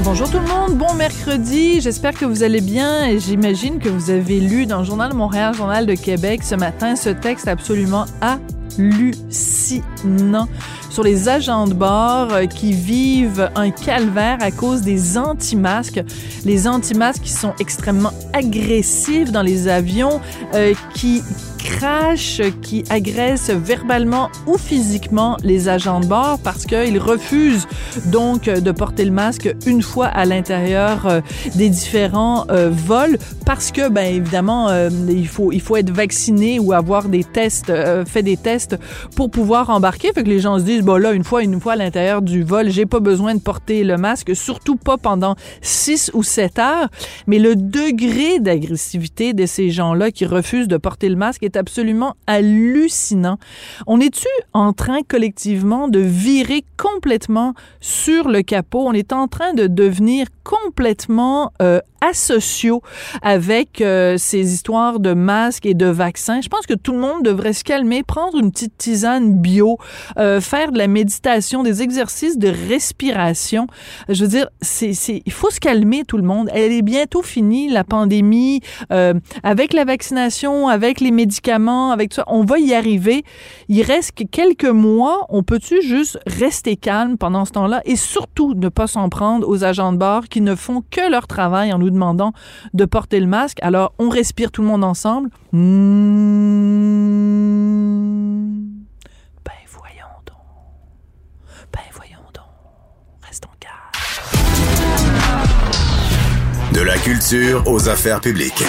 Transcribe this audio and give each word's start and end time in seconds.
Bonjour 0.00 0.28
tout 0.28 0.38
le 0.38 0.48
monde, 0.48 0.76
bon 0.76 0.92
mercredi, 0.94 1.80
j'espère 1.80 2.14
que 2.14 2.24
vous 2.24 2.42
allez 2.42 2.60
bien 2.60 3.06
et 3.06 3.20
j'imagine 3.20 3.78
que 3.78 3.88
vous 3.88 4.10
avez 4.10 4.40
lu 4.40 4.66
dans 4.66 4.78
le 4.78 4.84
Journal 4.84 5.14
Montréal, 5.14 5.54
Journal 5.54 5.86
de 5.86 5.94
Québec 5.94 6.42
ce 6.42 6.56
matin 6.56 6.96
ce 6.96 7.10
texte 7.10 7.46
absolument 7.46 8.06
hallucinant 8.20 10.48
sur 10.90 11.04
les 11.04 11.28
agents 11.28 11.68
de 11.68 11.74
bord 11.74 12.32
euh, 12.32 12.46
qui 12.46 12.72
vivent 12.72 13.48
un 13.54 13.70
calvaire 13.70 14.38
à 14.40 14.50
cause 14.50 14.82
des 14.82 15.16
anti-masques. 15.16 16.02
Les 16.44 16.66
anti-masques 16.68 17.22
qui 17.22 17.30
sont 17.30 17.54
extrêmement 17.60 18.12
agressifs 18.32 19.30
dans 19.32 19.42
les 19.42 19.68
avions, 19.68 20.20
euh, 20.54 20.74
qui 20.94 21.22
crachent, 21.62 22.42
qui 22.60 22.84
agressent 22.90 23.50
verbalement 23.50 24.30
ou 24.46 24.58
physiquement 24.58 25.36
les 25.42 25.68
agents 25.68 26.00
de 26.00 26.06
bord 26.06 26.38
parce 26.42 26.66
qu'ils 26.66 26.98
refusent 26.98 27.66
donc 28.06 28.44
de 28.44 28.72
porter 28.72 29.04
le 29.04 29.10
masque 29.10 29.54
une 29.66 29.82
fois 29.82 30.06
à 30.06 30.24
l'intérieur 30.24 31.06
euh, 31.06 31.20
des 31.54 31.68
différents 31.68 32.46
euh, 32.50 32.70
vols 32.70 33.18
parce 33.46 33.70
que, 33.70 33.88
ben 33.88 34.14
évidemment, 34.14 34.68
euh, 34.68 34.88
il, 35.08 35.28
faut, 35.28 35.52
il 35.52 35.60
faut 35.60 35.76
être 35.76 35.90
vacciné 35.90 36.58
ou 36.58 36.72
avoir 36.72 37.08
des 37.08 37.24
tests, 37.24 37.72
fait 38.06 38.22
des 38.22 38.36
tests 38.36 38.76
pour 39.16 39.30
pouvoir 39.30 39.70
embarquer. 39.70 40.12
Fait 40.12 40.22
que 40.22 40.28
les 40.28 40.40
gens 40.40 40.58
se 40.58 40.64
disent, 40.64 40.82
bon 40.82 41.00
là, 41.00 41.12
une 41.12 41.24
fois, 41.24 41.42
une 41.42 41.60
fois 41.60 41.74
à 41.74 41.76
l'intérieur 41.76 42.22
du 42.22 42.42
vol, 42.42 42.70
j'ai 42.70 42.86
pas 42.86 43.00
besoin 43.00 43.34
de 43.34 43.40
porter 43.40 43.84
le 43.84 43.96
masque, 43.96 44.34
surtout 44.34 44.76
pas 44.76 44.96
pendant 44.96 45.36
6 45.60 46.12
ou 46.14 46.22
7 46.22 46.58
heures. 46.58 46.88
Mais 47.26 47.38
le 47.38 47.56
degré 47.56 48.40
d'agressivité 48.40 49.32
de 49.32 49.46
ces 49.46 49.70
gens-là 49.70 50.10
qui 50.10 50.26
refusent 50.26 50.68
de 50.68 50.76
porter 50.76 51.08
le 51.08 51.16
masque 51.16 51.42
est 51.42 51.51
absolument 51.56 52.16
hallucinant. 52.26 53.38
On 53.86 54.00
est-tu 54.00 54.28
en 54.52 54.72
train 54.72 55.02
collectivement 55.02 55.88
de 55.88 56.00
virer 56.00 56.64
complètement 56.76 57.54
sur 57.80 58.28
le 58.28 58.42
capot? 58.42 58.86
On 58.86 58.92
est 58.92 59.12
en 59.12 59.28
train 59.28 59.54
de 59.54 59.66
devenir 59.66 60.26
complètement 60.44 61.52
euh, 61.60 61.80
asociaux 62.02 62.82
avec 63.22 63.80
euh, 63.80 64.16
ces 64.18 64.52
histoires 64.52 65.00
de 65.00 65.14
masques 65.14 65.66
et 65.66 65.74
de 65.74 65.86
vaccins. 65.86 66.40
Je 66.40 66.48
pense 66.48 66.66
que 66.66 66.74
tout 66.74 66.92
le 66.92 66.98
monde 66.98 67.22
devrait 67.22 67.52
se 67.52 67.64
calmer, 67.64 68.02
prendre 68.02 68.38
une 68.38 68.50
petite 68.50 68.76
tisane 68.76 69.38
bio, 69.38 69.78
euh, 70.18 70.40
faire 70.40 70.72
de 70.72 70.78
la 70.78 70.88
méditation, 70.88 71.62
des 71.62 71.82
exercices 71.82 72.38
de 72.38 72.48
respiration. 72.68 73.66
Je 74.08 74.22
veux 74.22 74.28
dire, 74.28 74.48
c'est, 74.60 74.92
c'est, 74.92 75.22
il 75.24 75.32
faut 75.32 75.50
se 75.50 75.60
calmer 75.60 76.02
tout 76.04 76.16
le 76.16 76.24
monde. 76.24 76.50
Elle 76.52 76.72
est 76.72 76.82
bientôt 76.82 77.22
finie, 77.22 77.68
la 77.68 77.84
pandémie, 77.84 78.60
euh, 78.92 79.14
avec 79.42 79.72
la 79.72 79.84
vaccination, 79.84 80.68
avec 80.68 81.00
les 81.00 81.12
médicaments, 81.12 81.92
avec 81.92 82.10
tout 82.10 82.16
ça. 82.16 82.24
On 82.26 82.44
va 82.44 82.58
y 82.58 82.74
arriver. 82.74 83.24
Il 83.68 83.82
reste 83.82 84.12
que 84.12 84.24
quelques 84.24 84.64
mois. 84.64 85.26
On 85.28 85.42
peut-tu 85.42 85.82
juste 85.82 86.18
rester 86.26 86.76
calme 86.76 87.16
pendant 87.16 87.44
ce 87.44 87.52
temps-là 87.52 87.80
et 87.84 87.96
surtout 87.96 88.54
ne 88.54 88.68
pas 88.68 88.86
s'en 88.86 89.08
prendre 89.08 89.48
aux 89.48 89.64
agents 89.64 89.92
de 89.92 89.98
bord 89.98 90.28
qui 90.28 90.40
ne 90.40 90.54
font 90.54 90.82
que 90.90 91.10
leur 91.10 91.26
travail 91.26 91.72
en 91.72 91.78
nous 91.78 91.91
demandant 91.92 92.32
de 92.74 92.84
porter 92.84 93.20
le 93.20 93.26
masque. 93.26 93.58
Alors, 93.62 93.94
on 93.98 94.08
respire 94.08 94.50
tout 94.50 94.62
le 94.62 94.68
monde 94.68 94.84
ensemble. 94.84 95.30
Ben, 95.52 95.58
voyons 99.68 100.06
donc. 100.26 100.36
Ben, 101.72 101.80
voyons 101.92 102.24
donc. 102.34 102.44
Restons 103.22 103.48
calmes. 103.60 103.72
De 106.72 106.80
la 106.80 106.96
culture 106.98 107.62
aux 107.66 107.88
affaires 107.88 108.20
publiques. 108.20 108.64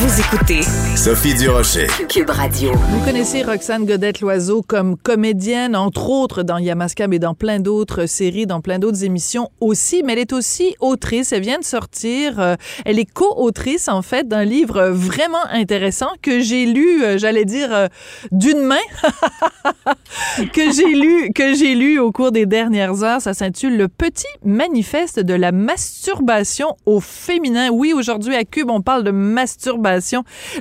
Vous 0.00 0.20
écoutez 0.20 0.62
Sophie 0.94 1.34
Durocher. 1.34 1.88
Cube 2.08 2.30
Radio. 2.30 2.70
Vous 2.72 3.04
connaissez 3.04 3.42
Roxane 3.42 3.84
Godette-Loiseau 3.84 4.62
comme 4.62 4.96
comédienne, 4.96 5.74
entre 5.74 6.08
autres 6.08 6.44
dans 6.44 6.58
Yamaska, 6.58 7.08
mais 7.08 7.18
dans 7.18 7.34
plein 7.34 7.58
d'autres 7.58 8.06
séries, 8.06 8.46
dans 8.46 8.60
plein 8.60 8.78
d'autres 8.78 9.02
émissions 9.02 9.50
aussi. 9.60 10.04
Mais 10.04 10.12
elle 10.12 10.20
est 10.20 10.32
aussi 10.32 10.76
autrice. 10.78 11.32
Elle 11.32 11.42
vient 11.42 11.58
de 11.58 11.64
sortir. 11.64 12.38
euh, 12.38 12.54
elle 12.84 13.00
est 13.00 13.12
co-autrice, 13.12 13.88
en 13.88 14.02
fait, 14.02 14.28
d'un 14.28 14.44
livre 14.44 14.90
vraiment 14.90 15.44
intéressant 15.50 16.10
que 16.22 16.38
j'ai 16.38 16.66
lu, 16.66 17.02
euh, 17.02 17.18
j'allais 17.18 17.44
dire, 17.44 17.74
euh, 17.74 17.88
d'une 18.30 18.60
main, 18.60 18.76
que 20.52 20.70
j'ai 20.70 20.94
lu, 20.94 21.32
que 21.34 21.54
j'ai 21.54 21.74
lu 21.74 21.98
au 21.98 22.12
cours 22.12 22.30
des 22.30 22.46
dernières 22.46 23.02
heures. 23.02 23.20
Ça 23.20 23.34
s'intitule 23.34 23.76
Le 23.76 23.88
petit 23.88 24.26
manifeste 24.44 25.18
de 25.18 25.34
la 25.34 25.50
masturbation 25.50 26.76
au 26.86 27.00
féminin. 27.00 27.70
Oui, 27.70 27.92
aujourd'hui 27.92 28.36
à 28.36 28.44
Cube, 28.44 28.70
on 28.70 28.80
parle 28.80 29.02
de 29.02 29.10
masturbation. 29.10 29.87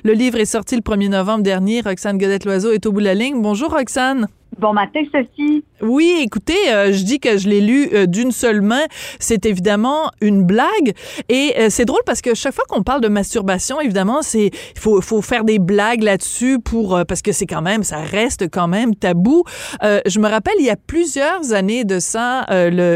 Le 0.03 0.13
livre 0.13 0.39
est 0.39 0.45
sorti 0.45 0.75
le 0.75 0.81
1er 0.81 1.09
novembre 1.09 1.43
dernier. 1.43 1.81
Roxane 1.81 2.17
Godette-Loiseau 2.17 2.71
est 2.71 2.85
au 2.85 2.91
bout 2.91 2.99
de 2.99 3.05
la 3.05 3.13
ligne. 3.13 3.41
Bonjour, 3.41 3.71
Roxane. 3.71 4.27
Bon 4.59 4.73
matin, 4.73 5.01
Sophie. 5.11 5.63
Oui, 5.81 6.21
écoutez, 6.23 6.71
euh, 6.71 6.91
je 6.91 7.03
dis 7.03 7.19
que 7.19 7.37
je 7.37 7.47
l'ai 7.47 7.61
lu 7.61 7.89
euh, 7.93 8.07
d'une 8.07 8.31
seule 8.31 8.61
main. 8.61 8.81
C'est 9.19 9.45
évidemment 9.45 10.09
une 10.21 10.43
blague. 10.43 10.95
Et 11.29 11.53
euh, 11.59 11.67
c'est 11.69 11.85
drôle 11.85 12.01
parce 12.07 12.21
que 12.21 12.33
chaque 12.33 12.55
fois 12.55 12.63
qu'on 12.67 12.81
parle 12.81 13.01
de 13.01 13.07
masturbation, 13.07 13.79
évidemment, 13.79 14.23
c'est 14.23 14.47
il 14.47 14.79
faut, 14.79 14.99
faut 15.01 15.21
faire 15.21 15.43
des 15.43 15.59
blagues 15.59 16.01
là-dessus 16.01 16.57
pour 16.59 16.99
parce 17.07 17.21
que 17.21 17.31
c'est 17.31 17.45
quand 17.45 17.61
même, 17.61 17.83
ça 17.83 17.97
reste 17.97 18.49
quand 18.49 18.67
même 18.67 18.95
tabou. 18.95 19.43
Je 19.81 20.19
me 20.19 20.27
rappelle, 20.27 20.55
il 20.59 20.65
y 20.65 20.69
a 20.69 20.75
plusieurs 20.75 21.53
années 21.53 21.83
de 21.83 21.99
ça, 21.99 22.45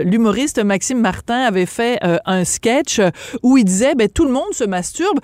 l'humoriste 0.04 0.64
Maxime 0.64 1.00
Martin 1.00 1.42
avait 1.42 1.66
fait 1.66 2.00
un 2.26 2.44
sketch 2.44 3.00
où 3.44 3.58
il 3.58 3.66
disait, 3.66 3.96
ben 3.96 4.08
tout 4.08 4.26
le 4.26 4.32
monde 4.32 4.54
se 4.54 4.64
masturbe. 4.64 5.20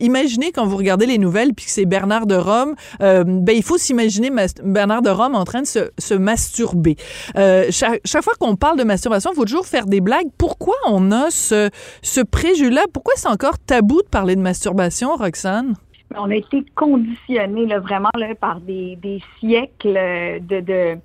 Imaginez 0.00 0.52
quand 0.52 0.66
vous 0.66 0.76
regardez 0.76 1.06
les 1.06 1.18
nouvelles 1.18 1.54
puis 1.54 1.66
que 1.66 1.70
c'est 1.70 1.86
Bernard 1.86 2.26
de 2.26 2.36
Rome, 2.36 2.74
ben 3.00 3.52
il 3.54 3.62
faut 3.62 3.78
s'imaginer 3.78 4.30
Bernard 4.62 5.02
de 5.02 5.10
Rome 5.10 5.34
en 5.34 5.44
train 5.44 5.62
de 5.62 5.66
se, 5.66 5.79
se 5.98 6.14
masturber. 6.14 6.96
Euh, 7.36 7.66
chaque, 7.70 8.22
fois 8.22 8.34
qu'on 8.38 8.56
parle 8.56 8.78
de 8.78 8.84
masturbation, 8.84 9.30
il 9.32 9.36
faut 9.36 9.44
toujours 9.44 9.66
faire 9.66 9.86
des 9.86 10.00
blagues. 10.00 10.28
Pourquoi 10.38 10.74
on 10.86 11.12
a 11.12 11.30
ce, 11.30 11.70
ce 12.02 12.20
préjugé-là? 12.20 12.82
Pourquoi 12.92 13.14
c'est 13.16 13.28
encore 13.28 13.58
tabou 13.58 14.02
de 14.02 14.08
parler 14.08 14.36
de 14.36 14.40
masturbation, 14.40 15.14
Roxane? 15.16 15.74
On 16.16 16.30
a 16.30 16.34
été 16.34 16.64
conditionnés 16.74 17.66
là, 17.66 17.78
vraiment 17.78 18.10
là, 18.16 18.34
par 18.34 18.60
des, 18.60 18.96
des 18.96 19.22
siècles 19.38 19.96
euh, 19.96 20.38
de. 20.40 20.98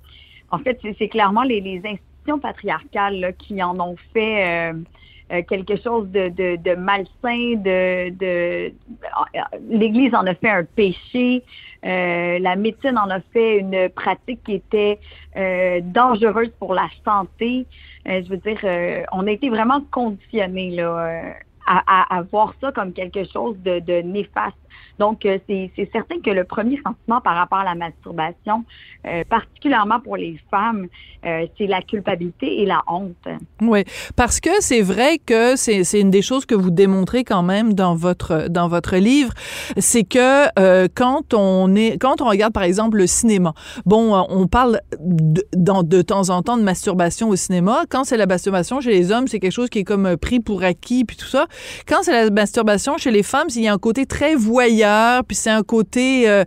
En 0.50 0.58
fait, 0.58 0.78
c'est 0.98 1.08
clairement 1.08 1.42
les, 1.42 1.60
institutions 1.84 2.38
patriarcales 2.40 3.34
qui 3.38 3.62
en 3.62 3.78
ont 3.78 3.96
fait 4.12 4.72
euh, 5.32 5.42
quelque 5.48 5.76
chose 5.76 6.08
de, 6.10 6.28
de, 6.28 6.74
malsain, 6.74 7.56
de... 7.56 8.72
L'Église 9.68 10.14
en 10.14 10.26
a 10.26 10.34
fait 10.34 10.50
un 10.50 10.64
péché, 10.64 11.42
euh, 11.84 12.38
la 12.38 12.56
médecine 12.56 12.98
en 12.98 13.10
a 13.10 13.20
fait 13.32 13.58
une 13.58 13.88
pratique 13.90 14.42
qui 14.44 14.54
était 14.54 14.98
euh, 15.36 15.80
dangereuse 15.82 16.50
pour 16.58 16.74
la 16.74 16.88
santé. 17.04 17.66
Euh, 18.08 18.22
je 18.24 18.30
veux 18.30 18.38
dire, 18.38 18.58
euh, 18.64 19.02
on 19.12 19.26
a 19.26 19.30
été 19.30 19.50
vraiment 19.50 19.80
conditionnés 19.90 20.70
là, 20.70 21.34
à, 21.66 22.22
voir 22.30 22.54
ça 22.60 22.72
comme 22.72 22.92
quelque 22.92 23.24
chose 23.24 23.56
de 23.64 24.02
néfaste. 24.02 24.56
Donc, 24.98 25.26
euh, 25.26 25.38
c'est 25.46 25.70
certain 25.92 26.20
que 26.24 26.30
le 26.30 26.44
premier 26.44 26.76
sentiment 26.76 27.20
par 27.20 27.36
rapport 27.36 27.58
à 27.58 27.64
la 27.64 27.74
masturbation, 27.74 28.64
euh, 29.06 29.24
particulièrement 29.28 30.00
pour 30.00 30.16
les 30.16 30.38
femmes, 30.50 30.86
euh, 31.24 31.46
c'est 31.58 31.66
la 31.66 31.82
culpabilité 31.82 32.62
et 32.62 32.66
la 32.66 32.82
honte. 32.86 33.28
Oui, 33.60 33.84
parce 34.14 34.40
que 34.40 34.50
c'est 34.60 34.80
vrai 34.80 35.18
que 35.18 35.56
c'est 35.56 36.00
une 36.00 36.10
des 36.10 36.22
choses 36.22 36.46
que 36.46 36.54
vous 36.54 36.70
démontrez 36.70 37.24
quand 37.24 37.42
même 37.42 37.74
dans 37.74 37.94
votre 37.94 38.48
dans 38.48 38.68
votre 38.68 38.96
livre, 38.96 39.32
c'est 39.76 40.04
que 40.04 40.46
quand 40.88 41.34
on 41.34 41.74
est 41.74 41.98
quand 41.98 42.20
on 42.20 42.26
regarde 42.26 42.52
par 42.52 42.62
exemple 42.62 42.98
le 42.98 43.06
cinéma, 43.06 43.54
bon, 43.84 44.14
on 44.28 44.46
parle 44.46 44.80
de, 45.00 45.42
de 45.52 46.02
temps 46.02 46.30
en 46.30 46.42
temps 46.42 46.56
de 46.56 46.62
masturbation 46.62 47.28
au 47.28 47.36
cinéma. 47.36 47.84
Quand 47.88 48.04
c'est 48.04 48.16
la 48.16 48.26
masturbation 48.26 48.80
chez 48.80 48.90
les 48.90 49.10
hommes, 49.10 49.26
c'est 49.26 49.40
quelque 49.40 49.52
chose 49.52 49.68
qui 49.68 49.80
est 49.80 49.84
comme 49.84 50.16
pris 50.16 50.40
pour 50.40 50.62
acquis 50.62 51.04
puis 51.04 51.16
tout 51.16 51.26
ça. 51.26 51.46
Quand 51.88 52.02
c'est 52.02 52.12
la 52.12 52.30
masturbation 52.30 52.98
chez 52.98 53.10
les 53.10 53.22
femmes, 53.22 53.48
il 53.54 53.62
y 53.62 53.68
a 53.68 53.72
un 53.72 53.78
côté 53.78 54.06
très 54.06 54.36
puis 55.26 55.36
c'est 55.36 55.50
un 55.50 55.62
côté, 55.62 56.28
euh, 56.28 56.44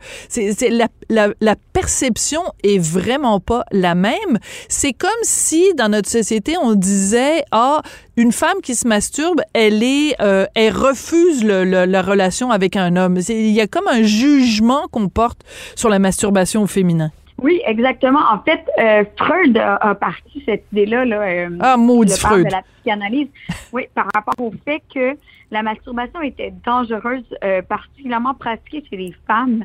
la, 1.10 1.56
perception 1.74 2.42
est 2.64 2.80
vraiment 2.80 3.40
pas 3.40 3.64
la 3.72 3.96
même. 3.96 4.40
C'est 4.68 4.94
comme 4.94 5.10
si 5.24 5.74
dans 5.76 5.90
notre 5.90 6.10
société 6.10 6.56
on 6.62 6.74
disait 6.74 7.44
ah 7.52 7.82
une 8.18 8.32
femme 8.34 8.62
qui 8.62 8.76
se 8.76 8.88
masturbe, 8.88 9.42
elle 9.54 9.82
est, 9.82 10.16
euh, 10.22 10.46
elle 10.56 10.74
refuse 10.74 11.44
le, 11.44 11.64
la 11.64 12.02
relation 12.02 12.52
avec 12.52 12.76
un 12.76 12.96
homme. 12.98 13.18
Il 13.30 13.52
y 13.52 13.62
a 13.62 13.68
comme 13.68 13.88
un 13.88 14.04
jugement 14.04 14.88
qu'on 14.92 15.08
porte 15.08 15.40
sur 15.76 15.90
la 15.90 16.00
masturbation 16.00 16.64
au 16.64 16.68
féminin. 16.68 17.12
Oui, 17.42 17.62
exactement. 17.66 18.20
En 18.32 18.40
fait, 18.40 18.64
euh, 18.80 19.04
Freud 19.18 19.58
a, 19.58 19.76
a 19.76 19.96
parti 19.96 20.44
cette 20.46 20.66
idée-là. 20.72 21.06
Là, 21.06 21.22
euh, 21.22 21.50
Ah, 21.62 21.78
maudit 21.78 22.18
Freud. 22.20 22.46
de 22.46 22.52
la 22.52 22.62
psychanalyse. 22.62 23.28
Oui, 23.74 23.88
par 23.94 24.08
rapport 24.14 24.34
au 24.40 24.52
fait 24.66 24.82
que 24.94 25.18
la 25.52 25.64
masturbation 25.64 26.22
était 26.22 26.54
dangereuse, 26.66 27.24
euh, 27.44 27.62
particulièrement 27.62 28.34
pratiquée 28.34 28.84
chez 28.90 28.98
les 28.98 29.16
femmes, 29.28 29.64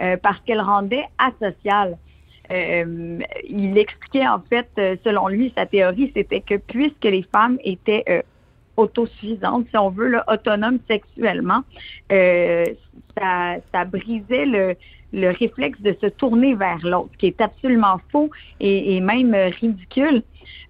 euh, 0.00 0.16
parce 0.22 0.40
qu'elle 0.46 0.60
rendait 0.60 1.04
asociale. 1.18 1.96
Euh, 2.50 3.18
il 3.48 3.76
expliquait 3.76 4.26
en 4.28 4.40
fait, 4.48 4.68
euh, 4.78 4.96
selon 5.04 5.26
lui, 5.28 5.52
sa 5.56 5.66
théorie, 5.66 6.12
c'était 6.14 6.40
que 6.40 6.54
puisque 6.54 7.04
les 7.04 7.24
femmes 7.32 7.58
étaient 7.64 8.04
euh, 8.08 8.22
autosuffisantes, 8.76 9.66
si 9.70 9.76
on 9.76 9.90
veut, 9.90 10.08
là, 10.08 10.24
autonomes 10.28 10.78
sexuellement, 10.88 11.62
euh, 12.12 12.64
ça, 13.18 13.56
ça 13.72 13.84
brisait 13.84 14.44
le, 14.46 14.76
le 15.12 15.30
réflexe 15.30 15.80
de 15.80 15.96
se 16.00 16.06
tourner 16.06 16.54
vers 16.54 16.78
l'autre, 16.82 17.10
qui 17.18 17.26
est 17.26 17.40
absolument 17.40 17.98
faux 18.10 18.30
et, 18.60 18.96
et 18.96 19.00
même 19.00 19.34
euh, 19.34 19.48
ridicule, 19.48 20.22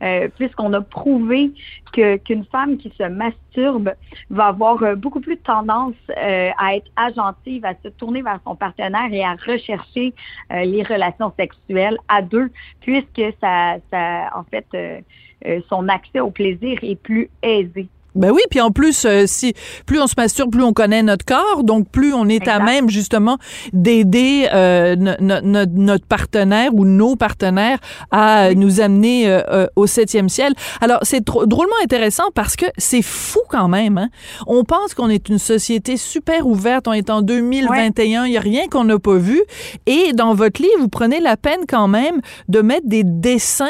euh, 0.02 0.28
puisqu'on 0.36 0.72
a 0.72 0.80
prouvé 0.80 1.52
que 1.92 2.16
qu'une 2.16 2.44
femme 2.46 2.76
qui 2.76 2.92
se 2.98 3.04
masturbe 3.04 3.90
va 4.30 4.46
avoir 4.46 4.82
euh, 4.82 4.94
beaucoup 4.94 5.20
plus 5.20 5.38
tendance 5.38 5.94
euh, 6.10 6.50
à 6.58 6.76
être 6.76 6.90
agentive, 6.96 7.64
à 7.64 7.74
se 7.82 7.88
tourner 7.88 8.22
vers 8.22 8.40
son 8.44 8.56
partenaire 8.56 9.12
et 9.12 9.24
à 9.24 9.34
rechercher 9.34 10.14
euh, 10.52 10.64
les 10.64 10.82
relations 10.82 11.32
sexuelles 11.38 11.98
à 12.08 12.22
deux, 12.22 12.50
puisque 12.80 13.22
ça, 13.40 13.76
ça 13.90 14.30
en 14.34 14.44
fait, 14.44 14.66
euh, 14.74 15.60
son 15.68 15.88
accès 15.88 16.20
au 16.20 16.30
plaisir 16.30 16.78
est 16.82 16.96
plus 16.96 17.30
aisé. 17.42 17.88
Ben 18.16 18.30
oui, 18.30 18.40
puis 18.50 18.60
en 18.60 18.70
plus, 18.70 19.04
euh, 19.04 19.24
si 19.26 19.54
plus 19.86 20.00
on 20.00 20.06
se 20.06 20.14
masturbe, 20.16 20.50
plus 20.50 20.62
on 20.62 20.72
connaît 20.72 21.02
notre 21.02 21.24
corps, 21.24 21.62
donc 21.64 21.88
plus 21.90 22.12
on 22.14 22.28
est 22.28 22.48
à 22.48 22.58
même 22.60 22.88
justement 22.90 23.38
d'aider 23.72 24.48
euh, 24.52 24.96
no- 24.96 25.12
no- 25.20 25.40
no- 25.42 25.66
notre 25.74 26.06
partenaire 26.06 26.74
ou 26.74 26.84
nos 26.84 27.16
partenaires 27.16 27.78
à 28.10 28.54
nous 28.54 28.80
amener 28.80 29.28
euh, 29.28 29.40
euh, 29.50 29.66
au 29.76 29.86
septième 29.86 30.28
ciel. 30.28 30.52
Alors 30.80 30.98
c'est 31.02 31.24
drôlement 31.24 31.74
intéressant 31.82 32.24
parce 32.34 32.56
que 32.56 32.66
c'est 32.78 33.02
fou 33.02 33.40
quand 33.48 33.68
même. 33.68 33.98
Hein? 33.98 34.08
On 34.46 34.64
pense 34.64 34.94
qu'on 34.94 35.08
est 35.10 35.28
une 35.28 35.38
société 35.38 35.96
super 35.96 36.46
ouverte, 36.46 36.88
on 36.88 36.92
est 36.92 37.10
en 37.10 37.22
2021, 37.22 38.26
il 38.26 38.32
y 38.32 38.36
a 38.36 38.40
rien 38.40 38.68
qu'on 38.68 38.84
n'a 38.84 38.98
pas 38.98 39.16
vu. 39.16 39.42
Et 39.86 40.12
dans 40.14 40.34
votre 40.34 40.60
livre, 40.62 40.74
vous 40.80 40.88
prenez 40.88 41.20
la 41.20 41.36
peine 41.36 41.60
quand 41.68 41.88
même 41.88 42.20
de 42.48 42.60
mettre 42.62 42.86
des 42.88 43.04
dessins 43.04 43.66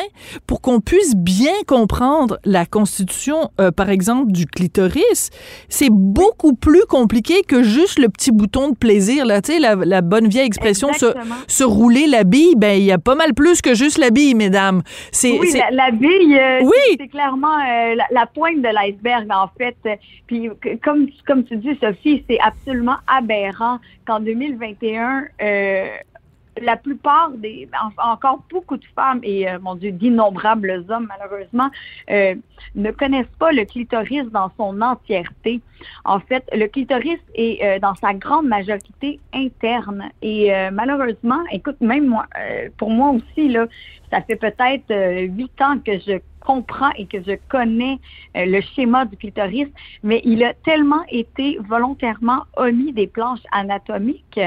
pour 0.46 0.60
qu'on 0.60 0.80
puisse 0.80 1.14
bien 1.16 1.52
comprendre 1.66 2.38
la 2.44 2.66
constitution, 2.66 3.50
euh, 3.60 3.70
par 3.70 3.90
exemple, 3.90 4.32
du 4.36 4.46
clitoris. 4.46 5.30
C'est 5.68 5.90
beaucoup 5.90 6.54
plus 6.54 6.84
compliqué 6.88 7.42
que 7.42 7.62
juste 7.62 7.98
le 7.98 8.08
petit 8.08 8.30
bouton 8.30 8.70
de 8.70 8.76
plaisir. 8.76 9.24
Là, 9.26 9.40
tu 9.42 9.52
sais, 9.54 9.58
la, 9.58 9.74
la 9.74 10.02
bonne 10.02 10.28
vieille 10.28 10.46
expression, 10.46 10.88
se, 10.92 11.64
rouler 11.64 12.06
la 12.06 12.24
bille, 12.24 12.54
ben 12.56 12.78
il 12.78 12.84
y 12.84 12.92
a 12.92 12.98
pas 12.98 13.14
mal 13.14 13.34
plus 13.34 13.60
que 13.62 13.74
juste 13.74 13.98
la 13.98 14.10
bille, 14.10 14.34
mesdames. 14.34 14.82
C'est, 15.10 15.38
Oui, 15.38 15.50
la, 15.54 15.70
la 15.70 15.90
bille, 15.90 16.38
euh, 16.38 16.60
Oui. 16.62 16.96
c'est- 16.98 17.08
clairement 17.08 17.56
euh, 17.58 17.94
la, 17.94 18.04
la 18.10 18.26
pointe 18.26 18.58
de 18.58 18.68
l'iceberg, 18.68 19.26
en 19.30 19.48
fait. 19.58 19.76
Puis, 20.26 20.48
comme, 20.84 21.08
comme 21.26 21.44
tu 21.44 21.56
dis, 21.56 21.76
Sophie, 21.80 22.22
c'est 22.28 22.38
absolument 22.40 22.96
aberrant 23.06 23.78
qu'en 24.06 24.20
2021, 24.20 25.24
euh, 25.40 25.86
la 26.60 26.76
plupart 26.76 27.30
des, 27.30 27.68
en- 27.82 28.12
encore 28.12 28.42
beaucoup 28.50 28.76
de 28.76 28.84
femmes 28.94 29.20
et, 29.22 29.48
euh, 29.48 29.58
mon 29.60 29.74
Dieu, 29.74 29.92
d'innombrables 29.92 30.84
hommes, 30.88 31.08
malheureusement, 31.08 31.70
euh, 32.10 32.34
ne 32.74 32.90
connaissent 32.90 33.26
pas 33.38 33.52
le 33.52 33.64
clitoris 33.64 34.24
dans 34.30 34.50
son 34.56 34.80
entièreté. 34.80 35.60
En 36.04 36.20
fait, 36.20 36.44
le 36.52 36.66
clitoris 36.66 37.18
est 37.34 37.62
euh, 37.62 37.78
dans 37.78 37.94
sa 37.94 38.14
grande 38.14 38.46
majorité 38.46 39.20
interne. 39.34 40.10
Et 40.22 40.50
malheureusement, 40.72 41.42
écoute, 41.50 41.80
même 41.80 42.06
moi, 42.06 42.26
pour 42.78 42.90
moi 42.90 43.10
aussi, 43.10 43.48
là, 43.48 43.66
ça 44.10 44.22
fait 44.22 44.36
peut-être 44.36 44.90
huit 45.36 45.60
ans 45.60 45.78
que 45.84 45.98
je 45.98 46.18
comprends 46.40 46.90
et 46.96 47.06
que 47.06 47.18
je 47.22 47.36
connais 47.48 47.98
le 48.34 48.60
schéma 48.60 49.04
du 49.04 49.16
clitoris, 49.16 49.68
mais 50.02 50.22
il 50.24 50.44
a 50.44 50.54
tellement 50.54 51.04
été 51.10 51.58
volontairement 51.68 52.44
omis 52.56 52.92
des 52.92 53.06
planches 53.06 53.44
anatomiques 53.52 54.40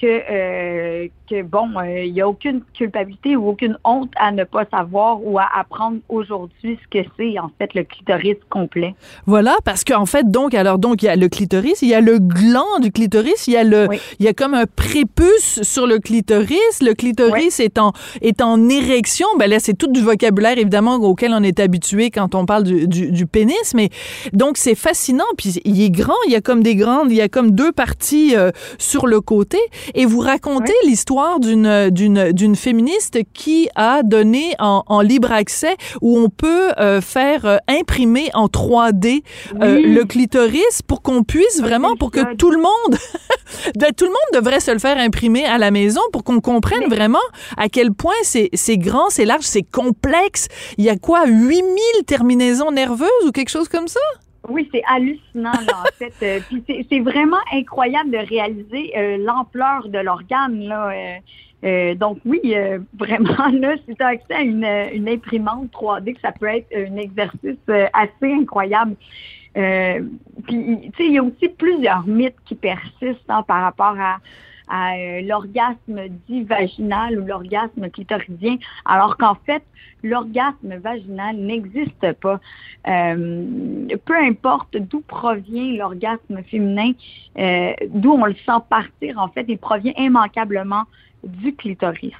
que, 0.00 0.06
euh, 0.06 1.08
que 1.30 1.42
bon, 1.42 1.68
euh, 1.76 2.04
il 2.04 2.12
n'y 2.12 2.20
a 2.20 2.28
aucune 2.28 2.62
culpabilité 2.74 3.36
ou 3.36 3.48
aucune 3.48 3.78
honte 3.84 4.10
à 4.16 4.32
ne 4.32 4.44
pas 4.44 4.64
savoir 4.70 5.24
ou 5.24 5.38
à 5.38 5.48
apprendre 5.54 5.98
aujourd'hui 6.08 6.78
ce 6.82 6.98
que 6.98 7.06
c'est 7.16 7.38
en 7.38 7.50
fait 7.58 7.74
le 7.74 7.84
clitoris 7.84 8.36
complet. 8.50 8.94
Voilà, 9.26 9.56
parce 9.64 9.84
qu'en 9.84 10.06
fait, 10.06 10.30
donc, 10.30 10.54
alors, 10.54 10.78
donc, 10.78 11.02
il 11.02 11.06
y 11.06 11.08
a 11.08 11.16
le 11.16 11.28
clitoris, 11.28 11.82
il 11.82 11.88
y 11.88 11.94
a 11.94 12.00
le 12.00 12.18
gland 12.18 12.80
du 12.80 12.90
clitoris, 12.90 13.46
il 13.46 13.52
y 13.52 13.56
a 13.56 13.64
le, 13.64 13.86
Oui. 13.88 14.00
il 14.18 14.26
y 14.26 14.28
a 14.28 14.32
comme 14.32 14.54
un 14.54 14.66
prépuce 14.66 15.62
sur 15.62 15.86
le 15.86 15.98
clitoris. 15.98 16.80
Le 16.80 16.94
clitoris 16.94 17.60
est 17.60 17.78
en, 17.78 17.92
est 18.20 18.42
en 18.42 18.68
érection. 18.68 19.26
Ben 19.38 19.48
là, 19.48 19.60
c'est 19.60 19.74
tout 19.74 19.90
du 19.90 20.00
vocabulaire, 20.00 20.58
évidemment, 20.58 20.96
auquel 20.96 21.32
on 21.32 21.42
est 21.42 21.60
habitué 21.60 22.10
quand 22.10 22.34
on 22.34 22.46
parle 22.46 22.64
du, 22.64 22.88
du, 22.88 23.10
du 23.10 23.26
pénis. 23.26 23.74
Mais, 23.74 23.90
donc, 24.32 24.56
c'est 24.56 24.74
fascinant. 24.74 25.24
Puis, 25.36 25.60
il 25.64 25.82
est 25.82 25.90
grand. 25.90 26.14
Il 26.26 26.32
y 26.32 26.36
a 26.36 26.40
comme 26.40 26.62
des 26.62 26.74
grandes, 26.74 27.10
il 27.10 27.16
y 27.16 27.22
a 27.22 27.28
comme 27.28 27.52
deux 27.52 27.72
parties 27.72 28.34
euh, 28.36 28.50
sur 28.78 29.06
le 29.06 29.20
côté. 29.20 29.58
Et 29.94 30.06
vous 30.06 30.20
racontez 30.20 30.72
l'histoire 30.84 31.40
d'une, 31.40 31.90
d'une, 31.90 32.32
d'une 32.32 32.56
féministe 32.56 33.18
qui 33.34 33.68
a 33.74 34.02
donné 34.02 34.54
en, 34.58 34.82
en 34.86 35.00
libre 35.00 35.32
accès 35.32 35.76
où 36.00 36.18
on 36.18 36.28
peut 36.28 36.70
euh, 36.78 37.00
faire 37.00 37.44
euh, 37.44 37.56
imprimer 37.68 38.30
en 38.34 38.46
3D 38.46 39.22
euh, 39.62 39.76
Oui. 39.76 39.82
le 39.94 40.04
clitoris 40.04 40.82
pour 40.86 41.02
qu'on 41.02 41.22
puisse 41.24 41.60
vraiment, 41.60 41.96
pour 41.96 42.10
que 42.10 42.34
tout 42.36 42.50
le 42.50 42.58
monde, 42.58 42.98
de- 43.76 43.92
tout 43.94 44.04
le 44.04 44.10
monde 44.10 44.30
devrait 44.34 44.60
se 44.60 44.70
le 44.70 44.78
faire 44.78 44.96
imprimer 44.98 45.44
à 45.44 45.58
la 45.58 45.70
maison 45.70 46.00
pour 46.12 46.24
qu'on 46.24 46.40
comprenne 46.40 46.88
vraiment 46.88 47.18
à 47.56 47.68
quel 47.68 47.92
point 47.92 48.14
c'est, 48.22 48.48
c'est 48.54 48.78
grand, 48.78 49.10
c'est 49.10 49.24
large, 49.24 49.44
c'est 49.44 49.62
complexe. 49.62 50.48
Il 50.78 50.84
y 50.84 50.88
a 50.90 50.96
quoi, 50.96 51.26
8000 51.26 51.64
terminaisons 52.06 52.70
nerveuses 52.70 53.08
ou 53.26 53.30
quelque 53.32 53.50
chose 53.50 53.68
comme 53.68 53.88
ça? 53.88 54.00
Oui, 54.48 54.68
c'est 54.72 54.82
hallucinant, 54.86 55.60
là, 55.62 55.84
en 55.86 55.88
fait. 55.98 56.14
Euh, 56.22 56.40
Puis 56.48 56.62
c'est- 56.90 57.00
vraiment 57.00 57.38
incroyable 57.52 58.10
de 58.10 58.18
réaliser 58.18 58.92
euh, 58.96 59.16
l'ampleur 59.18 59.88
de 59.88 59.98
l'organe, 59.98 60.60
là. 60.64 60.90
euh, 60.90 61.18
euh, 61.64 61.94
donc 61.94 62.18
oui, 62.26 62.40
euh, 62.54 62.78
vraiment, 62.98 63.48
là, 63.52 63.74
si 63.88 63.94
tu 63.96 64.02
as 64.02 64.08
accès 64.08 64.34
à 64.34 64.42
une, 64.42 64.64
une 64.92 65.08
imprimante 65.08 65.70
3D, 65.72 66.16
ça 66.20 66.32
peut 66.32 66.46
être 66.46 66.68
un 66.76 66.96
exercice 66.96 67.56
assez 67.94 68.32
incroyable. 68.32 68.96
Puis, 69.54 70.80
tu 70.82 70.90
sais, 70.96 71.06
il 71.06 71.12
y 71.12 71.18
a 71.18 71.22
aussi 71.22 71.48
plusieurs 71.48 72.06
mythes 72.06 72.36
qui 72.44 72.54
persistent 72.54 73.30
hein, 73.30 73.42
par 73.44 73.62
rapport 73.62 73.96
à, 73.98 74.18
à 74.68 74.96
euh, 74.96 75.20
l'orgasme 75.22 76.08
dit 76.28 76.42
vaginal 76.42 77.18
ou 77.18 77.26
l'orgasme 77.26 77.90
clitoridien, 77.90 78.56
alors 78.84 79.16
qu'en 79.16 79.34
fait, 79.46 79.62
l'orgasme 80.02 80.76
vaginal 80.76 81.36
n'existe 81.36 82.12
pas. 82.20 82.40
Euh, 82.86 83.86
peu 84.04 84.16
importe 84.16 84.76
d'où 84.76 85.00
provient 85.00 85.76
l'orgasme 85.76 86.42
féminin, 86.50 86.92
euh, 87.38 87.72
d'où 87.88 88.12
on 88.12 88.24
le 88.26 88.34
sent 88.34 88.62
partir, 88.68 89.18
en 89.18 89.28
fait, 89.28 89.44
il 89.48 89.58
provient 89.58 89.94
immanquablement 89.96 90.84
du 91.24 91.54
clitoris. 91.54 92.12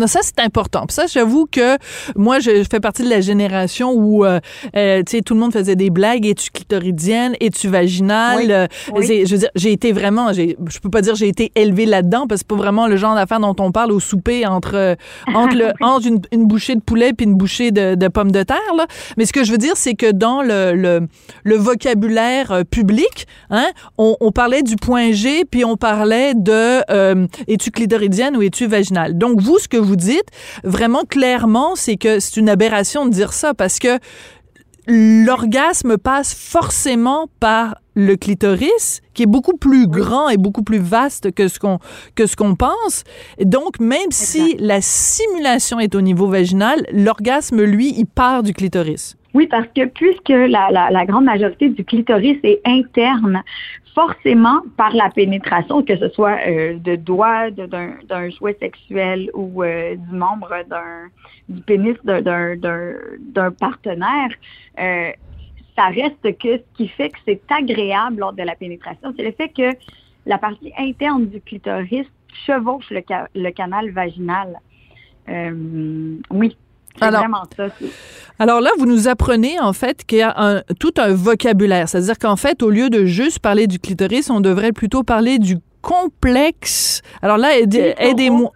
Non, 0.00 0.06
ça, 0.06 0.20
c'est 0.22 0.40
important. 0.40 0.86
Puis 0.86 0.94
ça, 0.94 1.04
j'avoue 1.06 1.46
que 1.46 1.76
moi, 2.16 2.38
je 2.38 2.64
fais 2.70 2.80
partie 2.80 3.02
de 3.02 3.10
la 3.10 3.20
génération 3.20 3.92
où, 3.92 4.24
euh, 4.24 4.40
euh, 4.74 5.02
tu 5.06 5.18
sais, 5.18 5.20
tout 5.22 5.34
le 5.34 5.40
monde 5.40 5.52
faisait 5.52 5.76
des 5.76 5.90
blagues. 5.90 6.24
Es-tu 6.24 6.50
clitoridienne? 6.50 7.34
Es-tu 7.38 7.68
vaginale? 7.68 8.38
Oui. 8.46 8.50
Euh, 8.50 8.66
Oui. 8.94 9.26
Je 9.26 9.32
veux 9.34 9.38
dire, 9.40 9.50
j'ai 9.54 9.72
été 9.72 9.92
vraiment, 9.92 10.32
je 10.32 10.78
peux 10.82 10.88
pas 10.88 11.02
dire 11.02 11.14
j'ai 11.16 11.28
été 11.28 11.52
élevée 11.54 11.84
là-dedans 11.84 12.26
parce 12.26 12.40
que 12.40 12.46
c'est 12.48 12.56
pas 12.56 12.62
vraiment 12.62 12.86
le 12.86 12.96
genre 12.96 13.14
d'affaires 13.14 13.40
dont 13.40 13.54
on 13.58 13.72
parle 13.72 13.92
au 13.92 14.00
souper 14.00 14.46
entre, 14.46 14.96
entre, 15.34 15.54
le, 15.54 15.72
entre 15.82 16.06
une, 16.06 16.20
une 16.32 16.46
bouchée 16.46 16.76
de 16.76 16.80
poulet 16.80 17.12
puis 17.12 17.26
une 17.26 17.34
bouchée 17.34 17.70
de, 17.70 17.94
de 17.94 18.08
pommes 18.08 18.32
de 18.32 18.42
terre, 18.42 18.74
là. 18.78 18.86
Mais 19.18 19.26
ce 19.26 19.34
que 19.34 19.44
je 19.44 19.52
veux 19.52 19.58
dire, 19.58 19.76
c'est 19.76 19.94
que 19.94 20.10
dans 20.10 20.40
le, 20.40 20.72
le, 20.72 21.08
le 21.44 21.56
vocabulaire 21.56 22.62
public, 22.70 23.26
hein, 23.50 23.68
on, 23.98 24.16
on 24.20 24.32
parlait 24.32 24.62
du 24.62 24.76
point 24.76 25.12
G 25.12 25.44
puis 25.44 25.66
on 25.66 25.76
parlait 25.76 26.32
de 26.34 26.80
es-tu 27.48 27.70
clitoridienne 27.70 28.34
ou 28.36 28.42
es-tu 28.42 28.66
vaginale. 28.66 29.18
Donc, 29.18 29.40
vous, 29.42 29.58
ce 29.58 29.68
que 29.68 29.76
vous 29.76 29.89
dites, 29.96 30.28
vraiment 30.64 31.02
clairement, 31.02 31.74
c'est 31.74 31.96
que 31.96 32.20
c'est 32.20 32.38
une 32.38 32.48
aberration 32.48 33.06
de 33.06 33.10
dire 33.10 33.32
ça 33.32 33.54
parce 33.54 33.78
que 33.78 33.98
l'orgasme 34.86 35.98
passe 35.98 36.34
forcément 36.34 37.28
par 37.38 37.76
le 37.94 38.16
clitoris, 38.16 39.02
qui 39.14 39.24
est 39.24 39.26
beaucoup 39.26 39.56
plus 39.56 39.86
grand 39.86 40.28
et 40.28 40.36
beaucoup 40.36 40.62
plus 40.62 40.78
vaste 40.78 41.32
que 41.32 41.48
ce 41.48 41.58
qu'on 41.58 41.78
que 42.14 42.26
ce 42.26 42.36
qu'on 42.36 42.54
pense. 42.54 43.04
Et 43.38 43.44
donc, 43.44 43.78
même 43.78 44.10
si 44.10 44.56
la 44.58 44.80
simulation 44.80 45.80
est 45.80 45.94
au 45.94 46.00
niveau 46.00 46.28
vaginal, 46.28 46.84
l'orgasme, 46.92 47.62
lui, 47.62 47.94
il 47.96 48.06
part 48.06 48.42
du 48.42 48.54
clitoris. 48.54 49.16
Oui, 49.32 49.46
parce 49.46 49.66
que 49.76 49.86
puisque 49.86 50.30
la, 50.30 50.70
la, 50.72 50.90
la 50.90 51.06
grande 51.06 51.24
majorité 51.24 51.68
du 51.68 51.84
clitoris 51.84 52.38
est 52.42 52.60
interne, 52.64 53.42
forcément, 53.94 54.60
par 54.76 54.94
la 54.94 55.10
pénétration, 55.10 55.82
que 55.82 55.96
ce 55.96 56.08
soit 56.10 56.38
euh, 56.46 56.78
de 56.78 56.96
doigts, 56.96 57.50
d'un 57.50 58.30
jouet 58.30 58.56
sexuel 58.60 59.30
ou 59.34 59.62
euh, 59.62 59.96
du 59.96 60.14
membre 60.14 60.54
d'un 60.68 61.08
du 61.48 61.60
pénis 61.62 61.96
d'un- 62.04 63.50
partenaire, 63.58 64.30
euh, 64.78 65.10
ça 65.76 65.86
reste 65.86 66.38
que 66.38 66.58
ce 66.58 66.76
qui 66.76 66.88
fait 66.88 67.10
que 67.10 67.18
c'est 67.26 67.40
agréable 67.50 68.20
lors 68.20 68.32
de 68.32 68.42
la 68.42 68.54
pénétration, 68.54 69.12
c'est 69.16 69.24
le 69.24 69.32
fait 69.32 69.48
que 69.48 69.76
la 70.26 70.38
partie 70.38 70.72
interne 70.78 71.26
du 71.26 71.40
clitoris 71.40 72.06
chevauche 72.46 72.88
le, 72.90 73.02
le 73.34 73.50
canal 73.50 73.90
vaginal. 73.90 74.56
Euh, 75.28 76.16
oui, 76.30 76.56
Alors- 77.00 77.22
ça. 77.56 77.68
là, 78.62 78.70
vous 78.78 78.86
nous 78.86 79.08
apprenez 79.08 79.58
en 79.60 79.72
fait 79.72 80.04
qu'il 80.04 80.18
y 80.18 80.22
a 80.22 80.34
un, 80.36 80.62
tout 80.78 80.92
un 80.98 81.12
vocabulaire. 81.14 81.88
C'est-à-dire 81.88 82.18
qu'en 82.18 82.36
fait, 82.36 82.62
au 82.62 82.70
lieu 82.70 82.90
de 82.90 83.04
juste 83.04 83.38
parler 83.40 83.66
du 83.66 83.78
clitoris, 83.78 84.30
on 84.30 84.40
devrait 84.40 84.72
plutôt 84.72 85.02
parler 85.02 85.38
du 85.38 85.56
complexe. 85.82 87.02
Alors 87.22 87.36
là, 87.38 87.58
aidez- 87.58 87.94
Clitoro. 87.94 88.10
aidez-moi. 88.10 88.50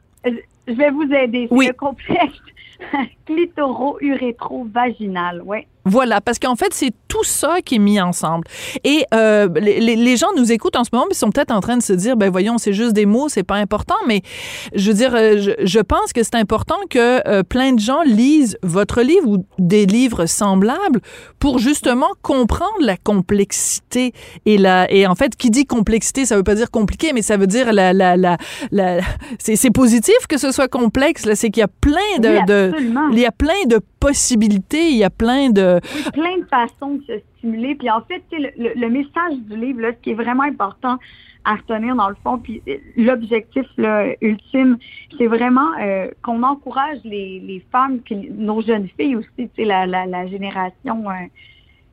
Je 0.66 0.72
vais 0.72 0.90
vous 0.90 1.02
aider. 1.12 1.46
Oui. 1.50 1.66
le 1.66 1.74
complexe 1.74 2.32
clitoro-urétro-vaginal. 3.26 5.42
Oui. 5.44 5.66
Voilà, 5.84 6.20
parce 6.20 6.38
qu'en 6.38 6.56
fait, 6.56 6.72
c'est 6.72 6.92
tout 7.08 7.24
ça 7.24 7.58
qui 7.64 7.76
est 7.76 7.78
mis 7.78 8.00
ensemble. 8.00 8.46
Et 8.84 9.04
euh, 9.12 9.48
les, 9.54 10.16
gens 10.16 10.28
nous 10.36 10.52
écoutent 10.52 10.76
en 10.76 10.84
ce 10.84 10.90
moment, 10.92 11.06
mais 11.08 11.14
ils 11.14 11.18
sont 11.18 11.30
peut-être 11.30 11.50
en 11.50 11.60
train 11.60 11.76
de 11.76 11.82
se 11.82 11.92
dire, 11.92 12.16
ben 12.16 12.30
voyons, 12.30 12.58
c'est 12.58 12.72
juste 12.72 12.92
des 12.92 13.06
mots, 13.06 13.28
c'est 13.28 13.42
pas 13.42 13.56
important. 13.56 13.96
Mais 14.06 14.22
je 14.74 14.90
veux 14.90 14.96
dire, 14.96 15.14
euh, 15.14 15.38
je, 15.38 15.50
je 15.64 15.80
pense 15.80 16.12
que 16.12 16.22
c'est 16.22 16.36
important 16.36 16.78
que 16.88 17.26
euh, 17.28 17.42
plein 17.42 17.72
de 17.72 17.80
gens 17.80 18.02
lisent 18.02 18.56
votre 18.62 19.02
livre 19.02 19.28
ou 19.28 19.44
des 19.58 19.86
livres 19.86 20.26
semblables 20.26 21.00
pour 21.38 21.58
justement 21.58 22.08
comprendre 22.22 22.80
la 22.80 22.96
complexité 22.96 24.12
et 24.46 24.58
la 24.58 24.90
et 24.90 25.06
en 25.06 25.14
fait, 25.14 25.36
qui 25.36 25.50
dit 25.50 25.66
complexité, 25.66 26.24
ça 26.24 26.36
veut 26.36 26.42
pas 26.42 26.54
dire 26.54 26.70
compliqué, 26.70 27.12
mais 27.12 27.22
ça 27.22 27.36
veut 27.36 27.46
dire 27.46 27.72
la 27.72 27.92
la 27.92 28.16
la, 28.16 28.36
la 28.70 29.00
c'est 29.38 29.56
c'est 29.56 29.70
positif 29.70 30.14
que 30.28 30.38
ce 30.38 30.52
soit 30.52 30.68
complexe. 30.68 31.26
Là, 31.26 31.34
c'est 31.34 31.50
qu'il 31.50 31.60
y 31.60 31.64
a 31.64 31.68
plein 31.68 32.18
de, 32.18 32.28
Oui, 32.28 32.44
de 32.46 32.72
il 33.12 33.18
y 33.18 33.26
a 33.26 33.32
plein 33.32 33.64
de 33.66 33.80
possibilités, 34.06 34.90
il 34.90 34.98
y 34.98 35.04
a 35.04 35.10
plein 35.10 35.50
de 35.50 35.80
plein 36.12 36.36
de 36.38 36.46
façons 36.58 36.92
de 36.96 37.02
se 37.08 37.16
stimuler. 37.38 37.74
Puis 37.74 37.90
en 37.90 38.02
fait, 38.02 38.22
le, 38.32 38.72
le- 38.82 38.90
message 38.90 39.36
du 39.48 39.56
livre, 39.56 39.80
là, 39.80 39.92
ce 39.92 40.00
qui 40.02 40.10
est 40.10 40.20
vraiment 40.24 40.42
important 40.42 40.96
à 41.44 41.52
retenir 41.56 41.94
dans 41.94 42.08
le 42.08 42.16
fond, 42.22 42.38
puis 42.38 42.62
euh, 42.68 42.76
l'objectif 42.96 43.66
ultime, 44.20 44.78
c'est 45.16 45.26
vraiment 45.26 45.70
euh, 45.80 46.08
qu'on 46.22 46.42
encourage 46.42 47.00
les, 47.04 47.62
femmes, 47.72 48.00
nos 48.50 48.60
jeunes 48.62 48.88
filles 48.96 49.16
aussi, 49.16 49.50
la, 49.58 49.86
la, 49.86 50.06
la 50.06 50.26
génération, 50.26 50.96
euh, 51.10 51.26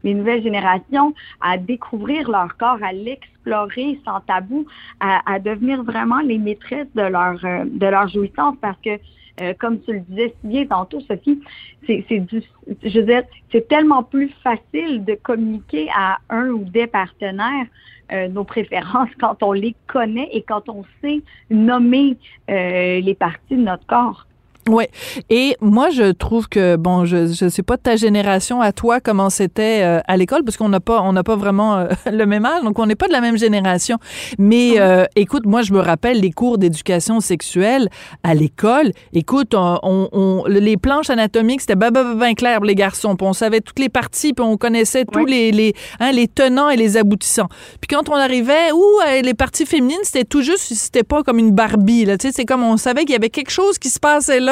les 0.03 0.13
nouvelles 0.13 0.43
générations, 0.43 1.13
à 1.41 1.57
découvrir 1.57 2.29
leur 2.29 2.55
corps, 2.57 2.81
à 2.81 2.93
l'explorer 2.93 3.99
sans 4.05 4.19
tabou, 4.21 4.65
à, 4.99 5.37
devenir 5.39 5.83
vraiment 5.83 6.19
les 6.19 6.37
maîtresses 6.37 6.93
de 6.95 7.03
leur 7.15 7.35
de 7.83 7.87
leur 7.95 8.07
jouissance, 8.07 8.55
parce 8.61 8.79
que 8.85 8.93
euh, 9.39 9.53
comme 9.59 9.79
tu 9.81 9.93
le 9.93 9.99
disais 10.01 10.33
si 10.41 10.47
bien 10.47 10.65
tantôt, 10.65 10.99
Sophie, 11.01 11.41
c'est 11.87 12.05
c'est 12.09 12.19
du, 12.19 12.41
je 12.83 13.23
c'est 13.51 13.67
tellement 13.67 14.03
plus 14.03 14.29
facile 14.43 15.05
de 15.05 15.15
communiquer 15.15 15.89
à 15.95 16.19
un 16.29 16.49
ou 16.49 16.63
des 16.63 16.87
partenaires 16.87 17.67
euh, 18.11 18.27
nos 18.27 18.43
préférences 18.43 19.09
quand 19.19 19.41
on 19.41 19.53
les 19.53 19.75
connaît 19.87 20.29
et 20.33 20.41
quand 20.41 20.67
on 20.67 20.83
sait 21.01 21.21
nommer 21.49 22.17
euh, 22.49 22.99
les 22.99 23.15
parties 23.15 23.55
de 23.55 23.61
notre 23.61 23.85
corps. 23.85 24.27
Ouais. 24.69 24.89
Et 25.31 25.55
moi, 25.59 25.89
je 25.89 26.11
trouve 26.11 26.47
que 26.47 26.75
bon, 26.75 27.03
je 27.05 27.27
je 27.33 27.49
sais 27.49 27.63
pas 27.63 27.77
de 27.77 27.81
ta 27.81 27.95
génération 27.95 28.61
à 28.61 28.71
toi 28.71 28.99
comment 28.99 29.31
c'était 29.31 29.81
euh, 29.81 29.99
à 30.07 30.17
l'école 30.17 30.43
parce 30.43 30.55
qu'on 30.55 30.69
n'a 30.69 30.79
pas 30.79 31.01
on 31.01 31.13
n'a 31.13 31.23
pas 31.23 31.35
vraiment 31.35 31.77
euh, 31.77 31.87
le 32.11 32.25
même 32.25 32.45
âge, 32.45 32.61
donc 32.63 32.77
on 32.77 32.85
n'est 32.85 32.95
pas 32.95 33.07
de 33.07 33.11
la 33.11 33.21
même 33.21 33.37
génération. 33.37 33.97
Mais 34.37 34.79
euh, 34.79 35.05
écoute, 35.15 35.45
moi, 35.47 35.63
je 35.63 35.73
me 35.73 35.79
rappelle 35.79 36.19
les 36.19 36.31
cours 36.31 36.59
d'éducation 36.59 37.21
sexuelle 37.21 37.89
à 38.23 38.35
l'école. 38.35 38.91
Écoute, 39.13 39.55
on, 39.55 39.79
on, 39.81 40.09
on- 40.11 40.43
les 40.47 40.77
planches 40.77 41.09
anatomiques 41.09 41.61
c'était 41.61 41.75
ben, 41.75 41.89
ben, 41.89 42.03
ben, 42.03 42.15
ben 42.19 42.35
clair 42.35 42.57
pour 42.57 42.65
les 42.65 42.75
garçons. 42.75 43.15
Puis 43.15 43.25
on 43.25 43.33
savait 43.33 43.61
toutes 43.61 43.79
les 43.79 43.89
parties, 43.89 44.33
puis 44.33 44.45
on 44.45 44.57
connaissait 44.57 45.05
tous 45.05 45.25
les 45.25 45.51
les 45.51 45.73
hein, 45.99 46.11
les 46.11 46.27
tenants 46.27 46.69
et 46.69 46.77
les 46.77 46.97
aboutissants. 46.97 47.49
Puis 47.81 47.87
quand 47.95 48.09
on 48.09 48.15
arrivait 48.15 48.71
où 48.73 48.83
euh, 49.07 49.21
les 49.21 49.33
parties 49.33 49.65
féminines, 49.65 49.97
c'était 50.03 50.23
tout 50.23 50.41
juste, 50.43 50.71
c'était 50.75 51.03
pas 51.03 51.23
comme 51.23 51.39
une 51.39 51.51
Barbie 51.51 52.05
là. 52.05 52.17
Tu 52.17 52.27
sais, 52.27 52.33
c'est 52.33 52.45
comme 52.45 52.63
on 52.63 52.77
savait 52.77 53.01
qu'il 53.01 53.13
y 53.13 53.15
avait 53.15 53.29
quelque 53.31 53.49
chose 53.49 53.79
qui 53.79 53.89
se 53.89 53.99
passait 53.99 54.39
là 54.39 54.50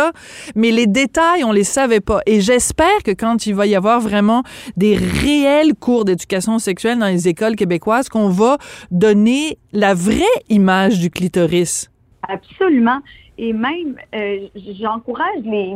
mais 0.56 0.72
les 0.72 0.88
détails, 0.88 1.44
on 1.44 1.52
les 1.52 1.64
savait 1.64 2.00
pas. 2.00 2.22
Et 2.26 2.42
j'espère 2.42 3.04
que 3.04 3.12
quand 3.12 3.46
il 3.46 3.56
va 3.56 3.66
y 3.68 3.76
avoir 3.76 4.00
vraiment 4.00 4.44
des 4.78 4.96
réels 4.96 5.74
cours 5.80 6.06
d'éducation 6.06 6.60
sexuelle 6.60 7.00
dans 7.00 7.08
les 7.08 7.28
écoles 7.28 7.56
québécoises, 7.56 8.10
qu'on 8.10 8.30
va 8.30 8.58
donner 8.92 9.58
la 9.74 9.94
vraie 9.94 10.24
image 10.50 11.00
du 11.00 11.10
clitoris. 11.10 11.90
Absolument. 12.28 13.00
Et 13.38 13.54
même, 13.54 13.96
euh, 14.14 14.48
j'encourage 14.80 15.44
les, 15.44 15.74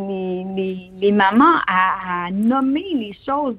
les, 0.56 0.92
les, 1.00 1.12
mamans 1.14 1.56
à, 1.66 2.30
nommer 2.32 2.86
les 2.94 3.16
choses. 3.26 3.56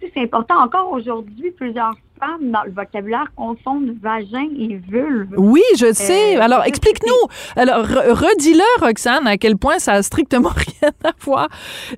C'est 0.00 0.24
important. 0.24 0.62
Encore 0.62 0.92
aujourd'hui, 0.92 1.52
plusieurs 1.52 1.94
femmes 2.18 2.50
dans 2.50 2.62
le 2.64 2.70
vocabulaire 2.72 3.26
confondent 3.36 3.94
vagin 4.00 4.48
et 4.58 4.76
vulve. 4.88 5.34
Oui, 5.36 5.62
je 5.78 5.92
sais. 5.92 6.36
Euh, 6.36 6.40
Alors, 6.42 6.62
je- 6.64 6.68
explique-nous. 6.68 7.28
Alors, 7.56 7.84
re- 7.86 8.10
redis-le, 8.12 8.84
Roxane, 8.84 9.26
à 9.26 9.36
quel 9.36 9.56
point 9.56 9.78
ça 9.78 9.92
a 9.94 10.02
strictement 10.02 10.50
rien 10.56 10.90
à 11.04 11.10
voir. 11.20 11.48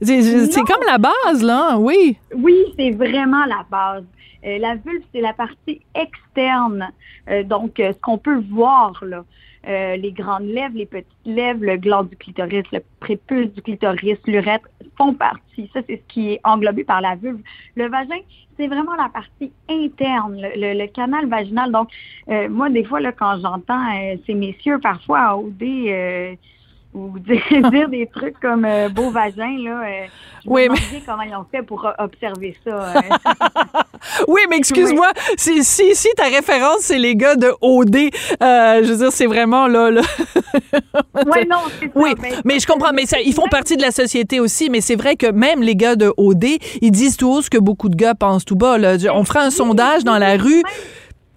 C'est 0.02 0.62
comme 0.66 0.84
la 0.86 0.98
base, 0.98 1.42
là. 1.42 1.76
Oui. 1.78 2.16
Oui, 2.34 2.56
c'est 2.78 2.90
vraiment 2.90 3.44
la 3.46 3.64
base. 3.70 4.04
Euh, 4.46 4.58
la 4.58 4.74
vulve, 4.76 5.02
c'est 5.14 5.20
la 5.20 5.32
partie 5.32 5.80
externe. 5.94 6.90
Euh, 7.28 7.42
donc, 7.42 7.72
ce 7.78 7.98
qu'on 8.00 8.18
peut 8.18 8.40
voir, 8.50 8.92
là. 9.04 9.24
Euh, 9.68 9.96
les 9.96 10.12
grandes 10.12 10.46
lèvres, 10.46 10.74
les 10.76 10.86
petites 10.86 11.06
lèvres, 11.26 11.60
le 11.60 11.76
gland 11.76 12.04
du 12.04 12.16
clitoris, 12.16 12.64
le 12.72 12.80
prépuce 13.00 13.52
du 13.52 13.60
clitoris, 13.60 14.18
l'urètre 14.26 14.66
font 14.96 15.12
partie. 15.12 15.70
Ça, 15.74 15.80
c'est 15.86 15.96
ce 15.96 16.12
qui 16.12 16.32
est 16.32 16.40
englobé 16.42 16.84
par 16.84 17.02
la 17.02 17.16
vulve. 17.16 17.40
Le 17.74 17.86
vagin, 17.88 18.16
c'est 18.56 18.66
vraiment 18.66 18.94
la 18.94 19.10
partie 19.10 19.52
interne, 19.68 20.40
le, 20.40 20.86
canal 20.86 21.28
vaginal. 21.28 21.70
Donc, 21.70 21.90
euh, 22.30 22.48
moi, 22.48 22.70
des 22.70 22.82
fois, 22.82 23.00
là, 23.00 23.12
quand 23.12 23.40
j'entends 23.42 23.84
euh, 23.94 24.16
ces 24.26 24.32
messieurs 24.32 24.78
parfois 24.80 25.20
à 25.20 25.36
OD 25.36 25.62
ou 26.94 27.18
dire, 27.18 27.42
dire 27.70 27.88
des 27.88 28.06
trucs 28.12 28.38
comme 28.40 28.64
euh, 28.64 28.88
beau 28.88 29.10
vagin, 29.10 29.56
là, 29.62 29.82
euh, 29.82 30.06
je 30.44 30.48
Oui, 30.50 30.68
me 30.68 30.74
mais- 30.74 31.02
comment 31.06 31.22
ils 31.22 31.34
ont 31.34 31.44
fait 31.50 31.62
pour 31.62 31.84
euh, 31.86 31.92
observer 31.98 32.56
ça. 32.64 32.70
euh. 32.96 33.00
Oui, 34.28 34.40
mais 34.48 34.56
excuse-moi, 34.58 35.08
si, 35.36 35.64
si, 35.64 35.94
si 35.94 36.08
ta 36.16 36.24
référence, 36.24 36.78
c'est 36.80 36.98
les 36.98 37.14
gars 37.16 37.34
de 37.36 37.52
OD, 37.60 37.96
euh, 37.96 38.80
je 38.84 38.92
veux 38.92 38.96
dire, 38.98 39.12
c'est 39.12 39.26
vraiment 39.26 39.66
là. 39.66 39.90
là. 39.90 40.00
Ouais, 41.26 41.44
non, 41.44 41.58
c'est. 41.80 41.90
Oui, 41.94 42.14
Ben, 42.20 42.32
mais 42.44 42.58
je 42.60 42.66
comprends, 42.66 42.92
mais 42.92 43.06
ça, 43.06 43.20
ils 43.20 43.34
font 43.34 43.48
partie 43.48 43.76
de 43.76 43.82
la 43.82 43.90
société 43.90 44.40
aussi, 44.40 44.70
mais 44.70 44.80
c'est 44.80 44.96
vrai 44.96 45.16
que 45.16 45.26
même 45.30 45.62
les 45.62 45.74
gars 45.76 45.96
de 45.96 46.12
OD, 46.16 46.44
ils 46.80 46.90
disent 46.90 47.16
tout 47.16 47.28
haut 47.30 47.42
ce 47.42 47.50
que 47.50 47.58
beaucoup 47.58 47.88
de 47.88 47.96
gars 47.96 48.14
pensent 48.14 48.44
tout 48.44 48.56
bas. 48.56 48.78
Là. 48.78 48.96
On 49.12 49.24
ferait 49.24 49.40
un 49.40 49.50
sondage 49.50 50.04
dans 50.04 50.18
la 50.18 50.36
rue, 50.36 50.62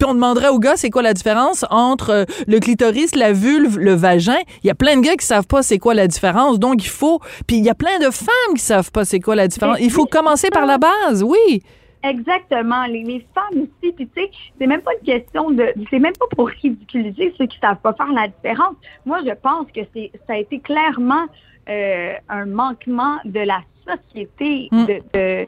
puis 0.02 0.10
on 0.10 0.14
demanderait 0.14 0.48
aux 0.48 0.58
gars 0.58 0.76
c'est 0.76 0.90
quoi 0.90 1.02
la 1.02 1.14
différence 1.14 1.64
entre 1.70 2.10
euh, 2.10 2.24
le 2.48 2.58
clitoris, 2.58 3.14
la 3.14 3.32
vulve, 3.32 3.78
le 3.78 3.92
vagin? 3.94 4.38
Il 4.64 4.66
y 4.66 4.70
a 4.70 4.74
plein 4.74 4.96
de 4.96 5.00
gars 5.02 5.14
qui 5.14 5.24
savent 5.24 5.46
pas 5.46 5.62
c'est 5.62 5.78
quoi 5.78 5.94
la 5.94 6.08
différence, 6.08 6.58
donc 6.58 6.82
il 6.84 6.88
faut... 6.88 7.20
Puis 7.46 7.58
il 7.58 7.64
y 7.64 7.70
a 7.70 7.74
plein 7.74 7.98
de 8.00 8.10
femmes 8.10 8.54
qui 8.56 8.62
savent 8.62 8.90
pas 8.90 9.04
c'est 9.04 9.20
quoi 9.20 9.36
la 9.36 9.46
différence. 9.46 9.78
Il 9.80 9.92
faut 9.92 10.06
commencer 10.06 10.48
par 10.50 10.66
la 10.66 10.78
base, 10.78 11.22
oui. 11.22 11.62
Exactement. 12.02 12.84
Les, 12.86 13.04
les 13.04 13.24
femmes 13.32 13.62
aussi, 13.62 13.92
puis 13.92 14.08
tu 14.08 14.22
sais, 14.22 14.30
c'est 14.58 14.66
même 14.66 14.80
pas 14.80 14.90
une 15.00 15.06
question 15.06 15.50
de, 15.52 15.66
c'est 15.88 16.00
même 16.00 16.14
pas 16.18 16.26
pour 16.36 16.48
ridiculiser 16.48 17.32
ceux 17.38 17.46
qui 17.46 17.58
savent 17.60 17.76
pas 17.80 17.92
faire 17.92 18.10
la 18.12 18.26
différence. 18.26 18.74
Moi, 19.06 19.20
je 19.24 19.32
pense 19.40 19.66
que 19.72 19.82
c'est, 19.94 20.10
ça 20.26 20.34
a 20.34 20.38
été 20.38 20.58
clairement 20.58 21.26
euh, 21.68 22.14
un 22.28 22.46
manquement 22.46 23.18
de 23.24 23.38
la 23.40 23.60
société, 23.86 24.68
Mm. 24.70 24.86
de, 24.86 25.02
de- 25.14 25.46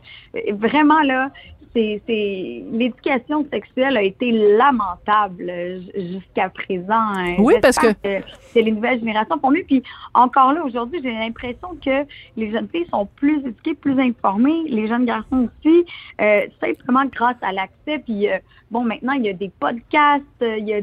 vraiment 0.55 1.01
là. 1.03 1.31
C'est, 1.75 2.01
c'est 2.07 2.63
l'éducation 2.71 3.45
sexuelle 3.53 3.97
a 3.97 4.03
été 4.03 4.31
lamentable 4.57 5.47
euh, 5.51 5.81
jusqu'à 5.97 6.49
présent. 6.49 6.85
hein. 6.91 7.35
Oui, 7.39 7.55
parce 7.61 7.81
J'espère 7.81 8.25
que 8.55 8.59
les 8.61 8.71
nouvelles 8.71 9.01
générations 9.01 9.39
font 9.41 9.51
mieux. 9.51 9.65
Puis 9.67 9.83
encore 10.15 10.53
là, 10.53 10.65
aujourd'hui, 10.65 11.01
j'ai 11.03 11.11
l'impression 11.13 11.77
que 11.85 12.07
les 12.37 12.51
jeunes 12.53 12.69
filles 12.69 12.87
sont 12.91 13.07
plus 13.17 13.41
éduquées, 13.41 13.75
plus 13.75 13.99
informées, 14.01 14.63
les 14.69 14.87
jeunes 14.87 15.05
garçons 15.05 15.49
aussi, 15.49 15.85
euh, 16.21 16.47
simplement 16.61 17.05
grâce 17.07 17.37
à 17.43 17.53
l'accès. 17.53 17.99
Puis 18.05 18.29
euh, 18.29 18.39
bon, 18.71 18.83
maintenant, 18.85 19.15
il 19.15 19.25
y 19.25 19.29
a 19.29 19.33
des 19.33 19.51
podcasts, 19.59 20.23
euh, 20.43 20.57
il 20.59 20.69
y 20.69 20.75
a 20.75 20.81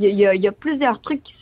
il 0.00 0.08
y, 0.08 0.26
a, 0.26 0.34
il 0.34 0.42
y 0.42 0.48
a- 0.48 0.50
plusieurs 0.52 1.00
trucs 1.00 1.22
qui, 1.22 1.34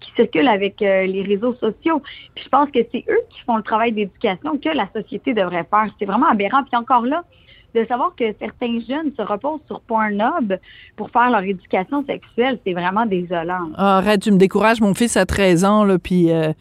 qui 0.00 0.12
circulent 0.14 0.48
avec 0.48 0.82
euh, 0.82 1.06
les 1.06 1.22
réseaux 1.22 1.54
sociaux. 1.54 2.02
Puis 2.34 2.44
je 2.44 2.48
pense 2.50 2.68
que 2.70 2.80
c'est 2.92 3.02
eux 3.08 3.20
qui 3.30 3.40
font 3.46 3.56
le 3.56 3.62
travail 3.62 3.92
d'éducation 3.92 4.58
que 4.58 4.68
la 4.68 4.86
société 4.94 5.32
devrait 5.32 5.64
faire. 5.70 5.86
C'est 5.98 6.04
vraiment 6.04 6.28
aberrant. 6.28 6.62
Puis 6.64 6.76
encore 6.76 7.06
là, 7.06 7.24
de 7.74 7.84
savoir 7.86 8.12
que 8.18 8.24
certains 8.40 8.78
jeunes 8.88 9.12
se 9.16 9.22
reposent 9.22 9.60
sur 9.66 9.80
Pornhub 9.80 10.54
pour 10.96 11.10
faire 11.10 11.30
leur 11.30 11.42
éducation 11.42 12.04
sexuelle, 12.06 12.58
c'est 12.66 12.72
vraiment 12.72 13.06
désolant. 13.06 13.70
Ah, 13.76 13.98
arrête, 13.98 14.22
tu 14.22 14.30
me 14.30 14.38
décourages. 14.38 14.80
Mon 14.80 14.94
fils 14.94 15.16
a 15.16 15.26
13 15.26 15.64
ans, 15.64 15.84
là, 15.84 15.98
puis... 15.98 16.30
euh, 16.30 16.52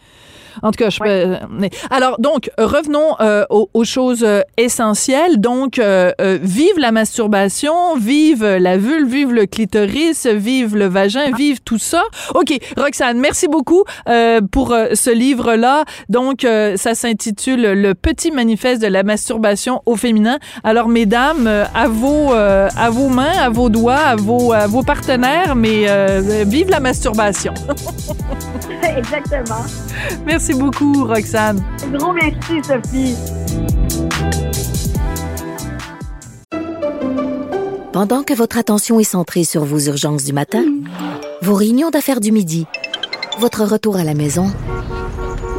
en 0.62 0.70
tout 0.70 0.84
cas, 0.84 0.92
je 0.92 1.00
peux... 1.00 1.36
mais- 1.50 1.72
Alors, 1.90 2.20
donc, 2.20 2.52
revenons 2.60 3.16
euh, 3.22 3.44
aux, 3.50 3.72
aux 3.74 3.84
choses 3.86 4.24
euh, 4.24 4.42
essentielles. 4.56 5.42
Donc, 5.42 5.80
euh, 5.80 6.12
euh, 6.22 6.38
vive 6.40 6.78
la 6.78 6.92
masturbation, 6.92 7.96
vive 7.98 8.46
la 8.46 8.78
vulve, 8.78 9.08
vive 9.10 9.34
le 9.34 9.48
clitoris, 9.48 10.28
vive 10.28 10.76
le 10.76 10.86
vagin, 10.86 11.32
vive 11.36 11.62
tout 11.64 11.80
ça. 11.80 12.04
OK, 12.36 12.54
Roxane, 12.78 13.18
merci 13.20 13.48
beaucoup 13.48 13.84
euh, 14.08 14.42
pour 14.52 14.74
euh, 14.74 14.90
ce 14.94 15.10
livre-là. 15.10 15.86
Donc, 16.10 16.44
euh, 16.46 16.78
ça 16.78 16.94
s'intitule 16.94 17.62
Le 17.82 17.94
petit 17.96 18.30
manifeste 18.32 18.80
de 18.82 18.88
la 18.88 19.02
masturbation 19.02 19.82
au 19.88 19.96
féminin. 19.96 20.38
Alors, 20.64 20.88
mesdames, 21.04 21.48
euh, 21.48 21.66
à 21.74 21.90
vos, 21.90 22.34
euh, 22.34 22.70
à 22.78 22.90
vos 22.90 23.10
mains, 23.10 23.38
à 23.38 23.50
vos 23.50 23.68
doigts, 23.68 24.06
à 24.14 24.16
vos, 24.16 24.54
à 24.54 24.68
vos 24.68 24.84
partenaires, 24.84 25.54
mais 25.54 25.90
euh, 25.90 26.46
vive 26.48 26.70
la 26.70 26.80
masturbation. 26.80 27.54
Exactement. 28.98 29.64
Merci 30.26 30.54
beaucoup, 30.54 31.06
Roxane. 31.06 31.62
Gros 31.92 32.14
merci, 32.14 32.62
Sophie. 32.64 33.16
Pendant 37.92 38.24
que 38.24 38.34
votre 38.34 38.58
attention 38.58 38.98
est 39.02 39.04
centrée 39.04 39.44
sur 39.44 39.66
vos 39.66 39.80
urgences 39.80 40.24
du 40.24 40.32
matin, 40.32 40.64
vos 41.42 41.56
réunions 41.56 41.90
d'affaires 41.90 42.22
du 42.22 42.32
midi, 42.32 42.66
votre 43.40 43.66
retour 43.66 43.98
à 43.98 44.06
la 44.06 44.14
maison 44.14 44.50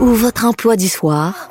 ou 0.00 0.06
votre 0.06 0.46
emploi 0.46 0.76
du 0.76 0.88
soir, 0.88 1.50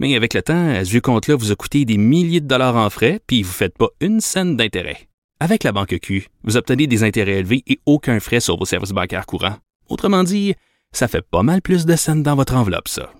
Mais 0.00 0.16
avec 0.16 0.34
le 0.34 0.42
temps, 0.42 0.70
à 0.70 0.84
ce 0.84 0.98
compte-là 0.98 1.36
vous 1.36 1.52
a 1.52 1.56
coûté 1.56 1.84
des 1.84 1.98
milliers 1.98 2.40
de 2.40 2.48
dollars 2.48 2.76
en 2.76 2.90
frais, 2.90 3.20
puis 3.26 3.42
vous 3.42 3.50
ne 3.50 3.54
faites 3.54 3.78
pas 3.78 3.88
une 4.00 4.20
scène 4.20 4.56
d'intérêt. 4.56 5.08
Avec 5.40 5.62
la 5.64 5.72
Banque 5.72 5.98
Q, 6.00 6.28
vous 6.42 6.56
obtenez 6.56 6.86
des 6.86 7.02
intérêts 7.04 7.38
élevés 7.38 7.62
et 7.66 7.80
aucun 7.86 8.18
frais 8.20 8.40
sur 8.40 8.56
vos 8.56 8.64
services 8.64 8.90
bancaires 8.90 9.26
courants. 9.26 9.56
Autrement 9.88 10.24
dit, 10.24 10.54
ça 10.92 11.08
fait 11.08 11.22
pas 11.22 11.42
mal 11.42 11.60
plus 11.60 11.86
de 11.86 11.96
scènes 11.96 12.22
dans 12.22 12.34
votre 12.34 12.54
enveloppe, 12.54 12.88
ça. 12.88 13.12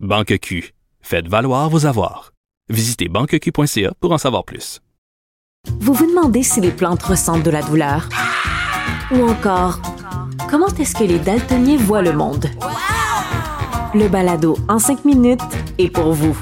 Banque 0.00 0.38
Q. 0.40 0.74
Faites 1.00 1.28
valoir 1.28 1.70
vos 1.70 1.86
avoirs. 1.86 2.32
Visitez 2.68 3.08
banqueq.ca 3.08 3.92
pour 4.00 4.12
en 4.12 4.18
savoir 4.18 4.44
plus. 4.44 4.80
Vous 5.80 5.92
vous 5.92 6.06
demandez 6.06 6.42
si 6.42 6.60
les 6.60 6.70
plantes 6.70 7.02
ressentent 7.02 7.42
de 7.42 7.50
la 7.50 7.62
douleur? 7.62 8.08
Ou 9.10 9.22
encore, 9.22 9.80
comment 10.50 10.68
est-ce 10.68 10.94
que 10.94 11.04
les 11.04 11.18
daltoniens 11.18 11.78
voient 11.78 12.02
le 12.02 12.12
monde? 12.12 12.46
Le 13.94 14.08
balado 14.08 14.56
en 14.68 14.78
cinq 14.78 15.04
minutes 15.06 15.40
est 15.78 15.88
pour 15.88 16.12
vous. 16.12 16.36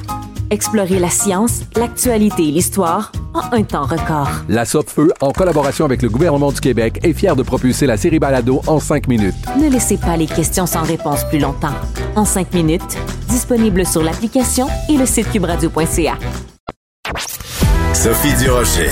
Explorez 0.51 0.99
la 0.99 1.11
science, 1.11 1.61
l'actualité 1.77 2.49
et 2.49 2.51
l'histoire 2.51 3.13
en 3.35 3.57
un 3.57 3.63
temps 3.63 3.85
record. 3.85 4.29
La 4.49 4.65
Feu, 4.65 5.13
en 5.21 5.31
collaboration 5.31 5.85
avec 5.85 6.03
le 6.03 6.09
gouvernement 6.09 6.51
du 6.51 6.61
Québec, 6.61 7.01
est 7.03 7.13
fière 7.13 7.37
de 7.37 7.43
propulser 7.43 7.87
la 7.87 7.97
série 7.97 8.19
Balado 8.19 8.63
en 8.67 8.81
cinq 8.81 9.07
minutes. 9.07 9.35
Ne 9.61 9.69
laissez 9.69 9.97
pas 9.97 10.17
les 10.17 10.27
questions 10.27 10.67
sans 10.67 10.83
réponse 10.83 11.25
plus 11.25 11.39
longtemps. 11.39 11.75
En 12.17 12.25
cinq 12.25 12.53
minutes, 12.53 12.97
disponible 13.29 13.87
sur 13.87 14.03
l'application 14.03 14.67
et 14.89 14.97
le 14.97 15.07
site 15.07 15.31
cubradio.ca. 15.31 16.15
Sophie 17.93 18.35
Durocher. 18.43 18.91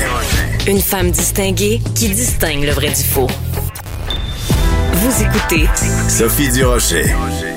Une 0.68 0.80
femme 0.80 1.10
distinguée 1.10 1.80
qui 1.94 2.08
distingue 2.08 2.64
le 2.64 2.72
vrai 2.72 2.88
du 2.88 3.02
faux. 3.02 3.28
Vous 4.92 5.22
écoutez 5.22 5.68
Sophie 6.08 6.50
Durocher. 6.50 7.04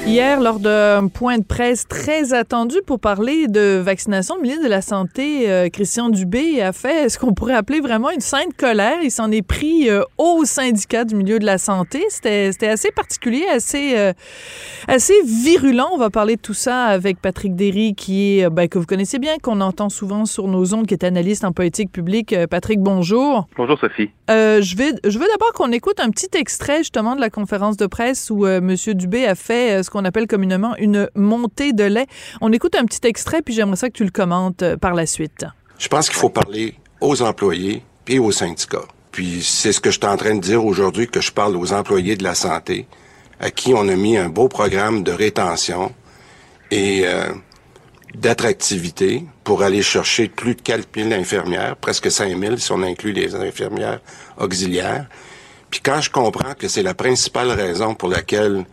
Hier, 0.08 0.40
lors 0.40 0.60
d'un 0.60 1.10
point 1.10 1.38
de 1.38 1.44
presse 1.44 1.86
très 1.86 2.34
attendu 2.34 2.78
pour 2.86 2.98
parler 2.98 3.50
de 3.50 3.78
vaccination, 3.78 4.36
le 4.38 4.42
ministre 4.44 4.64
de 4.64 4.70
la 4.70 4.82
Santé, 4.82 5.52
euh, 5.52 5.68
Christian 5.68 6.08
Dubé, 6.08 6.62
a 6.62 6.72
fait 6.72 7.10
ce 7.10 7.20
qu'on 7.20 7.34
pourrait 7.34 7.56
appeler 7.56 7.82
vraiment 7.82 8.10
une 8.10 8.22
sainte 8.22 8.56
colère. 8.58 9.00
Il 9.04 9.12
s'en 9.12 9.30
est 9.32 9.42
pris 9.42 9.90
euh, 9.90 10.04
au 10.18 10.46
syndicat 10.46 11.04
du 11.04 11.14
milieu 11.14 11.40
de 11.40 11.46
la 11.46 11.58
santé. 11.58 12.06
C'était 12.08 12.68
assez 12.70 12.90
particulier, 12.92 13.44
assez, 13.54 13.98
euh, 13.98 14.14
assez 14.88 15.14
virulent. 15.26 15.90
On 15.92 15.98
va 15.98 16.10
parler 16.10 16.38
de 16.38 16.42
tout 16.42 16.54
ça 16.54 16.86
avec 16.86 17.22
Patrick 17.22 17.54
Derry, 17.54 17.94
qui 17.94 18.40
est, 18.40 18.46
euh, 18.46 18.50
ben, 18.50 18.70
que 18.70 18.80
vous 18.80 18.86
connaissez 18.86 19.20
bien, 19.20 19.36
qu'on 19.44 19.60
entend 19.60 19.90
souvent 19.90 20.24
sur 20.26 20.48
nos 20.48 20.74
ondes, 20.74 20.88
qui 20.88 20.94
est 20.94 21.04
analyste 21.04 21.44
en 21.44 21.52
politique 21.52 21.92
publique. 21.92 22.34
Patrick, 22.50 22.80
bonjour. 22.80 23.46
Bonjour 23.58 23.78
Sophie. 23.78 24.10
Je, 24.30 24.76
vais, 24.78 24.94
je 25.04 25.20
veux 25.20 25.28
d'abord 25.28 25.52
qu'on 25.54 25.74
écoute 25.74 26.00
un 26.00 26.10
petit 26.12 26.30
extrait 26.34 26.78
justement 26.78 27.16
de 27.16 27.22
la 27.22 27.30
conférence 27.30 27.76
de 27.76 27.88
presse 27.88 28.30
où 28.30 28.48
M. 28.48 28.74
Dubé 28.94 29.26
a 29.26 29.36
fait 29.36 29.84
ce 29.84 29.90
qu'on 29.90 29.97
appelle 30.06 30.28
communément 30.28 30.76
une 30.78 31.10
montée 31.16 31.74
de 31.74 31.84
lait. 31.84 32.08
On 32.42 32.52
écoute 32.52 32.76
un 32.76 32.86
petit 32.86 33.06
extrait, 33.08 33.42
puis 33.42 33.54
j'aimerais 33.54 33.76
ça 33.76 33.90
que 33.90 33.94
tu 33.94 34.04
le 34.04 34.12
commentes 34.12 34.64
euh, 34.64 34.78
par 34.78 34.94
la 34.94 35.06
suite. 35.06 35.46
Je 35.78 35.88
pense 35.88 36.10
qu'il 36.10 36.18
faut 36.18 36.30
parler 36.30 36.76
aux 37.02 37.22
employés 37.22 37.84
et 38.08 38.20
aux 38.20 38.32
syndicats. 38.32 38.86
Puis 39.12 39.42
c'est 39.44 39.72
ce 39.72 39.80
que 39.80 39.90
je 39.92 39.98
suis 39.98 40.08
en 40.08 40.18
train 40.18 40.36
de 40.36 40.42
dire 40.42 40.64
aujourd'hui, 40.64 41.08
que 41.08 41.22
je 41.22 41.32
parle 41.32 41.56
aux 41.56 41.74
employés 41.74 42.16
de 42.16 42.24
la 42.24 42.36
santé, 42.36 42.88
à 43.40 43.52
qui 43.52 43.74
on 43.74 43.88
a 43.88 43.96
mis 43.96 44.18
un 44.18 44.30
beau 44.30 44.48
programme 44.48 45.04
de 45.04 45.12
rétention 45.12 45.92
et 46.72 47.04
euh, 47.06 47.32
d'attractivité 48.16 49.24
pour 49.44 49.64
aller 49.64 49.82
chercher 49.82 50.28
plus 50.28 50.56
de 50.56 50.62
4 50.62 50.88
000 50.96 51.12
infirmières, 51.14 51.76
presque 51.78 52.12
5 52.12 52.38
000 52.38 52.58
si 52.58 52.72
on 52.72 52.82
inclut 52.84 53.12
les 53.12 53.36
infirmières 53.36 54.02
auxiliaires. 54.38 55.08
Puis 55.70 55.82
quand 55.82 56.02
je 56.02 56.10
comprends 56.10 56.54
que 56.54 56.68
c'est 56.68 56.84
la 56.84 56.94
principale 56.94 57.52
raison 57.52 57.94
pour 57.94 58.10
laquelle 58.10 58.66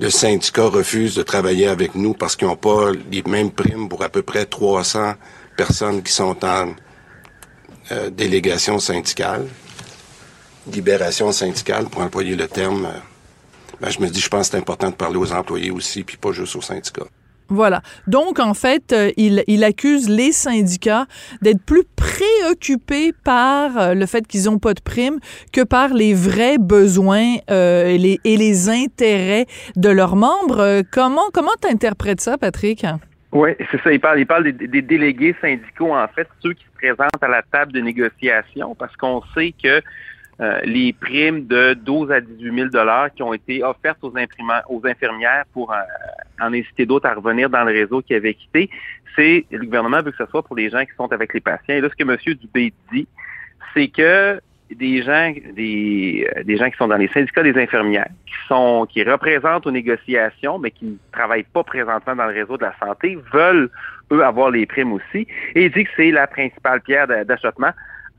le 0.00 0.08
syndicat 0.08 0.64
refuse 0.64 1.14
de 1.14 1.22
travailler 1.22 1.66
avec 1.66 1.94
nous 1.94 2.14
parce 2.14 2.34
qu'ils 2.34 2.48
n'ont 2.48 2.56
pas 2.56 2.90
les 3.10 3.22
mêmes 3.22 3.50
primes 3.50 3.86
pour 3.86 4.02
à 4.02 4.08
peu 4.08 4.22
près 4.22 4.46
300 4.46 5.12
personnes 5.58 6.02
qui 6.02 6.10
sont 6.10 6.42
en 6.42 6.74
euh, 7.92 8.08
délégation 8.08 8.78
syndicale, 8.78 9.46
libération 10.72 11.32
syndicale, 11.32 11.84
pour 11.84 12.00
employer 12.00 12.34
le 12.34 12.48
terme, 12.48 12.86
euh, 12.86 12.98
ben, 13.78 13.90
je 13.90 14.00
me 14.00 14.08
dis, 14.08 14.20
je 14.20 14.28
pense 14.30 14.48
que 14.48 14.52
c'est 14.52 14.58
important 14.58 14.88
de 14.88 14.94
parler 14.94 15.18
aux 15.18 15.32
employés 15.32 15.70
aussi, 15.70 16.02
puis 16.02 16.16
pas 16.16 16.32
juste 16.32 16.56
aux 16.56 16.62
syndicats. 16.62 17.06
Voilà. 17.50 17.82
Donc, 18.06 18.38
en 18.38 18.54
fait, 18.54 18.92
euh, 18.92 19.10
il, 19.16 19.42
il 19.48 19.64
accuse 19.64 20.08
les 20.08 20.30
syndicats 20.30 21.06
d'être 21.42 21.62
plus 21.64 21.82
préoccupés 21.96 23.12
par 23.24 23.76
euh, 23.76 23.94
le 23.94 24.06
fait 24.06 24.26
qu'ils 24.26 24.44
n'ont 24.44 24.60
pas 24.60 24.72
de 24.72 24.80
primes 24.80 25.18
que 25.52 25.62
par 25.62 25.88
les 25.88 26.14
vrais 26.14 26.58
besoins 26.58 27.36
euh, 27.50 27.86
et, 27.86 27.98
les, 27.98 28.20
et 28.24 28.36
les 28.36 28.68
intérêts 28.68 29.46
de 29.74 29.88
leurs 29.88 30.14
membres. 30.14 30.60
Euh, 30.60 30.82
comment 30.92 31.28
comment 31.32 31.50
t'interprètes 31.60 32.20
ça, 32.20 32.38
Patrick? 32.38 32.86
Oui, 33.32 33.50
c'est 33.70 33.80
ça. 33.82 33.92
Il 33.92 34.00
parle, 34.00 34.20
il 34.20 34.26
parle 34.26 34.44
des, 34.44 34.68
des 34.68 34.82
délégués 34.82 35.34
syndicaux, 35.40 35.92
en 35.92 36.08
fait, 36.08 36.28
ceux 36.42 36.52
qui 36.52 36.64
se 36.64 36.76
présentent 36.76 37.22
à 37.22 37.28
la 37.28 37.42
table 37.42 37.72
de 37.72 37.80
négociation, 37.80 38.74
parce 38.76 38.96
qu'on 38.96 39.22
sait 39.34 39.54
que 39.62 39.82
les 40.64 40.92
primes 40.94 41.46
de 41.46 41.74
12 41.74 42.10
à 42.10 42.20
18 42.20 42.54
000 42.54 42.68
dollars 42.70 43.12
qui 43.12 43.22
ont 43.22 43.34
été 43.34 43.62
offertes 43.62 43.98
aux, 44.02 44.14
aux 44.68 44.86
infirmières 44.86 45.44
pour 45.52 45.72
euh, 45.72 45.76
en 46.40 46.52
inciter 46.54 46.86
d'autres 46.86 47.06
à 47.06 47.14
revenir 47.14 47.50
dans 47.50 47.64
le 47.64 47.72
réseau 47.72 48.00
qui 48.00 48.14
avait 48.14 48.34
quitté, 48.34 48.70
c'est 49.16 49.44
le 49.50 49.64
gouvernement 49.64 50.02
veut 50.02 50.12
que 50.12 50.16
ce 50.16 50.26
soit 50.30 50.42
pour 50.42 50.56
les 50.56 50.70
gens 50.70 50.84
qui 50.84 50.92
sont 50.96 51.12
avec 51.12 51.34
les 51.34 51.40
patients. 51.40 51.74
Et 51.74 51.80
là, 51.80 51.88
ce 51.90 51.96
que 51.96 52.10
M. 52.10 52.16
Dubé 52.36 52.72
dit, 52.90 53.06
c'est 53.74 53.88
que 53.88 54.40
des 54.70 55.02
gens, 55.02 55.32
des, 55.54 56.26
euh, 56.36 56.44
des 56.44 56.56
gens 56.56 56.70
qui 56.70 56.76
sont 56.76 56.88
dans 56.88 56.96
les 56.96 57.08
syndicats 57.08 57.42
des 57.42 57.60
infirmières, 57.60 58.08
qui 58.24 58.34
sont, 58.48 58.86
qui 58.88 59.02
représentent 59.02 59.66
aux 59.66 59.72
négociations, 59.72 60.58
mais 60.58 60.70
qui 60.70 60.86
ne 60.86 60.96
travaillent 61.12 61.46
pas 61.52 61.64
présentement 61.64 62.16
dans 62.16 62.26
le 62.26 62.34
réseau 62.34 62.56
de 62.56 62.62
la 62.62 62.74
santé, 62.78 63.18
veulent 63.32 63.68
eux 64.12 64.24
avoir 64.24 64.50
les 64.50 64.66
primes 64.66 64.92
aussi. 64.92 65.26
Et 65.54 65.66
il 65.66 65.72
dit 65.72 65.84
que 65.84 65.90
c'est 65.96 66.10
la 66.10 66.26
principale 66.26 66.80
pierre 66.80 67.08
d'achoppement. 67.26 67.72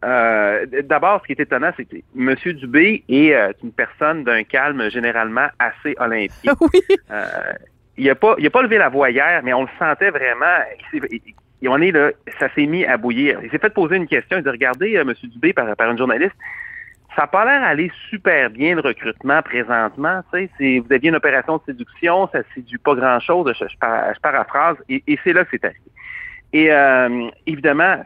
Euh, 0.03 0.65
D'abord, 0.83 1.21
ce 1.21 1.27
qui 1.27 1.33
est 1.33 1.43
étonnant, 1.43 1.71
c'est 1.77 1.85
que 1.85 1.97
M. 2.17 2.35
Dubé 2.55 3.03
est 3.07 3.33
euh, 3.33 3.51
une 3.63 3.71
personne 3.71 4.23
d'un 4.23 4.43
calme 4.43 4.89
généralement 4.89 5.47
assez 5.59 5.95
olympien. 5.99 6.53
Oui. 6.61 6.81
Euh, 7.11 7.53
il 7.97 8.05
n'a 8.05 8.15
pas, 8.15 8.35
il 8.39 8.47
a 8.47 8.49
pas 8.49 8.61
levé 8.61 8.77
la 8.77 8.89
voix 8.89 9.11
hier, 9.11 9.41
mais 9.43 9.53
on 9.53 9.63
le 9.63 9.69
sentait 9.77 10.09
vraiment. 10.09 10.57
Et 11.61 11.67
on 11.67 11.77
est 11.77 11.91
là, 11.91 12.11
ça 12.39 12.49
s'est 12.55 12.65
mis 12.65 12.85
à 12.85 12.97
bouillir. 12.97 13.39
Il 13.43 13.51
s'est 13.51 13.59
fait 13.59 13.73
poser 13.73 13.97
une 13.97 14.07
question. 14.07 14.37
Il 14.37 14.43
dit 14.43 14.49
Regardez, 14.49 14.95
euh, 14.95 15.01
M. 15.01 15.13
Dubé, 15.23 15.53
par, 15.53 15.75
par 15.75 15.91
une 15.91 15.97
journaliste, 15.97 16.35
ça 17.15 17.23
n'a 17.23 17.27
pas 17.27 17.45
l'air 17.45 17.61
d'aller 17.61 17.91
super 18.09 18.49
bien 18.49 18.75
le 18.75 18.81
recrutement 18.81 19.41
présentement. 19.41 20.21
Tu 20.33 20.49
sais, 20.57 20.79
vous 20.79 20.93
aviez 20.93 21.09
une 21.09 21.15
opération 21.15 21.57
de 21.57 21.61
séduction, 21.65 22.27
ça 22.31 22.39
ne 22.39 22.43
séduit 22.55 22.77
pas 22.77 22.95
grand-chose. 22.95 23.53
Je, 23.59 23.65
je, 23.67 24.19
paraphrase, 24.21 24.77
et, 24.87 25.03
et 25.07 25.19
c'est 25.23 25.33
là 25.33 25.43
que 25.43 25.49
c'est 25.51 25.65
arrivé. 25.65 25.79
Et 26.53 26.71
euh, 26.71 27.29
évidemment, 27.47 28.03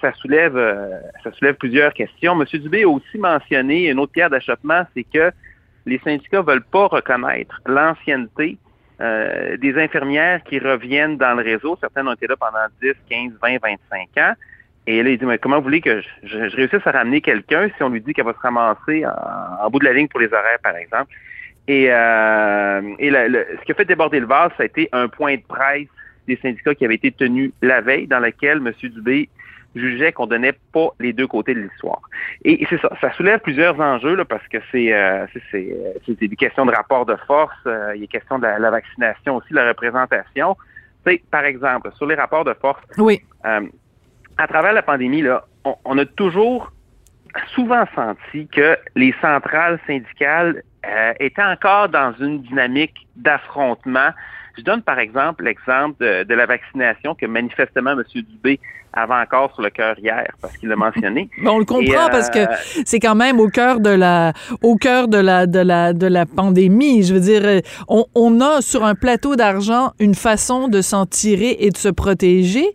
ça, 0.00 0.12
soulève, 0.14 0.56
euh, 0.56 0.98
ça 1.24 1.32
soulève 1.32 1.54
plusieurs 1.54 1.94
questions. 1.94 2.38
M. 2.40 2.46
Dubé 2.60 2.82
a 2.82 2.88
aussi 2.88 3.18
mentionné 3.18 3.88
une 3.88 3.98
autre 3.98 4.12
pierre 4.12 4.28
d'achoppement, 4.28 4.82
c'est 4.94 5.04
que 5.04 5.32
les 5.86 5.98
syndicats 6.00 6.42
veulent 6.42 6.64
pas 6.64 6.88
reconnaître 6.88 7.60
l'ancienneté 7.64 8.58
euh, 9.00 9.56
des 9.56 9.78
infirmières 9.78 10.42
qui 10.44 10.58
reviennent 10.58 11.16
dans 11.16 11.34
le 11.34 11.42
réseau. 11.42 11.78
Certaines 11.80 12.08
ont 12.08 12.12
été 12.12 12.26
là 12.26 12.36
pendant 12.36 12.66
10, 12.82 12.92
15, 13.08 13.32
20, 13.40 13.58
25 13.62 14.08
ans. 14.18 14.34
Et 14.86 15.02
là, 15.02 15.10
il 15.10 15.18
dit, 15.18 15.24
mais 15.24 15.38
comment 15.38 15.56
vous 15.56 15.64
voulez 15.64 15.80
que 15.80 16.02
je, 16.22 16.38
réussisse 16.38 16.86
à 16.86 16.90
ramener 16.90 17.20
quelqu'un 17.20 17.68
si 17.76 17.82
on 17.82 17.88
lui 17.88 18.00
dit 18.00 18.12
qu'elle 18.12 18.26
va 18.26 18.34
se 18.34 18.38
ramasser 18.38 19.04
en, 19.06 19.70
bout 19.70 19.80
de 19.80 19.84
la 19.84 19.94
ligne 19.94 20.08
pour 20.08 20.20
les 20.20 20.28
horaires, 20.28 20.58
par 20.62 20.76
exemple? 20.76 21.12
Et, 21.66 21.88
euh, 21.90 22.94
et 22.98 23.10
ce 23.10 23.64
qui 23.64 23.72
a 23.72 23.74
fait 23.74 23.84
déborder 23.84 24.20
le 24.20 24.26
vase, 24.26 24.52
ça 24.56 24.62
a 24.62 24.66
été 24.66 24.88
un 24.92 25.08
point 25.08 25.36
de 25.36 25.42
presse 25.48 25.88
des 26.26 26.36
syndicats 26.36 26.74
qui 26.74 26.84
avait 26.84 26.94
été 26.96 27.12
tenu 27.12 27.52
la 27.62 27.80
veille, 27.80 28.06
dans 28.06 28.20
lequel 28.20 28.58
M. 28.58 28.72
Dubé 28.90 29.28
jugeait 29.76 30.12
qu'on 30.12 30.26
donnait 30.26 30.54
pas 30.72 30.88
les 30.98 31.12
deux 31.12 31.26
côtés 31.26 31.54
de 31.54 31.60
l'histoire. 31.60 32.00
Et, 32.44 32.66
c'est 32.68 32.80
ça, 32.80 32.90
ça 33.00 33.12
soulève 33.12 33.40
plusieurs 33.40 33.78
enjeux 33.80 34.16
là, 34.16 34.24
parce 34.24 34.46
que 34.48 34.58
c'est 34.72 34.92
euh, 34.92 35.26
c'est 35.52 36.20
des 36.20 36.36
questions 36.36 36.66
de 36.66 36.72
rapport 36.72 37.06
de 37.06 37.16
force, 37.26 37.54
euh, 37.66 37.92
il 37.94 38.00
y 38.00 38.04
a 38.04 38.06
question 38.06 38.38
de 38.38 38.46
la, 38.46 38.70
vaccination 38.70 39.36
aussi, 39.36 39.52
la 39.52 39.68
représentation. 39.68 40.56
par 41.30 41.44
exemple, 41.44 41.90
sur 41.96 42.06
les 42.06 42.14
rapports 42.14 42.44
de 42.44 42.54
force, 42.54 42.82
oui. 42.98 43.20
Euh, 43.44 43.66
à 44.38 44.46
travers 44.46 44.72
la 44.72 44.82
pandémie, 44.82 45.22
là, 45.22 45.44
on, 45.64 45.76
on, 45.84 45.98
a 45.98 46.04
toujours 46.04 46.72
souvent 47.54 47.84
senti 47.94 48.48
que 48.48 48.76
les 48.94 49.14
centrales 49.20 49.78
syndicales 49.86 50.62
étaient 51.18 51.42
encore 51.42 51.88
dans 51.88 52.14
une 52.20 52.42
dynamique 52.42 53.08
d'affrontement 53.16 54.10
je 54.56 54.62
donne 54.62 54.82
par 54.82 54.98
exemple 54.98 55.44
l'exemple 55.44 55.96
de, 56.00 56.34
la 56.34 56.46
vaccination 56.46 57.14
que 57.14 57.26
manifestement 57.26 57.92
M. 57.92 58.02
Dubé 58.14 58.60
avait 58.92 59.14
encore 59.14 59.52
sur 59.52 59.62
le 59.62 59.68
cœur 59.68 59.98
hier 59.98 60.26
parce 60.40 60.56
qu'il 60.56 60.70
l'a 60.70 60.76
mentionné. 60.76 61.28
on 61.44 61.58
le 61.58 61.64
comprend 61.66 62.08
parce 62.10 62.30
que 62.30 62.38
euh, 62.38 62.82
c'est 62.86 62.98
quand 62.98 63.14
même 63.14 63.40
au 63.40 63.48
cœur 63.48 63.80
de 63.80 63.90
la 63.90 64.32
au 64.62 64.76
cœur 64.76 65.08
de 65.08 65.18
la 65.18 65.46
de 65.46 65.58
la 65.58 65.92
de 65.92 66.06
la 66.06 66.24
pandémie. 66.24 67.02
Je 67.02 67.12
veux 67.12 67.20
dire, 67.20 67.60
on, 67.88 68.06
on 68.14 68.40
a 68.40 68.62
sur 68.62 68.84
un 68.84 68.94
plateau 68.94 69.36
d'argent 69.36 69.92
une 69.98 70.14
façon 70.14 70.68
de 70.68 70.80
s'en 70.80 71.04
tirer 71.04 71.56
et 71.60 71.70
de 71.70 71.76
se 71.76 71.88
protéger, 71.88 72.66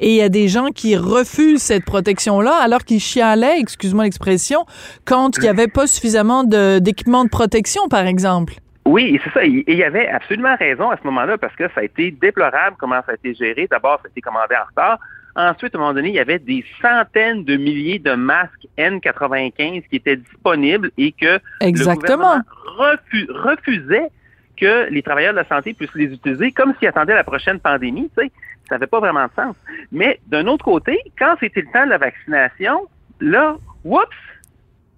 et 0.00 0.10
il 0.10 0.16
y 0.16 0.22
a 0.22 0.28
des 0.28 0.48
gens 0.48 0.66
qui 0.66 0.96
refusent 0.96 1.62
cette 1.62 1.86
protection 1.86 2.40
là 2.40 2.56
alors 2.60 2.84
qu'ils 2.84 3.00
chialaient, 3.00 3.58
excuse-moi 3.58 4.04
l'expression, 4.04 4.66
quand 5.06 5.38
il 5.38 5.42
n'y 5.42 5.48
avait 5.48 5.68
pas 5.68 5.86
suffisamment 5.86 6.44
d'équipement 6.44 7.24
de 7.24 7.30
protection, 7.30 7.88
par 7.88 8.06
exemple. 8.06 8.54
Oui, 8.86 9.20
c'est 9.22 9.30
ça. 9.32 9.44
Et 9.44 9.64
il 9.66 9.76
y 9.76 9.84
avait 9.84 10.08
absolument 10.08 10.56
raison 10.56 10.90
à 10.90 10.96
ce 10.96 11.04
moment-là 11.04 11.38
parce 11.38 11.54
que 11.54 11.68
ça 11.74 11.80
a 11.80 11.82
été 11.84 12.10
déplorable 12.10 12.76
comment 12.78 13.00
ça 13.06 13.12
a 13.12 13.14
été 13.14 13.34
géré. 13.34 13.68
D'abord, 13.70 13.98
ça 14.00 14.08
a 14.08 14.10
été 14.10 14.20
commandé 14.20 14.54
en 14.56 14.66
retard. 14.66 14.98
Ensuite, 15.36 15.74
à 15.74 15.78
un 15.78 15.80
moment 15.80 15.94
donné, 15.94 16.08
il 16.08 16.14
y 16.14 16.20
avait 16.20 16.38
des 16.38 16.64
centaines 16.82 17.44
de 17.44 17.56
milliers 17.56 17.98
de 17.98 18.14
masques 18.14 18.66
N95 18.78 19.88
qui 19.88 19.96
étaient 19.96 20.16
disponibles 20.16 20.90
et 20.98 21.12
que 21.12 21.38
Exactement. 21.60 22.36
le 22.36 22.42
gouvernement 22.76 23.44
refusait 23.44 24.10
que 24.56 24.90
les 24.90 25.02
travailleurs 25.02 25.32
de 25.32 25.38
la 25.38 25.48
santé 25.48 25.72
puissent 25.72 25.94
les 25.94 26.12
utiliser 26.12 26.52
comme 26.52 26.74
s'ils 26.78 26.88
attendaient 26.88 27.14
la 27.14 27.24
prochaine 27.24 27.60
pandémie. 27.60 28.10
Tu 28.18 28.24
sais, 28.24 28.32
ça 28.68 28.74
n'avait 28.74 28.86
pas 28.86 29.00
vraiment 29.00 29.26
de 29.26 29.32
sens. 29.36 29.56
Mais 29.92 30.20
d'un 30.26 30.46
autre 30.46 30.64
côté, 30.64 30.98
quand 31.18 31.36
c'était 31.38 31.60
le 31.60 31.68
temps 31.72 31.84
de 31.84 31.90
la 31.90 31.98
vaccination, 31.98 32.88
là, 33.20 33.56
oups, 33.84 34.04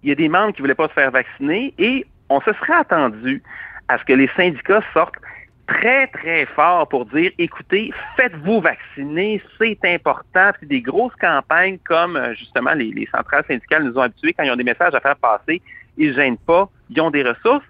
il 0.03 0.09
y 0.09 0.12
a 0.12 0.14
des 0.14 0.29
membres 0.29 0.53
qui 0.53 0.62
ne 0.62 0.66
voulaient 0.66 0.75
pas 0.75 0.88
se 0.88 0.95
faire 0.95 1.11
vacciner 1.11 1.75
et 1.79 2.07
on 2.29 2.40
se 2.40 2.53
serait 2.55 2.75
attendu 2.75 3.42
à 3.92 3.98
ce 3.98 4.05
que 4.05 4.12
les 4.14 4.28
syndicats 4.37 4.83
sortent 4.94 5.18
très, 5.66 6.07
très 6.09 6.46
fort 6.46 6.88
pour 6.88 7.07
dire, 7.07 7.31
écoutez, 7.38 7.92
faites-vous 8.16 8.61
vacciner, 8.61 9.42
c'est 9.59 9.78
important. 9.85 10.50
Puis 10.59 10.66
des 10.66 10.81
grosses 10.81 11.14
campagnes 11.20 11.78
comme, 11.85 12.16
euh, 12.16 12.35
justement, 12.35 12.72
les, 12.72 13.09
centrales 13.14 13.44
syndicales 13.46 13.85
nous 13.85 13.96
ont 13.96 14.02
habitués 14.02 14.33
quand 14.33 14.44
ils 14.44 14.50
ont 14.50 14.57
des 14.57 14.64
messages 14.64 14.94
à 14.94 15.00
faire 15.00 15.16
passer, 15.16 15.61
ils 15.96 16.09
ne 16.09 16.14
gênent 16.14 16.38
pas, 16.38 16.68
ils 16.90 17.00
ont 17.00 17.11
des 17.11 17.22
ressources. 17.22 17.64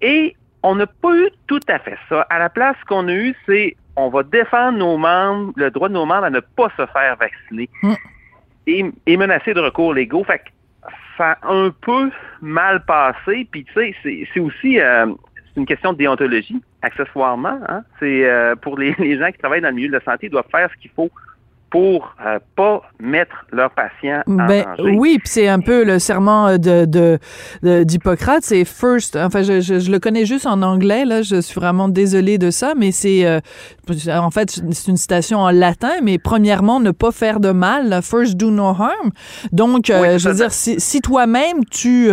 Et 0.00 0.36
on 0.62 0.76
n'a 0.76 0.86
pas 0.86 1.14
eu 1.16 1.28
tout 1.46 1.60
à 1.68 1.78
fait 1.78 1.98
ça. 2.08 2.22
À 2.30 2.38
la 2.38 2.48
place, 2.48 2.76
ce 2.80 2.84
qu'on 2.86 3.08
a 3.08 3.12
eu, 3.12 3.34
c'est 3.46 3.76
on 3.96 4.10
va 4.10 4.22
défendre 4.22 4.78
nos 4.78 4.96
membres, 4.96 5.52
le 5.56 5.70
droit 5.72 5.88
de 5.88 5.94
nos 5.94 6.06
membres 6.06 6.24
à 6.24 6.30
ne 6.30 6.40
pas 6.40 6.68
se 6.76 6.86
faire 6.86 7.16
vacciner 7.16 7.68
mm. 7.82 8.90
et, 9.06 9.16
menacer 9.16 9.54
de 9.54 9.60
recours 9.60 9.92
légaux. 9.92 10.22
Fait 10.22 10.38
que 10.38 10.44
ça 11.16 11.36
a 11.42 11.52
un 11.52 11.70
peu 11.70 12.10
mal 12.40 12.84
passé. 12.84 13.48
Puis 13.50 13.64
tu 13.64 13.72
sais, 13.74 13.94
c'est 14.32 14.40
aussi 14.40 14.78
euh, 14.78 15.06
une 15.58 15.66
question 15.66 15.92
de 15.92 15.98
déontologie, 15.98 16.62
accessoirement. 16.82 17.58
Hein. 17.68 17.82
C'est 18.00 18.24
euh, 18.24 18.54
pour 18.56 18.78
les, 18.78 18.94
gens 19.18 19.30
qui 19.30 19.38
travaillent 19.38 19.60
dans 19.60 19.68
le 19.68 19.74
milieu 19.74 19.88
de 19.88 19.94
la 19.94 20.00
santé, 20.04 20.26
ils 20.26 20.30
doivent 20.30 20.48
faire 20.50 20.70
ce 20.74 20.80
qu'il 20.80 20.90
faut 20.90 21.10
pour 21.70 22.14
euh, 22.24 22.38
pas 22.56 22.80
mettre 22.98 23.44
leurs 23.52 23.70
patients 23.70 24.22
en 24.26 24.46
ben, 24.46 24.64
danger. 24.64 24.96
Oui, 24.96 25.18
puis 25.18 25.28
c'est 25.28 25.48
un 25.48 25.60
peu 25.60 25.84
le 25.84 25.98
serment 25.98 26.56
de, 26.56 27.18
d'Hippocrate, 27.82 28.42
c'est 28.42 28.64
first. 28.64 29.16
Enfin, 29.16 29.42
je, 29.42 29.90
le 29.90 29.98
connais 29.98 30.24
juste 30.24 30.46
en 30.46 30.62
anglais 30.62 31.04
là. 31.04 31.20
Je 31.20 31.42
suis 31.42 31.60
vraiment 31.60 31.90
désolée 31.90 32.38
de 32.38 32.50
ça, 32.50 32.72
mais 32.74 32.90
c'est 32.90 33.26
euh, 33.26 33.40
en 34.10 34.30
fait 34.30 34.62
c'est 34.70 34.90
une 34.90 34.96
citation 34.96 35.40
en 35.40 35.50
latin. 35.50 35.92
Mais 36.02 36.16
premièrement, 36.16 36.80
ne 36.80 36.90
pas 36.90 37.12
faire 37.12 37.38
de 37.38 37.50
mal. 37.50 38.00
First, 38.02 38.38
do 38.38 38.50
no 38.50 38.68
harm. 38.68 39.10
Donc, 39.52 39.88
je 39.88 40.26
veux 40.26 40.34
dire, 40.36 40.52
si, 40.52 40.80
si 40.80 41.02
toi-même 41.02 41.66
tu 41.70 42.10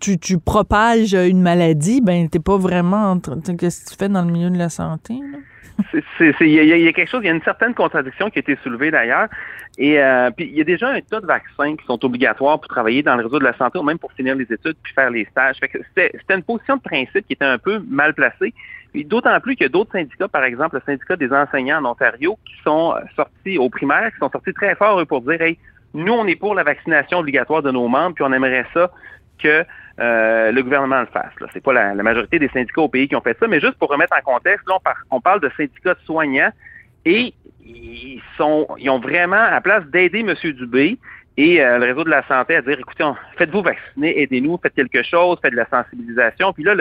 tu, 0.00 0.18
tu 0.18 0.38
propages 0.38 1.14
une 1.14 1.42
maladie, 1.42 2.00
ben 2.00 2.28
t'es 2.28 2.40
pas 2.40 2.56
vraiment 2.56 3.18
qu'est-ce 3.18 3.84
que 3.84 3.90
tu 3.90 3.96
fais 3.96 4.08
dans 4.08 4.22
le 4.22 4.32
milieu 4.32 4.50
de 4.50 4.58
la 4.58 4.68
santé. 4.68 5.14
Il 6.20 6.48
y, 6.48 6.88
a 6.88 6.92
quelque 6.92 7.08
chose, 7.08 7.20
il 7.22 7.26
y 7.26 7.30
a 7.30 7.34
une 7.34 7.42
certaine 7.42 7.74
contradiction 7.74 8.28
qui 8.30 8.38
a 8.38 8.40
été 8.40 8.56
soulevée 8.62 8.90
d'ailleurs. 8.90 9.28
Et 9.78 10.00
euh, 10.00 10.30
puis 10.30 10.46
il 10.46 10.58
y 10.58 10.60
a 10.60 10.64
déjà 10.64 10.90
un 10.90 11.00
tas 11.00 11.20
de 11.20 11.26
vaccins 11.26 11.76
qui 11.76 11.84
sont 11.86 12.04
obligatoires 12.04 12.58
pour 12.60 12.68
travailler 12.68 13.02
dans 13.02 13.16
le 13.16 13.24
réseau 13.24 13.38
de 13.38 13.44
la 13.44 13.56
santé 13.56 13.78
ou 13.78 13.82
même 13.82 13.98
pour 13.98 14.12
finir 14.12 14.34
les 14.34 14.44
études 14.44 14.76
puis 14.82 14.92
faire 14.92 15.10
les 15.10 15.24
stages. 15.26 15.56
C'était 15.60 16.34
une 16.34 16.42
position 16.42 16.76
de 16.76 16.82
principe 16.82 17.26
qui 17.26 17.32
était 17.32 17.44
un 17.44 17.58
peu 17.58 17.82
mal 17.88 18.14
placée. 18.14 18.52
D'autant 18.94 19.38
plus 19.40 19.54
qu'il 19.54 19.64
y 19.64 19.66
a 19.66 19.70
d'autres 19.70 19.92
syndicats, 19.92 20.28
par 20.28 20.44
exemple 20.44 20.76
le 20.76 20.82
syndicat 20.84 21.16
des 21.16 21.32
enseignants 21.32 21.82
en 21.82 21.92
Ontario, 21.92 22.36
qui 22.44 22.54
sont 22.64 22.92
euh, 22.94 23.00
sortis 23.14 23.56
au 23.56 23.70
primaire, 23.70 24.10
qui 24.12 24.18
sont 24.18 24.30
sortis 24.30 24.52
très 24.52 24.74
fort 24.74 25.06
pour 25.06 25.22
dire 25.22 25.40
Hey, 25.40 25.58
nous, 25.94 26.12
on 26.12 26.26
est 26.26 26.36
pour 26.36 26.54
la 26.54 26.64
vaccination 26.64 27.18
obligatoire 27.18 27.62
de 27.62 27.70
nos 27.70 27.88
membres, 27.88 28.14
puis 28.14 28.24
on 28.24 28.32
aimerait 28.32 28.66
ça 28.74 28.90
que 29.38 29.64
euh, 30.00 30.50
le 30.50 30.62
gouvernement 30.62 31.00
le 31.00 31.06
fasse. 31.06 31.32
Ce 31.38 31.44
n'est 31.54 31.60
pas 31.60 31.72
la, 31.72 31.94
majorité 31.94 32.38
des 32.38 32.48
syndicats 32.48 32.80
au 32.80 32.88
pays 32.88 33.06
qui 33.06 33.16
ont 33.16 33.20
fait 33.20 33.36
ça, 33.38 33.46
mais 33.46 33.60
juste 33.60 33.74
pour 33.74 33.88
remettre 33.88 34.16
en 34.16 34.22
contexte, 34.22 34.66
là, 34.66 34.78
on, 35.10 35.20
parle 35.20 35.40
de 35.40 35.50
syndicats 35.56 35.94
de 35.94 36.00
soignants 36.06 36.50
et 37.04 37.34
ils 37.64 38.22
sont, 38.36 38.66
ils 38.78 38.88
ont 38.88 38.98
vraiment, 38.98 39.36
à 39.36 39.60
place 39.60 39.84
d'aider 39.86 40.20
M. 40.20 40.34
Dubé 40.52 40.98
et 41.36 41.62
euh, 41.62 41.78
le 41.78 41.86
réseau 41.86 42.04
de 42.04 42.10
la 42.10 42.26
santé 42.26 42.56
à 42.56 42.62
dire, 42.62 42.78
écoutez, 42.78 43.04
faites-vous 43.36 43.62
vacciner, 43.62 44.22
aidez-nous, 44.22 44.58
faites 44.62 44.74
quelque 44.74 45.02
chose, 45.02 45.38
faites 45.42 45.52
de 45.52 45.56
la 45.56 45.68
sensibilisation. 45.68 46.52
Puis 46.52 46.64
là, 46.64 46.74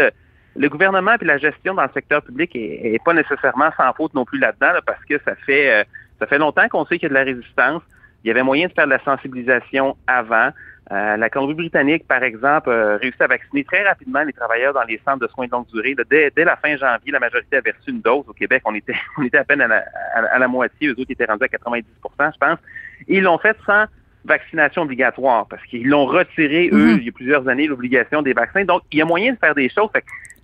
le, 0.56 0.70
gouvernement 0.70 1.16
et 1.20 1.26
la 1.26 1.38
gestion 1.38 1.74
dans 1.74 1.84
le 1.84 1.92
secteur 1.94 2.22
public 2.22 2.52
est, 2.56 3.04
pas 3.04 3.14
nécessairement 3.14 3.70
sans 3.78 3.94
faute 3.94 4.14
non 4.14 4.26
plus 4.26 4.40
là-dedans, 4.40 4.80
parce 4.86 5.04
que 5.06 5.20
ça 5.26 5.36
fait, 5.46 5.72
euh, 5.72 5.84
ça 6.20 6.28
fait 6.28 6.38
longtemps 6.38 6.68
qu'on 6.70 6.86
sait 6.86 6.98
qu'il 6.98 7.04
y 7.04 7.06
a 7.08 7.10
de 7.10 7.14
la 7.14 7.24
résistance. 7.24 7.82
Il 8.24 8.28
y 8.28 8.32
avait 8.32 8.44
moyen 8.44 8.68
de 8.68 8.74
faire 8.74 8.86
de 8.86 8.92
la 8.92 9.04
sensibilisation 9.04 9.96
avant. 10.08 10.50
Euh, 10.92 11.18
la 11.18 11.30
Colombie-Britannique, 11.30 12.08
par 12.08 12.24
exemple, 12.24 12.72
a 12.72 12.98
réussi 12.98 13.22
à 13.22 13.28
vacciner 13.28 13.64
très 13.64 13.84
rapidement 13.88 14.24
les 14.24 14.34
travailleurs 14.34 14.74
dans 14.74 14.84
les 14.84 15.00
centres 15.06 15.20
de 15.20 15.28
soins 15.28 15.46
de 15.46 15.52
longue 15.52 15.68
durée. 15.68 15.96
dès, 16.10 16.32
la 16.44 16.56
fin 16.56 16.76
janvier, 16.78 17.12
la 17.12 17.20
majorité 17.20 17.58
avait 17.58 17.72
reçu 17.72 17.92
une 17.92 18.02
dose. 18.02 18.24
Au 18.28 18.34
Québec, 18.34 18.64
on 18.66 18.74
était, 18.74 18.96
on 19.18 19.24
était 19.24 19.38
à 19.38 19.44
peine 19.44 19.62
à 19.62 20.40
la, 20.40 20.48
moitié. 20.48 20.88
Eux 20.88 20.96
autres 21.00 21.12
étaient 21.12 21.26
rendus 21.26 21.44
à 21.44 21.48
90% 21.48 21.84
je 22.18 22.38
pense. 22.40 22.60
Et 23.08 23.18
ils 23.18 23.24
l'ont 23.24 23.38
fait 23.38 23.56
sans 23.66 23.86
vaccination 24.26 24.82
obligatoire 24.82 25.48
parce 25.48 25.64
qu'ils 25.64 25.88
l'ont 25.88 26.06
retiré, 26.06 26.70
eux, 26.74 26.96
mm-hmm. 26.96 26.98
il 26.98 27.06
y 27.06 27.10
a 27.10 27.12
plusieurs 27.12 27.48
années, 27.48 27.68
l'obligation 27.68 28.22
des 28.22 28.34
vaccins. 28.34 28.66
Donc, 28.66 28.82
il 28.92 28.98
y 28.98 29.02
a 29.02 29.06
moyen 29.06 29.34
de 29.34 29.38
faire 29.38 29.56
des 29.56 29.70
choses. 29.70 29.90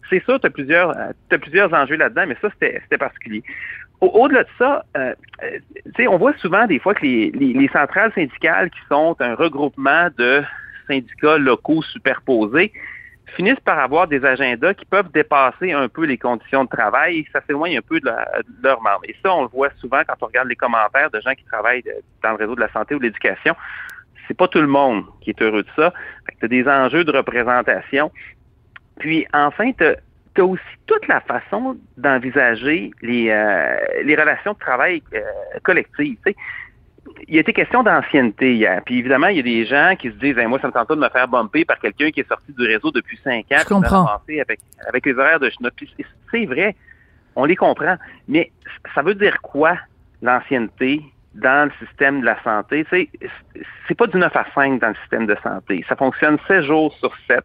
C'est 0.09 0.23
sûr, 0.23 0.39
tu 0.39 0.47
as 0.47 0.49
plusieurs, 0.49 0.89
euh, 0.91 1.11
t'as 1.29 1.37
plusieurs 1.37 1.73
enjeux 1.73 1.95
là-dedans, 1.95 2.25
mais 2.27 2.37
ça, 2.41 2.49
c'était, 2.59 2.97
particulier. 2.97 3.43
Au- 4.01 4.07
Au-delà 4.07 4.43
de 4.43 4.49
ça, 4.57 4.83
euh, 4.97 5.13
euh, 5.43 6.07
on 6.07 6.17
voit 6.17 6.33
souvent 6.37 6.67
des 6.67 6.79
fois 6.79 6.93
que 6.93 7.05
les, 7.05 7.31
les, 7.31 7.53
les 7.53 7.67
centrales 7.69 8.11
syndicales 8.13 8.69
qui 8.69 8.79
sont 8.89 9.15
un 9.19 9.35
regroupement 9.35 10.09
de 10.17 10.43
syndicats 10.87 11.37
locaux 11.37 11.81
superposés 11.81 12.71
finissent 13.35 13.59
par 13.61 13.79
avoir 13.79 14.07
des 14.07 14.23
agendas 14.23 14.73
qui 14.75 14.85
peuvent 14.85 15.11
dépasser 15.11 15.71
un 15.71 15.89
peu 15.89 16.05
les 16.05 16.17
conditions 16.17 16.63
de 16.63 16.69
travail 16.69 17.19
et 17.19 17.27
ça 17.33 17.41
s'éloigne 17.47 17.77
un 17.77 17.81
peu 17.81 17.99
de, 17.99 18.05
la- 18.05 18.29
de. 18.47 19.09
Et 19.09 19.15
ça, 19.23 19.33
on 19.33 19.43
le 19.43 19.47
voit 19.49 19.69
souvent 19.79 20.01
quand 20.07 20.15
on 20.21 20.27
regarde 20.27 20.47
les 20.47 20.55
commentaires 20.55 21.09
de 21.11 21.19
gens 21.21 21.33
qui 21.33 21.43
travaillent 21.45 21.81
de- 21.83 21.95
dans 22.23 22.31
le 22.31 22.35
réseau 22.37 22.55
de 22.55 22.61
la 22.61 22.71
santé 22.71 22.95
ou 22.95 22.99
de 22.99 23.03
l'éducation. 23.05 23.55
C'est 24.27 24.37
pas 24.37 24.47
tout 24.47 24.61
le 24.61 24.67
monde 24.67 25.03
qui 25.21 25.31
est 25.31 25.41
heureux 25.41 25.63
de 25.63 25.69
ça. 25.75 25.93
Tu 26.39 26.45
as 26.45 26.47
des 26.47 26.67
enjeux 26.67 27.03
de 27.03 27.11
représentation. 27.11 28.11
Puis 28.99 29.25
enfin, 29.33 29.71
tu 29.73 29.83
as, 29.83 30.45
aussi 30.45 30.61
toute 30.85 31.07
la 31.07 31.21
façon 31.21 31.77
d'envisager 31.97 32.91
les, 33.01 33.29
euh, 33.29 33.77
les 34.03 34.15
relations 34.15 34.53
de 34.53 34.59
travail 34.59 35.01
euh, 35.13 35.21
collectives. 35.63 36.17
tu 36.25 36.31
sais. 36.31 36.35
Il 37.27 37.35
y 37.35 37.37
a 37.37 37.41
été 37.41 37.53
question 37.53 37.83
d'ancienneté 37.83 38.55
hier. 38.55 38.81
Puis 38.85 38.99
évidemment, 38.99 39.27
il 39.27 39.37
y 39.37 39.39
a 39.39 39.43
des 39.43 39.65
gens 39.65 39.95
qui 39.97 40.09
se 40.09 40.15
disent 40.15 40.37
Hey, 40.37 40.47
moi, 40.47 40.59
ça 40.59 40.67
me 40.67 40.73
tente 40.73 40.87
pas 40.87 40.95
de 40.95 40.99
me 40.99 41.09
faire 41.09 41.27
bumper 41.27 41.63
par 41.63 41.79
quelqu'un 41.79 42.11
qui 42.11 42.19
est 42.19 42.27
sorti 42.27 42.51
du 42.51 42.65
réseau 42.65 42.91
depuis 42.91 43.17
cinq 43.23 43.45
ans. 43.51 43.57
Je 43.59 43.65
comprends. 43.69 44.05
Avec, 44.27 44.59
avec 44.87 45.05
les 45.05 45.13
horaires 45.13 45.39
de. 45.39 45.49
Puis 45.75 45.93
c'est- 46.31 46.45
vrai, 46.45 46.75
on 47.35 47.45
les 47.45 47.55
comprend. 47.55 47.95
Mais 48.27 48.51
ça 48.93 49.01
veut 49.01 49.15
dire 49.15 49.41
quoi, 49.41 49.77
l'ancienneté, 50.21 51.01
dans 51.35 51.69
le 51.69 51.85
système 51.85 52.21
de 52.21 52.25
la 52.25 52.41
santé? 52.43 52.85
Tu 52.85 52.89
sais, 52.89 53.29
c'est 53.87 53.95
pas 53.95 54.07
du 54.07 54.17
9 54.17 54.35
à 54.35 54.45
5 54.53 54.79
dans 54.81 54.89
le 54.89 54.95
système 54.95 55.27
de 55.27 55.37
santé. 55.43 55.85
Ça 55.87 55.95
fonctionne 55.95 56.37
7 56.47 56.63
jours 56.63 56.93
sur 56.95 57.13
7, 57.27 57.37
euh, 57.37 57.41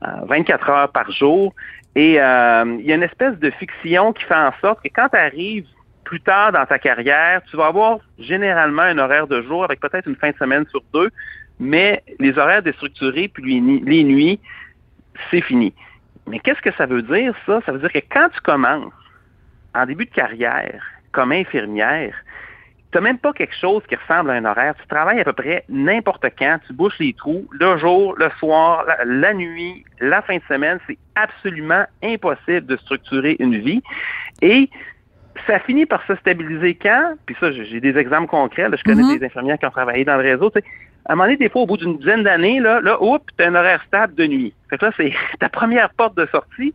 24 0.00 0.70
heures 0.70 0.92
par 0.92 1.10
jour. 1.10 1.54
Et 1.94 2.20
euh, 2.20 2.76
il 2.78 2.86
y 2.86 2.92
a 2.92 2.94
une 2.94 3.02
espèce 3.02 3.38
de 3.38 3.50
fiction 3.50 4.12
qui 4.12 4.24
fait 4.24 4.34
en 4.34 4.52
sorte 4.60 4.82
que 4.82 4.88
quand 4.94 5.08
tu 5.08 5.16
arrives 5.16 5.66
plus 6.04 6.20
tard 6.20 6.52
dans 6.52 6.64
ta 6.64 6.78
carrière, 6.78 7.42
tu 7.50 7.56
vas 7.56 7.66
avoir 7.66 7.98
généralement 8.18 8.82
un 8.82 8.98
horaire 8.98 9.26
de 9.26 9.42
jour 9.42 9.64
avec 9.64 9.80
peut-être 9.80 10.06
une 10.06 10.16
fin 10.16 10.30
de 10.30 10.36
semaine 10.36 10.64
sur 10.70 10.82
deux, 10.94 11.10
mais 11.58 12.02
les 12.18 12.38
horaires 12.38 12.62
déstructurés 12.62 13.28
puis 13.28 13.60
les 13.60 14.04
nuits, 14.04 14.40
c'est 15.30 15.40
fini. 15.40 15.74
Mais 16.26 16.38
qu'est-ce 16.38 16.60
que 16.60 16.72
ça 16.74 16.86
veut 16.86 17.02
dire, 17.02 17.34
ça? 17.46 17.60
Ça 17.66 17.72
veut 17.72 17.78
dire 17.78 17.92
que 17.92 17.98
quand 18.10 18.28
tu 18.30 18.40
commences 18.40 18.92
en 19.74 19.86
début 19.86 20.06
de 20.06 20.10
carrière 20.10 20.82
comme 21.12 21.32
infirmière, 21.32 22.14
n'as 22.94 23.00
même 23.00 23.18
pas 23.18 23.32
quelque 23.32 23.54
chose 23.54 23.82
qui 23.88 23.96
ressemble 23.96 24.30
à 24.30 24.34
un 24.34 24.44
horaire. 24.44 24.74
Tu 24.80 24.86
travailles 24.88 25.20
à 25.20 25.24
peu 25.24 25.32
près 25.32 25.64
n'importe 25.68 26.24
quand. 26.38 26.58
Tu 26.66 26.72
bouches 26.72 26.98
les 26.98 27.12
trous, 27.12 27.46
le 27.52 27.76
jour, 27.78 28.14
le 28.16 28.30
soir, 28.38 28.84
la, 28.86 29.04
la 29.04 29.34
nuit, 29.34 29.84
la 30.00 30.22
fin 30.22 30.36
de 30.36 30.42
semaine. 30.48 30.78
C'est 30.86 30.98
absolument 31.14 31.84
impossible 32.02 32.66
de 32.66 32.76
structurer 32.78 33.36
une 33.40 33.58
vie. 33.58 33.82
Et 34.42 34.70
ça 35.46 35.58
finit 35.60 35.86
par 35.86 36.04
se 36.06 36.16
stabiliser 36.16 36.74
quand, 36.74 37.14
puis 37.26 37.36
ça, 37.38 37.52
j'ai 37.52 37.80
des 37.80 37.96
exemples 37.96 38.26
concrets, 38.28 38.68
là, 38.68 38.76
je 38.76 38.82
connais 38.82 39.02
Mhm. 39.02 39.18
des 39.18 39.26
infirmières 39.26 39.58
qui 39.58 39.66
ont 39.66 39.70
travaillé 39.70 40.04
dans 40.04 40.16
le 40.16 40.22
réseau, 40.22 40.50
tu 40.50 40.60
sais, 40.60 40.66
à 41.06 41.12
un 41.12 41.14
moment 41.14 41.24
donné, 41.26 41.36
des 41.36 41.48
fois, 41.48 41.62
au 41.62 41.66
bout 41.66 41.76
d'une 41.76 41.96
dizaine 41.96 42.22
d'années, 42.24 42.60
là, 42.60 42.80
là, 42.80 43.00
oups, 43.02 43.24
t'as 43.36 43.48
un 43.48 43.54
horaire 43.54 43.82
stable 43.86 44.14
de 44.16 44.26
nuit. 44.26 44.52
Fait 44.68 44.78
que 44.78 44.86
là, 44.86 44.92
c'est 44.96 45.12
ta 45.40 45.48
première 45.48 45.90
porte 45.90 46.16
de 46.16 46.26
sortie, 46.26 46.74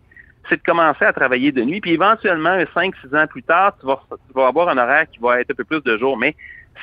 c'est 0.49 0.57
de 0.57 0.63
commencer 0.63 1.05
à 1.05 1.13
travailler 1.13 1.51
de 1.51 1.63
nuit, 1.63 1.81
puis 1.81 1.93
éventuellement, 1.93 2.49
un 2.49 2.63
5-6 2.63 3.15
ans 3.15 3.27
plus 3.27 3.43
tard, 3.43 3.75
tu 3.79 3.85
vas, 3.85 4.01
tu 4.09 4.33
vas 4.33 4.47
avoir 4.47 4.69
un 4.69 4.77
horaire 4.77 5.07
qui 5.09 5.19
va 5.19 5.39
être 5.39 5.51
un 5.51 5.55
peu 5.55 5.63
plus 5.63 5.81
de 5.81 5.97
jour, 5.97 6.17
mais 6.17 6.35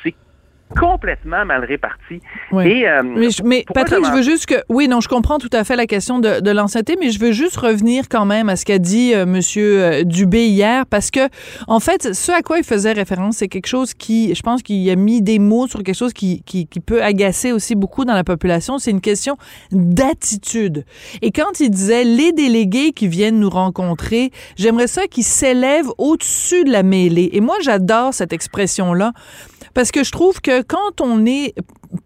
c'est 0.03 0.15
complètement 0.79 1.45
mal 1.45 1.63
réparti. 1.65 2.19
Oui. 2.51 2.67
Et, 2.67 2.87
euh, 2.87 3.01
Mais, 3.03 3.29
je- 3.29 3.43
mais 3.43 3.65
Patrick, 3.73 4.05
je 4.05 4.11
veux 4.11 4.21
juste 4.21 4.45
que 4.45 4.55
oui, 4.69 4.87
non, 4.87 4.99
je 5.01 5.07
comprends 5.07 5.37
tout 5.37 5.49
à 5.53 5.63
fait 5.63 5.75
la 5.75 5.85
question 5.85 6.19
de, 6.19 6.39
de 6.39 6.51
l'ancienneté, 6.51 6.95
mais 6.99 7.09
je 7.11 7.19
veux 7.19 7.31
juste 7.31 7.57
revenir 7.57 8.05
quand 8.09 8.25
même 8.25 8.49
à 8.49 8.55
ce 8.55 8.65
qu'a 8.65 8.79
dit 8.79 9.13
euh, 9.13 9.25
Monsieur 9.25 9.83
euh, 9.83 10.03
Dubé 10.03 10.47
hier, 10.47 10.85
parce 10.85 11.11
que 11.11 11.19
en 11.67 11.79
fait, 11.79 12.13
ce 12.13 12.31
à 12.31 12.41
quoi 12.41 12.57
il 12.57 12.63
faisait 12.63 12.91
référence, 12.93 13.37
c'est 13.37 13.47
quelque 13.47 13.67
chose 13.67 13.93
qui, 13.93 14.33
je 14.35 14.41
pense 14.41 14.61
qu'il 14.63 14.89
a 14.89 14.95
mis 14.95 15.21
des 15.21 15.39
mots 15.39 15.67
sur 15.67 15.83
quelque 15.83 15.95
chose 15.97 16.13
qui, 16.13 16.41
qui, 16.43 16.67
qui 16.67 16.79
peut 16.79 17.03
agacer 17.03 17.51
aussi 17.51 17.75
beaucoup 17.75 18.05
dans 18.05 18.13
la 18.15 18.23
population. 18.23 18.77
C'est 18.77 18.91
une 18.91 19.01
question 19.01 19.37
d'attitude. 19.71 20.85
Et 21.21 21.31
quand 21.31 21.59
il 21.59 21.69
disait 21.69 22.03
les 22.03 22.31
délégués 22.31 22.91
qui 22.91 23.07
viennent 23.07 23.39
nous 23.39 23.49
rencontrer, 23.49 24.31
j'aimerais 24.57 24.87
ça 24.87 25.07
qu'ils 25.07 25.23
s'élèvent 25.23 25.89
au-dessus 25.97 26.63
de 26.63 26.71
la 26.71 26.83
mêlée. 26.83 27.29
Et 27.33 27.41
moi, 27.41 27.55
j'adore 27.61 28.13
cette 28.13 28.33
expression-là 28.33 29.11
parce 29.73 29.91
que 29.91 30.03
je 30.03 30.11
trouve 30.11 30.41
que 30.41 30.61
quand 30.61 31.01
on 31.01 31.25
est 31.25 31.53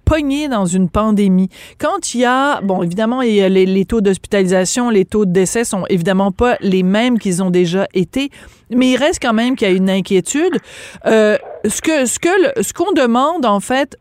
pogné 0.03 0.47
dans 0.47 0.65
une 0.65 0.89
pandémie, 0.89 1.49
quand 1.79 2.13
il 2.13 2.21
y 2.21 2.25
a, 2.25 2.61
bon, 2.61 2.83
évidemment, 2.83 3.21
il 3.21 3.33
y 3.33 3.41
a 3.41 3.49
les, 3.49 3.85
taux 3.85 4.01
d'hospitalisation, 4.01 4.89
les 4.89 5.05
taux 5.05 5.25
de 5.25 5.31
décès 5.31 5.63
sont 5.63 5.85
évidemment 5.89 6.31
pas 6.31 6.57
les 6.61 6.83
mêmes 6.83 7.19
qu'ils 7.19 7.43
ont 7.43 7.51
déjà 7.51 7.87
été, 7.93 8.29
mais 8.69 8.91
il 8.91 8.97
reste 8.97 9.21
quand 9.21 9.33
même 9.33 9.55
qu'il 9.55 9.67
y 9.67 9.71
a 9.71 9.73
une 9.73 9.89
inquiétude. 9.89 10.57
Euh, 11.05 11.37
ce 11.67 11.81
que, 11.81 12.05
ce 12.05 12.19
que, 12.19 12.61
ce 12.61 12.73
qu'on 12.73 12.91
demande 12.93 13.45
en 13.45 13.59
fait 13.59 13.97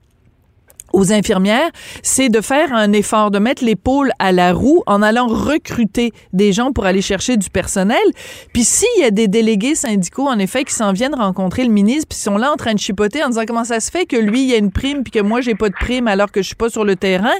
aux 0.94 1.12
infirmières, 1.12 1.70
c'est 2.02 2.28
de 2.28 2.40
faire 2.40 2.72
un 2.72 2.92
effort, 2.92 3.30
de 3.30 3.38
mettre 3.38 3.64
l'épaule 3.64 4.12
à 4.18 4.32
la 4.32 4.52
roue 4.52 4.82
en 4.86 5.02
allant 5.02 5.26
recruter 5.26 6.12
des 6.32 6.52
gens 6.52 6.72
pour 6.72 6.86
aller 6.86 7.02
chercher 7.02 7.36
du 7.36 7.50
personnel. 7.50 8.04
Puis 8.52 8.64
s'il 8.64 9.02
y 9.02 9.04
a 9.04 9.10
des 9.10 9.28
délégués 9.28 9.74
syndicaux, 9.74 10.28
en 10.28 10.38
effet, 10.38 10.64
qui 10.64 10.72
s'en 10.72 10.92
viennent 10.92 11.14
rencontrer 11.14 11.64
le 11.64 11.70
ministre, 11.70 12.08
puis 12.08 12.18
ils 12.18 12.22
sont 12.22 12.38
là 12.38 12.52
en 12.52 12.56
train 12.56 12.74
de 12.74 12.78
chipoter 12.78 13.22
en 13.22 13.28
disant 13.28 13.42
comment 13.46 13.64
ça 13.64 13.80
se 13.80 13.90
fait 13.90 14.06
que 14.06 14.16
lui, 14.16 14.42
il 14.42 14.50
y 14.50 14.54
a 14.54 14.58
une 14.58 14.70
prime, 14.70 15.02
puis 15.02 15.10
que 15.10 15.20
moi, 15.20 15.40
j'ai 15.40 15.54
pas 15.54 15.68
de 15.68 15.74
prime 15.74 16.08
alors 16.08 16.30
que 16.30 16.42
je 16.42 16.46
suis 16.46 16.56
pas 16.56 16.68
sur 16.68 16.84
le 16.84 16.96
terrain, 16.96 17.34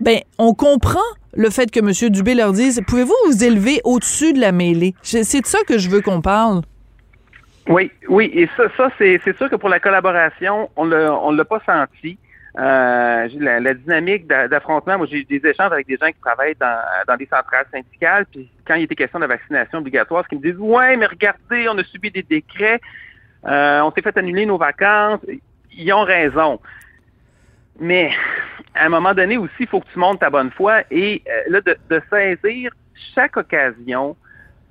ben 0.00 0.18
on 0.38 0.54
comprend 0.54 0.98
le 1.34 1.50
fait 1.50 1.70
que 1.70 1.80
M. 1.80 2.10
Dubé 2.10 2.34
leur 2.34 2.52
dise, 2.52 2.80
pouvez-vous 2.86 3.14
vous 3.26 3.44
élever 3.44 3.80
au-dessus 3.84 4.32
de 4.32 4.40
la 4.40 4.52
mêlée? 4.52 4.94
C'est 5.02 5.40
de 5.40 5.46
ça 5.46 5.58
que 5.68 5.78
je 5.78 5.88
veux 5.90 6.00
qu'on 6.00 6.20
parle. 6.20 6.62
Oui, 7.68 7.90
oui, 8.08 8.30
et 8.34 8.48
ça, 8.56 8.64
ça 8.76 8.88
c'est, 8.96 9.20
sûr 9.36 9.50
que 9.50 9.56
pour 9.56 9.68
la 9.68 9.78
collaboration, 9.78 10.70
on 10.76 10.90
on 10.90 11.30
l'a 11.32 11.44
pas 11.44 11.60
senti. 11.66 12.18
Euh, 12.56 13.28
la, 13.38 13.60
la 13.60 13.74
dynamique 13.74 14.26
d'a- 14.26 14.48
d'affrontement, 14.48 14.96
moi 14.96 15.06
j'ai 15.10 15.18
eu 15.18 15.24
des 15.24 15.46
échanges 15.48 15.70
avec 15.70 15.86
des 15.86 15.96
gens 15.96 16.06
qui 16.08 16.20
travaillent 16.20 16.56
dans, 16.58 16.82
dans 17.06 17.16
des 17.16 17.26
centrales 17.26 17.66
syndicales, 17.70 18.24
puis 18.26 18.50
quand 18.66 18.74
il 18.74 18.84
était 18.84 18.94
question 18.94 19.18
de 19.18 19.24
la 19.24 19.28
vaccination 19.36 19.78
obligatoire, 19.78 20.24
ce 20.24 20.28
qu'ils 20.30 20.38
me 20.38 20.42
disent 20.42 20.58
Ouais, 20.58 20.96
mais 20.96 21.06
regardez, 21.06 21.68
on 21.68 21.76
a 21.78 21.84
subi 21.84 22.10
des 22.10 22.22
décrets, 22.22 22.80
euh, 23.46 23.80
on 23.82 23.92
s'est 23.92 24.02
fait 24.02 24.16
annuler 24.16 24.46
nos 24.46 24.56
vacances. 24.58 25.20
Ils 25.72 25.92
ont 25.92 26.02
raison. 26.04 26.58
Mais 27.78 28.10
à 28.74 28.86
un 28.86 28.88
moment 28.88 29.14
donné 29.14 29.36
aussi, 29.36 29.52
il 29.60 29.68
faut 29.68 29.80
que 29.80 29.90
tu 29.92 29.98
montes 29.98 30.20
ta 30.20 30.30
bonne 30.30 30.50
foi 30.50 30.82
et 30.90 31.22
euh, 31.28 31.42
là, 31.48 31.60
de, 31.60 31.76
de 31.90 32.02
saisir 32.10 32.72
chaque 33.14 33.36
occasion 33.36 34.16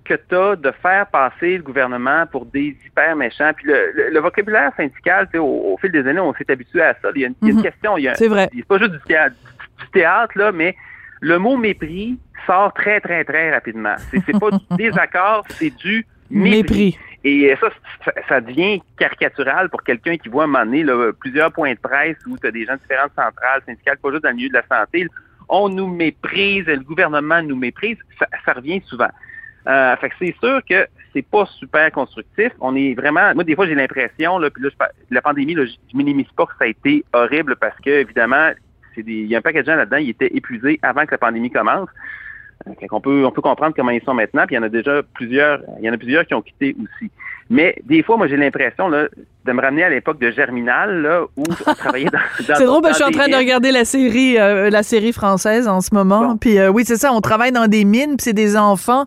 que 0.07 0.13
tu 0.29 0.35
as 0.35 0.55
de 0.55 0.71
faire 0.81 1.07
passer 1.07 1.57
le 1.57 1.63
gouvernement 1.63 2.25
pour 2.31 2.45
des 2.45 2.77
hyper 2.85 3.15
méchants. 3.15 3.51
Puis 3.55 3.67
le, 3.67 3.91
le- 3.93 4.09
le 4.09 4.19
vocabulaire 4.19 4.71
syndical, 4.77 5.27
au, 5.35 5.73
au 5.73 5.77
fil 5.79 5.91
des 5.91 6.07
années, 6.07 6.19
on 6.19 6.33
s'est 6.33 6.49
habitué 6.49 6.81
à 6.81 6.93
ça. 7.01 7.09
Il 7.15 7.21
y 7.21 7.25
a 7.25 7.27
une, 7.27 7.35
Mhm. 7.55 7.61
question. 7.61 7.97
il 7.97 8.03
y 8.03 8.07
a- 8.07 8.15
C'est 8.15 8.27
vrai. 8.27 8.49
C'est 8.55 8.65
pas 8.65 8.77
juste 8.79 8.91
du 8.91 8.99
théâtre, 9.07 9.35
du 9.79 9.87
théâtre, 9.91 10.37
là, 10.37 10.51
mais 10.51 10.75
le 11.21 11.37
mot 11.39 11.57
mépris 11.57 12.17
sort 12.45 12.73
très, 12.73 12.99
très, 13.01 13.23
très 13.23 13.51
rapidement. 13.53 13.95
C'est 14.25 14.39
pas 14.39 14.51
du 14.51 14.57
désaccord, 14.77 15.43
c'est 15.49 15.75
du 15.75 16.05
mépris. 16.29 16.57
Mépris. 16.57 16.97
Et 17.23 17.53
ça, 17.59 17.67
ça, 18.05 18.11
ça 18.29 18.41
devient 18.41 18.81
caricatural 18.97 19.69
pour 19.69 19.83
quelqu'un 19.83 20.15
qui 20.17 20.29
voit 20.29 20.43
à 20.43 20.45
un 20.45 20.47
moment 20.47 20.65
donné 20.65 20.83
là, 20.83 21.11
plusieurs 21.19 21.51
points 21.51 21.73
de 21.73 21.79
presse 21.79 22.15
où 22.27 22.37
tu 22.37 22.47
as 22.47 22.51
des 22.51 22.65
gens 22.65 22.73
de 22.75 22.79
différentes 22.79 23.11
centrales 23.15 23.61
syndicales, 23.65 23.97
pas 23.97 24.11
juste 24.11 24.23
dans 24.23 24.29
le 24.29 24.35
milieu 24.35 24.49
de 24.49 24.53
la 24.53 24.63
santé. 24.67 25.07
On 25.49 25.67
nous 25.67 25.87
méprise, 25.87 26.65
le 26.67 26.79
gouvernement 26.81 27.41
nous 27.41 27.55
méprise. 27.55 27.97
Ça, 28.19 28.27
ça 28.45 28.53
revient 28.53 28.81
souvent. 28.85 29.09
Euh, 29.67 29.95
fait 29.97 30.09
que 30.09 30.15
c'est 30.19 30.35
sûr 30.39 30.61
que 30.67 30.87
c'est 31.13 31.25
pas 31.25 31.45
super 31.45 31.91
constructif. 31.91 32.51
On 32.61 32.75
est 32.75 32.93
vraiment. 32.93 33.33
Moi, 33.35 33.43
des 33.43 33.55
fois, 33.55 33.65
j'ai 33.65 33.75
l'impression, 33.75 34.39
là, 34.39 34.49
puis 34.49 34.63
là, 34.63 34.69
je 34.71 34.85
la 35.15 35.21
pandémie, 35.21 35.55
là, 35.55 35.65
je 35.65 35.97
minimise 35.97 36.27
pas 36.35 36.45
que 36.45 36.53
ça 36.57 36.65
a 36.65 36.67
été 36.67 37.03
horrible 37.13 37.55
parce 37.55 37.77
que, 37.79 37.89
évidemment, 37.89 38.51
il 38.95 39.27
y 39.27 39.35
a 39.35 39.39
un 39.39 39.41
paquet 39.41 39.61
de 39.61 39.67
gens 39.67 39.75
là-dedans, 39.75 39.97
ils 39.97 40.09
étaient 40.09 40.35
épuisés 40.35 40.79
avant 40.81 41.05
que 41.05 41.11
la 41.11 41.17
pandémie 41.17 41.51
commence. 41.51 41.89
Euh, 42.67 42.87
qu'on 42.89 43.01
peut, 43.01 43.25
on 43.25 43.31
peut 43.31 43.41
comprendre 43.41 43.73
comment 43.75 43.91
ils 43.91 44.01
sont 44.03 44.13
maintenant, 44.13 44.45
puis 44.47 44.55
il 44.55 44.59
y 44.59 44.59
en 44.59 44.63
a 44.63 44.69
déjà 44.69 45.01
plusieurs, 45.13 45.59
il 45.79 45.85
y 45.85 45.89
en 45.89 45.93
a 45.93 45.97
plusieurs 45.97 46.25
qui 46.25 46.33
ont 46.33 46.41
quitté 46.41 46.75
aussi. 46.81 47.11
Mais 47.49 47.75
des 47.85 48.03
fois, 48.03 48.17
moi, 48.17 48.27
j'ai 48.27 48.35
l'impression 48.35 48.89
là, 48.89 49.07
de 49.45 49.51
me 49.53 49.61
ramener 49.61 49.83
à 49.83 49.89
l'époque 49.89 50.19
de 50.19 50.31
Germinal, 50.31 51.01
là, 51.01 51.21
où 51.37 51.43
on 51.67 51.73
travaillait 51.75 52.09
dans. 52.09 52.19
dans 52.45 52.55
C'est 52.55 52.65
drôle, 52.65 52.81
parce 52.81 52.97
que 52.97 53.05
je 53.05 53.09
suis 53.09 53.15
en 53.15 53.17
train 53.23 53.31
de 53.31 53.37
regarder 53.37 53.71
la 53.71 53.85
série, 53.85 54.37
euh, 54.37 54.69
la 54.69 54.83
série 54.83 55.13
française 55.13 55.67
en 55.67 55.79
ce 55.79 55.93
moment. 55.93 56.35
Puis 56.37 56.57
euh, 56.59 56.69
oui, 56.69 56.83
c'est 56.85 56.97
ça, 56.97 57.13
on 57.13 57.21
travaille 57.21 57.51
dans 57.53 57.67
des 57.67 57.85
mines, 57.85 58.17
puis 58.17 58.23
c'est 58.23 58.33
des 58.33 58.57
enfants, 58.57 59.05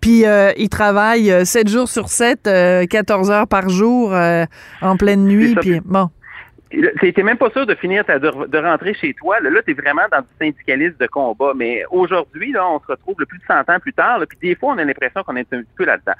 puis 0.00 0.24
euh, 0.24 0.52
ils 0.56 0.68
travaillent 0.68 1.32
euh, 1.32 1.44
7 1.44 1.68
jours 1.68 1.88
sur 1.88 2.08
7, 2.08 2.46
euh, 2.46 2.86
14 2.86 3.30
heures 3.32 3.48
par 3.48 3.68
jour, 3.68 4.14
euh, 4.14 4.44
en 4.82 4.96
pleine 4.96 5.24
nuit. 5.24 5.54
puis- 5.60 5.80
bon, 5.84 6.10
T'es 6.70 7.22
même 7.22 7.36
pas 7.36 7.50
sûr 7.50 7.66
de 7.66 7.74
finir 7.74 8.04
ta- 8.04 8.20
de, 8.20 8.58
rentrer 8.58 8.94
chez 8.94 9.12
toi. 9.14 9.40
Là, 9.40 9.50
là 9.50 9.60
tu 9.62 9.72
es 9.72 9.74
vraiment 9.74 10.02
dans 10.10 10.20
du 10.20 10.28
syndicalisme 10.40 10.96
de 10.98 11.06
combat. 11.06 11.52
Mais 11.56 11.84
aujourd'hui, 11.90 12.52
là, 12.52 12.68
on 12.68 12.78
se 12.78 12.86
retrouve 12.86 13.16
le 13.18 13.26
plus 13.26 13.38
de 13.38 13.44
100 13.44 13.68
ans 13.68 13.80
plus 13.80 13.92
tard. 13.92 14.20
Puis 14.28 14.38
des 14.40 14.54
fois, 14.54 14.74
on 14.74 14.78
a 14.78 14.84
l'impression 14.84 15.22
qu'on 15.24 15.36
est 15.36 15.52
un 15.52 15.62
petit 15.62 15.74
peu 15.76 15.84
là-dedans. 15.84 16.14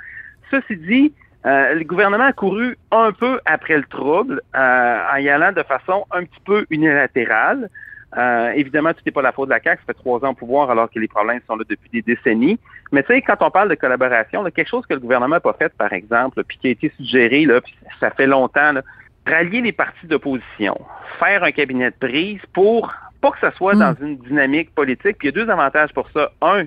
Ceci 0.51 0.77
dit, 0.77 1.15
euh, 1.47 1.75
le 1.75 1.85
gouvernement 1.85 2.25
a 2.25 2.33
couru 2.33 2.77
un 2.91 3.13
peu 3.13 3.41
après 3.45 3.77
le 3.77 3.85
trouble 3.85 4.43
euh, 4.55 4.99
en 5.13 5.17
y 5.17 5.29
allant 5.29 5.53
de 5.53 5.63
façon 5.63 6.05
un 6.11 6.25
petit 6.25 6.41
peu 6.45 6.67
unilatérale. 6.69 7.71
Euh, 8.19 8.51
évidemment, 8.57 8.93
tout 8.93 9.01
n'est 9.07 9.13
pas 9.13 9.23
la 9.23 9.31
faute 9.31 9.49
de 9.49 9.55
la 9.55 9.61
CAQ. 9.61 9.81
Ça 9.83 9.87
fait 9.87 9.99
trois 9.99 10.23
ans 10.25 10.31
au 10.31 10.35
pouvoir 10.35 10.71
alors 10.71 10.91
que 10.91 10.99
les 10.99 11.07
problèmes 11.07 11.41
sont 11.47 11.57
là 11.57 11.65
depuis 11.69 11.89
des 11.91 12.03
décennies. 12.03 12.59
Mais 12.93 13.03
tu 13.05 13.15
sais, 13.15 13.23
quand 13.23 13.37
on 13.41 13.51
parle 13.51 13.69
de 13.69 13.77
collaboration, 13.77 14.43
là, 14.43 14.51
quelque 14.51 14.69
chose 14.69 14.85
que 14.87 14.95
le 14.95 15.01
gouvernement 15.01 15.37
n'a 15.37 15.41
pas 15.41 15.53
fait, 15.53 15.73
par 15.75 15.93
exemple, 15.93 16.43
puis 16.45 16.59
qui 16.59 16.67
a 16.67 16.71
été 16.71 16.93
suggéré, 16.97 17.45
là, 17.45 17.61
ça 18.01 18.11
fait 18.11 18.27
longtemps, 18.27 18.73
là, 18.73 18.83
rallier 19.27 19.61
les 19.61 19.73
partis 19.73 20.07
d'opposition, 20.07 20.79
faire 21.19 21.45
un 21.45 21.53
cabinet 21.53 21.91
de 21.91 21.97
prise 21.97 22.41
pour 22.53 22.93
pas 23.21 23.31
que 23.31 23.41
ça 23.41 23.53
soit 23.53 23.75
dans 23.75 23.95
une 24.01 24.17
dynamique 24.17 24.75
politique. 24.75 25.19
Puis 25.19 25.29
il 25.29 25.35
y 25.37 25.41
a 25.41 25.45
deux 25.45 25.51
avantages 25.51 25.93
pour 25.93 26.09
ça. 26.11 26.33
Un, 26.41 26.65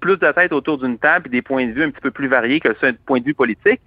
plus 0.00 0.16
de 0.16 0.32
tête 0.32 0.52
autour 0.52 0.78
d'une 0.78 0.98
table 0.98 1.28
et 1.28 1.30
des 1.30 1.42
points 1.42 1.66
de 1.66 1.72
vue 1.72 1.84
un 1.84 1.90
petit 1.90 2.00
peu 2.00 2.10
plus 2.10 2.28
variés 2.28 2.60
que 2.60 2.74
ce 2.80 2.92
point 3.06 3.20
de 3.20 3.24
vue 3.24 3.34
politique. 3.34 3.80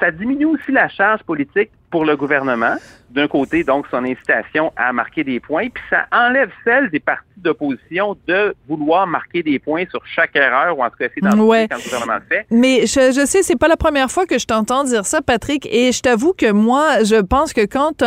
Ça 0.00 0.10
diminue 0.10 0.46
aussi 0.46 0.72
la 0.72 0.88
charge 0.88 1.22
politique 1.22 1.70
pour 1.90 2.04
le 2.04 2.16
gouvernement. 2.16 2.76
D'un 3.14 3.28
côté, 3.28 3.62
donc, 3.62 3.86
son 3.90 4.04
incitation 4.04 4.72
à 4.76 4.92
marquer 4.92 5.22
des 5.22 5.38
points, 5.38 5.68
puis 5.72 5.82
ça 5.88 6.06
enlève 6.12 6.50
celle 6.64 6.90
des 6.90 6.98
partis 7.00 7.22
d'opposition 7.36 8.16
de 8.26 8.54
vouloir 8.68 9.06
marquer 9.06 9.42
des 9.42 9.58
points 9.58 9.84
sur 9.90 10.00
chaque 10.06 10.34
erreur, 10.34 10.76
ou 10.78 10.82
en 10.82 10.88
tout 10.90 10.96
cas 10.98 11.06
Ouais. 11.40 11.68
quand 11.70 11.76
le 11.76 11.82
gouvernement 11.84 12.14
le 12.14 12.22
fait. 12.28 12.46
Mais 12.50 12.86
je, 12.86 13.12
je 13.14 13.24
sais, 13.26 13.42
c'est 13.42 13.58
pas 13.58 13.68
la 13.68 13.76
première 13.76 14.10
fois 14.10 14.26
que 14.26 14.38
je 14.38 14.46
t'entends 14.46 14.82
dire 14.84 15.04
ça, 15.06 15.20
Patrick, 15.22 15.66
et 15.70 15.92
je 15.92 16.00
t'avoue 16.00 16.32
que 16.32 16.50
moi, 16.50 17.04
je 17.04 17.16
pense 17.20 17.52
que 17.52 17.64
quand 17.64 18.02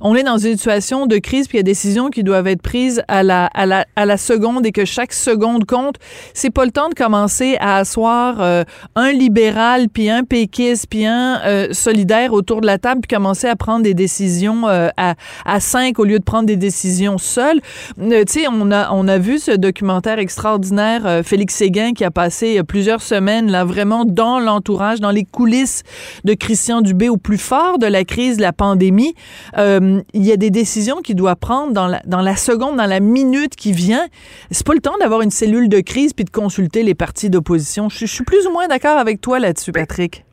on 0.00 0.14
est 0.14 0.22
dans 0.22 0.38
une 0.38 0.56
situation 0.56 1.06
de 1.06 1.18
crise, 1.18 1.48
puis 1.48 1.56
il 1.56 1.60
y 1.60 1.62
a 1.62 1.64
des 1.64 1.72
décisions 1.72 2.08
qui 2.10 2.22
doivent 2.22 2.46
être 2.46 2.62
prises 2.62 3.02
à 3.08 3.22
la, 3.22 3.46
à 3.46 3.66
la, 3.66 3.86
à 3.96 4.06
la 4.06 4.16
seconde 4.16 4.64
et 4.66 4.72
que 4.72 4.84
chaque 4.84 5.12
seconde 5.12 5.64
compte, 5.64 5.96
c'est 6.34 6.50
pas 6.50 6.64
le 6.64 6.70
temps 6.70 6.88
de 6.90 6.94
commencer 6.94 7.56
à 7.60 7.78
asseoir 7.78 8.40
euh, 8.40 8.62
un 8.94 9.10
libéral, 9.12 9.88
puis 9.92 10.10
un 10.10 10.22
péquiste, 10.24 10.86
puis 10.90 11.06
un 11.06 11.40
euh, 11.44 11.68
solidaire 11.72 12.32
autour 12.32 12.60
de 12.60 12.66
la 12.66 12.78
table, 12.78 13.00
puis 13.00 13.16
commencer 13.16 13.48
à 13.48 13.56
prendre 13.56 13.82
des 13.82 13.94
décisions 13.94 14.27
euh, 14.68 14.88
à, 14.96 15.14
à 15.44 15.60
cinq 15.60 15.98
au 15.98 16.04
lieu 16.04 16.18
de 16.18 16.24
prendre 16.24 16.46
des 16.46 16.56
décisions 16.56 17.18
seules. 17.18 17.60
Euh, 18.00 18.24
tu 18.24 18.40
sais, 18.40 18.46
on 18.50 18.70
a, 18.70 18.90
on 18.92 19.08
a 19.08 19.18
vu 19.18 19.38
ce 19.38 19.52
documentaire 19.52 20.18
extraordinaire, 20.18 21.06
euh, 21.06 21.22
Félix 21.22 21.54
Séguin, 21.54 21.92
qui 21.92 22.04
a 22.04 22.10
passé 22.10 22.62
plusieurs 22.62 23.02
semaines, 23.02 23.50
là, 23.50 23.64
vraiment 23.64 24.04
dans 24.04 24.38
l'entourage, 24.38 25.00
dans 25.00 25.10
les 25.10 25.24
coulisses 25.24 25.82
de 26.24 26.34
Christian 26.34 26.80
Dubé 26.80 27.08
au 27.08 27.16
plus 27.16 27.38
fort 27.38 27.78
de 27.78 27.86
la 27.86 28.04
crise 28.04 28.36
de 28.36 28.42
la 28.42 28.52
pandémie. 28.52 29.14
Euh, 29.56 30.00
Il 30.14 30.24
y 30.24 30.32
a 30.32 30.36
des 30.36 30.50
décisions 30.50 31.02
qu'il 31.02 31.16
doit 31.16 31.36
prendre 31.36 31.72
dans 31.72 31.86
la, 31.86 32.00
dans 32.06 32.20
la 32.20 32.36
seconde, 32.36 32.76
dans 32.76 32.86
la 32.86 33.00
minute 33.00 33.56
qui 33.56 33.72
vient. 33.72 34.06
C'est 34.50 34.66
pas 34.66 34.74
le 34.74 34.80
temps 34.80 34.96
d'avoir 35.00 35.22
une 35.22 35.30
cellule 35.30 35.68
de 35.68 35.80
crise 35.80 36.12
puis 36.12 36.24
de 36.24 36.30
consulter 36.30 36.82
les 36.82 36.94
partis 36.94 37.30
d'opposition. 37.30 37.88
Je, 37.88 38.00
je 38.00 38.06
suis 38.06 38.24
plus 38.24 38.46
ou 38.46 38.52
moins 38.52 38.68
d'accord 38.68 38.98
avec 38.98 39.20
toi 39.20 39.38
là-dessus, 39.38 39.72
Patrick. 39.72 40.24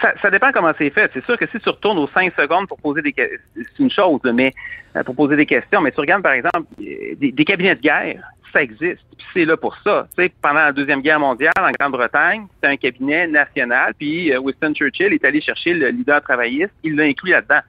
Ça, 0.00 0.14
ça 0.20 0.30
dépend 0.30 0.52
comment 0.52 0.72
c'est 0.78 0.90
fait. 0.90 1.10
C'est 1.12 1.24
sûr 1.24 1.36
que 1.36 1.46
si 1.48 1.58
tu 1.58 1.68
retournes 1.68 1.98
aux 1.98 2.08
cinq 2.08 2.32
secondes 2.38 2.68
pour 2.68 2.78
poser 2.78 3.02
des 3.02 3.12
questions, 3.12 3.38
c'est 3.54 3.82
une 3.82 3.90
chose, 3.90 4.20
mais 4.32 4.54
euh, 4.96 5.02
pour 5.02 5.14
poser 5.16 5.36
des 5.36 5.46
questions, 5.46 5.80
mais 5.80 5.90
tu 5.90 6.00
regardes 6.00 6.22
par 6.22 6.32
exemple 6.32 6.62
des, 6.78 7.44
cabinets 7.44 7.74
de 7.74 7.80
guerre, 7.80 8.22
ça 8.52 8.62
existe, 8.62 9.02
puis 9.18 9.26
c'est 9.34 9.44
là 9.44 9.56
pour 9.56 9.76
ça. 9.78 10.06
Tu 10.16 10.24
sais, 10.24 10.32
pendant 10.40 10.60
la 10.60 10.72
deuxième 10.72 11.00
guerre 11.00 11.18
mondiale 11.18 11.52
en 11.58 11.70
Grande-Bretagne, 11.72 12.46
c'était 12.54 12.68
un 12.68 12.76
cabinet 12.76 13.26
national, 13.26 13.94
puis 13.98 14.32
euh, 14.32 14.38
Winston 14.38 14.72
Churchill 14.72 15.12
est 15.12 15.24
allé 15.24 15.40
chercher 15.40 15.74
le 15.74 15.88
leader 15.88 16.22
travailliste, 16.22 16.72
il 16.84 16.94
l'a 16.94 17.04
inclus 17.04 17.32
là-dedans. 17.32 17.60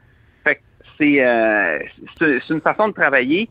Fait 0.44 0.56
que 0.56 0.62
c'est 1.00 1.26
euh, 1.26 1.80
c'est 2.20 2.50
une 2.50 2.62
façon 2.62 2.90
de 2.90 2.94
travailler. 2.94 3.50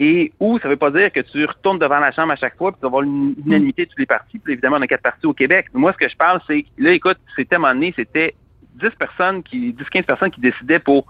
Et 0.00 0.32
où 0.40 0.58
ça 0.58 0.68
veut 0.68 0.76
pas 0.76 0.90
dire 0.90 1.12
que 1.12 1.20
tu 1.20 1.44
retournes 1.44 1.78
devant 1.78 2.00
la 2.00 2.10
Chambre 2.10 2.32
à 2.32 2.36
chaque 2.36 2.56
fois 2.56 2.72
puis 2.72 2.78
tu 2.80 2.82
vas 2.82 2.88
avoir 2.88 3.02
une 3.02 3.34
unanimité 3.46 3.84
de 3.86 3.90
tous 3.90 3.98
les 3.98 4.06
partis. 4.06 4.38
Puis 4.38 4.54
évidemment, 4.54 4.76
on 4.78 4.82
a 4.82 4.86
quatre 4.88 5.02
partis 5.02 5.26
au 5.26 5.32
Québec. 5.32 5.66
Mais 5.72 5.80
moi, 5.80 5.92
ce 5.92 5.98
que 5.98 6.08
je 6.08 6.16
parle, 6.16 6.40
c'est 6.48 6.62
que 6.62 6.68
là, 6.78 6.90
écoute, 6.92 7.18
c'était 7.36 7.54
à 7.54 7.58
un 7.58 7.60
moment 7.60 7.74
donné, 7.74 7.92
c'était 7.96 8.34
10 8.82 8.88
personnes 8.98 9.42
qui, 9.44 9.72
10-15 9.72 10.02
personnes 10.02 10.30
qui 10.32 10.40
décidaient 10.40 10.80
pour 10.80 11.06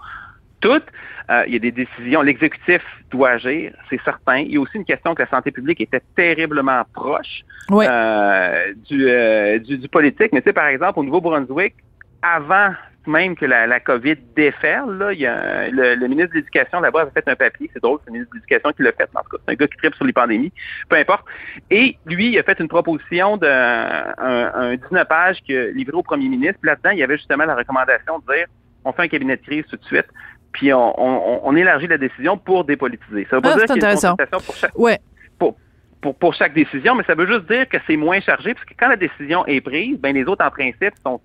toutes. 0.61 0.85
Euh, 1.31 1.43
il 1.47 1.53
y 1.53 1.55
a 1.55 1.59
des 1.59 1.71
décisions. 1.71 2.21
L'exécutif 2.21 2.81
doit 3.09 3.31
agir, 3.31 3.73
c'est 3.89 3.99
certain. 4.03 4.37
Il 4.37 4.51
y 4.51 4.57
a 4.57 4.61
aussi 4.61 4.77
une 4.77 4.85
question 4.85 5.15
que 5.15 5.23
la 5.23 5.29
santé 5.29 5.49
publique 5.51 5.81
était 5.81 6.01
terriblement 6.15 6.83
proche 6.93 7.41
Ouais. 7.71 7.87
euh, 7.89 8.73
du, 8.87 9.07
euh, 9.09 9.57
du, 9.57 9.79
du 9.79 9.87
politique. 9.89 10.31
Mais 10.33 10.41
tu 10.41 10.49
sais, 10.49 10.53
par 10.53 10.67
exemple, 10.67 10.99
au 10.99 11.03
Nouveau-Brunswick, 11.03 11.73
avant 12.21 12.69
même 13.07 13.35
que 13.35 13.45
la, 13.45 13.67
la 13.67 13.79
COVID 13.79 14.15
déferle, 14.35 14.97
là, 14.97 15.13
il 15.13 15.19
y 15.19 15.25
a 15.27 15.69
le, 15.69 15.95
le 15.95 16.07
ministre 16.07 16.31
de 16.31 16.35
l'Éducation 16.37 16.79
là-bas 16.79 17.01
avait 17.01 17.11
fait 17.11 17.27
un 17.27 17.35
papier, 17.35 17.69
c'est 17.73 17.81
drôle, 17.81 17.99
c'est 18.03 18.09
le 18.09 18.13
ministre 18.13 18.31
de 18.33 18.37
l'Éducation 18.37 18.71
qui 18.71 18.83
l'a 18.83 18.91
fait, 18.91 19.09
en 19.15 19.21
tout 19.21 19.29
cas, 19.29 19.37
c'est 19.45 19.51
un 19.53 19.55
gars 19.55 19.67
qui 19.67 19.77
tripe 19.77 19.95
sur 19.95 20.05
les 20.05 20.13
pandémies, 20.13 20.51
peu 20.89 20.95
importe. 20.97 21.25
Et 21.69 21.97
lui, 22.05 22.27
il 22.33 22.39
a 22.39 22.43
fait 22.43 22.59
une 22.59 22.67
proposition 22.67 23.37
d'un 23.37 24.13
un, 24.17 24.51
un 24.53 24.75
19 24.75 25.07
pages 25.07 25.37
que 25.47 25.71
livré 25.73 25.95
au 25.97 26.03
premier 26.03 26.27
ministre. 26.29 26.57
Puis 26.61 26.69
là-dedans, 26.69 26.91
il 26.91 26.99
y 26.99 27.03
avait 27.03 27.17
justement 27.17 27.45
la 27.45 27.55
recommandation 27.55 28.19
de 28.19 28.33
dire 28.33 28.45
on 28.83 28.91
fait 28.91 29.03
un 29.03 29.07
cabinet 29.07 29.37
de 29.37 29.41
crise 29.41 29.65
tout 29.69 29.77
de 29.77 29.83
suite, 29.85 30.05
puis 30.51 30.71
on, 30.73 30.99
on, 31.01 31.41
on 31.43 31.55
élargit 31.55 31.87
la 31.87 31.97
décision 31.97 32.37
pour 32.37 32.63
dépolitiser. 32.65 33.25
Ça 33.29 33.37
veut 33.37 33.41
pas 33.41 33.53
Ah, 33.53 33.57
dire 33.57 33.65
qu'il 33.65 33.81
y 33.81 33.85
a 33.85 33.91
une 33.91 33.95
consultation 33.95 34.39
pour 34.45 34.55
chaque 34.55 34.77
Ouais. 34.77 34.99
pour, 35.39 35.57
pour, 36.01 36.15
pour 36.15 36.33
chaque 36.35 36.53
décision, 36.53 36.93
mais 36.93 37.03
ça 37.05 37.15
veut 37.15 37.25
juste 37.25 37.49
dire 37.51 37.67
que 37.67 37.77
c'est 37.87 37.97
moins 37.97 38.19
chargé, 38.19 38.53
parce 38.53 38.65
que 38.65 38.73
quand 38.77 38.87
la 38.89 38.95
décision 38.95 39.43
est 39.47 39.59
prise, 39.61 39.97
ben 39.99 40.13
les 40.13 40.25
autres, 40.25 40.45
en 40.45 40.51
principe, 40.51 40.93
sont 41.03 41.19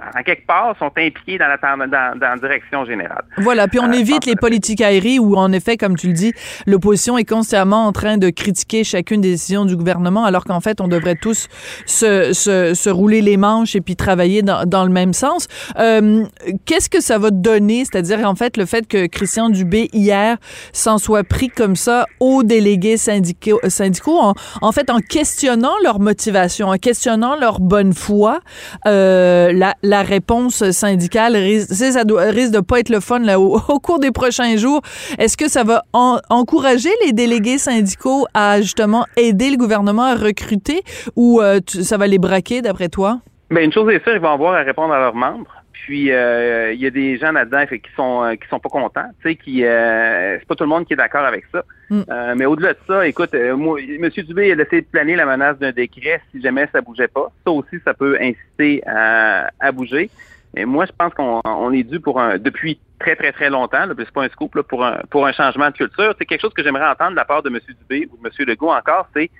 en 0.00 0.22
quelque 0.22 0.46
part, 0.46 0.76
sont 0.78 0.90
impliqués 0.96 1.38
dans 1.38 1.46
la, 1.46 1.56
dans, 1.56 2.18
dans 2.18 2.28
la 2.28 2.36
direction 2.36 2.84
générale. 2.84 3.24
Voilà, 3.38 3.68
puis 3.68 3.78
on 3.80 3.90
Euh, 3.90 3.92
évite 3.92 4.26
les 4.26 4.36
politiques 4.36 4.80
aériennes 4.80 5.20
où, 5.20 5.36
en 5.36 5.52
effet, 5.52 5.76
comme 5.76 5.96
tu 5.96 6.08
le 6.08 6.12
dis, 6.14 6.32
l'opposition 6.66 7.16
est 7.18 7.24
constamment 7.28 7.86
en 7.86 7.92
train 7.92 8.16
de 8.16 8.30
critiquer 8.30 8.82
chacune 8.84 9.20
des 9.20 9.30
décisions 9.30 9.64
du 9.64 9.76
gouvernement, 9.76 10.24
alors 10.24 10.44
qu'en 10.44 10.60
fait, 10.60 10.80
on 10.80 10.88
devrait 10.88 11.14
tous 11.14 11.48
se, 11.86 12.32
se, 12.32 12.74
se 12.74 12.90
rouler 12.90 13.20
les 13.22 13.36
manches 13.36 13.76
et 13.76 13.80
puis 13.80 13.96
travailler 13.96 14.42
dans, 14.42 14.64
dans 14.64 14.84
le 14.84 14.90
même 14.90 15.12
sens. 15.12 15.46
Euh, 15.78 16.24
Qu'est-ce 16.66 16.88
que 16.88 17.00
ça 17.00 17.18
va 17.18 17.30
donner, 17.30 17.84
c'est-à-dire, 17.84 18.28
en 18.28 18.34
fait, 18.34 18.56
le 18.56 18.66
fait 18.66 18.86
que 18.86 19.06
Christian 19.06 19.48
Dubé, 19.50 19.90
hier, 19.92 20.38
s'en 20.72 20.98
soit 20.98 21.24
pris 21.24 21.48
comme 21.48 21.76
ça 21.76 22.06
aux 22.20 22.42
délégués 22.42 22.96
syndicaux, 22.96 23.60
syndicaux 23.68 24.18
en, 24.18 24.34
en 24.60 24.72
fait, 24.72 24.90
en 24.90 25.00
questionnant 25.00 25.74
leur 25.82 26.00
motivation, 26.00 26.68
en 26.68 26.78
questionnant 26.78 27.36
leur 27.36 27.60
bonne 27.60 27.92
foi, 27.92 28.40
euh, 28.86 29.52
la, 29.52 29.74
la 29.84 30.02
réponse 30.02 30.70
syndicale 30.70 31.34
ça 31.34 32.02
risque 32.30 32.52
de 32.52 32.60
pas 32.60 32.80
être 32.80 32.88
le 32.88 33.00
fun 33.00 33.20
là, 33.20 33.38
au, 33.38 33.58
au 33.68 33.78
cours 33.78 33.98
des 33.98 34.10
prochains 34.10 34.56
jours. 34.56 34.80
Est-ce 35.18 35.36
que 35.36 35.48
ça 35.48 35.62
va 35.62 35.82
en- 35.92 36.18
encourager 36.30 36.90
les 37.04 37.12
délégués 37.12 37.58
syndicaux 37.58 38.26
à 38.34 38.60
justement 38.60 39.04
aider 39.16 39.50
le 39.50 39.56
gouvernement 39.56 40.04
à 40.04 40.14
recruter 40.14 40.82
ou 41.16 41.40
euh, 41.40 41.60
ça 41.66 41.96
va 41.96 42.06
les 42.06 42.18
braquer 42.18 42.62
d'après 42.62 42.88
toi? 42.88 43.20
Ben, 43.50 43.64
une 43.64 43.72
chose 43.72 43.88
est 43.92 44.02
sûre, 44.02 44.14
ils 44.14 44.20
vont 44.20 44.32
avoir 44.32 44.54
à 44.54 44.62
répondre 44.62 44.92
à 44.92 44.98
leurs 44.98 45.14
membres. 45.14 45.50
Puis 45.84 46.10
euh, 46.10 46.72
il 46.72 46.80
y 46.80 46.86
a 46.86 46.90
des 46.90 47.18
gens 47.18 47.30
là-dedans 47.30 47.66
qui 47.66 47.90
sont 47.94 48.24
euh, 48.24 48.36
qui 48.36 48.48
sont 48.48 48.58
pas 48.58 48.70
contents, 48.70 49.10
tu 49.20 49.28
sais, 49.28 49.36
qui 49.36 49.66
euh, 49.66 50.38
c'est 50.38 50.48
pas 50.48 50.54
tout 50.54 50.64
le 50.64 50.70
monde 50.70 50.86
qui 50.86 50.94
est 50.94 50.96
d'accord 50.96 51.26
avec 51.26 51.44
ça. 51.52 51.62
Mm. 51.90 52.00
Euh, 52.08 52.34
mais 52.38 52.46
au-delà 52.46 52.72
de 52.72 52.78
ça, 52.86 53.06
écoute, 53.06 53.34
euh, 53.34 53.54
moi, 53.54 53.78
M. 53.78 54.08
Dubé 54.08 54.50
a 54.50 54.54
laissé 54.54 54.80
planer 54.80 55.14
la 55.14 55.26
menace 55.26 55.58
d'un 55.58 55.72
décret 55.72 56.22
si 56.30 56.40
jamais 56.40 56.66
ça 56.72 56.80
bougeait 56.80 57.08
pas. 57.08 57.30
Ça 57.44 57.52
aussi, 57.52 57.76
ça 57.84 57.92
peut 57.92 58.16
inciter 58.18 58.82
à, 58.86 59.50
à 59.60 59.72
bouger. 59.72 60.08
Et 60.56 60.64
moi, 60.64 60.86
je 60.86 60.92
pense 60.96 61.12
qu'on 61.12 61.42
on 61.44 61.70
est 61.72 61.82
dû 61.82 62.00
pour 62.00 62.18
un 62.18 62.38
depuis 62.38 62.80
très 62.98 63.14
très 63.14 63.32
très 63.32 63.50
longtemps, 63.50 63.84
là, 63.84 63.92
c'est 63.98 64.10
pas 64.10 64.24
un 64.24 64.30
scoop 64.30 64.54
là, 64.54 64.62
pour 64.62 64.86
un 64.86 65.02
pour 65.10 65.26
un 65.26 65.32
changement 65.32 65.68
de 65.68 65.76
culture. 65.76 66.14
C'est 66.16 66.24
quelque 66.24 66.40
chose 66.40 66.54
que 66.54 66.62
j'aimerais 66.62 66.88
entendre 66.88 67.10
de 67.10 67.16
la 67.16 67.26
part 67.26 67.42
de 67.42 67.50
M. 67.50 67.58
Dubé 67.68 68.08
ou 68.10 68.16
de 68.16 68.26
M. 68.26 68.46
Legault 68.48 68.72
encore, 68.72 69.06
c'est 69.14 69.30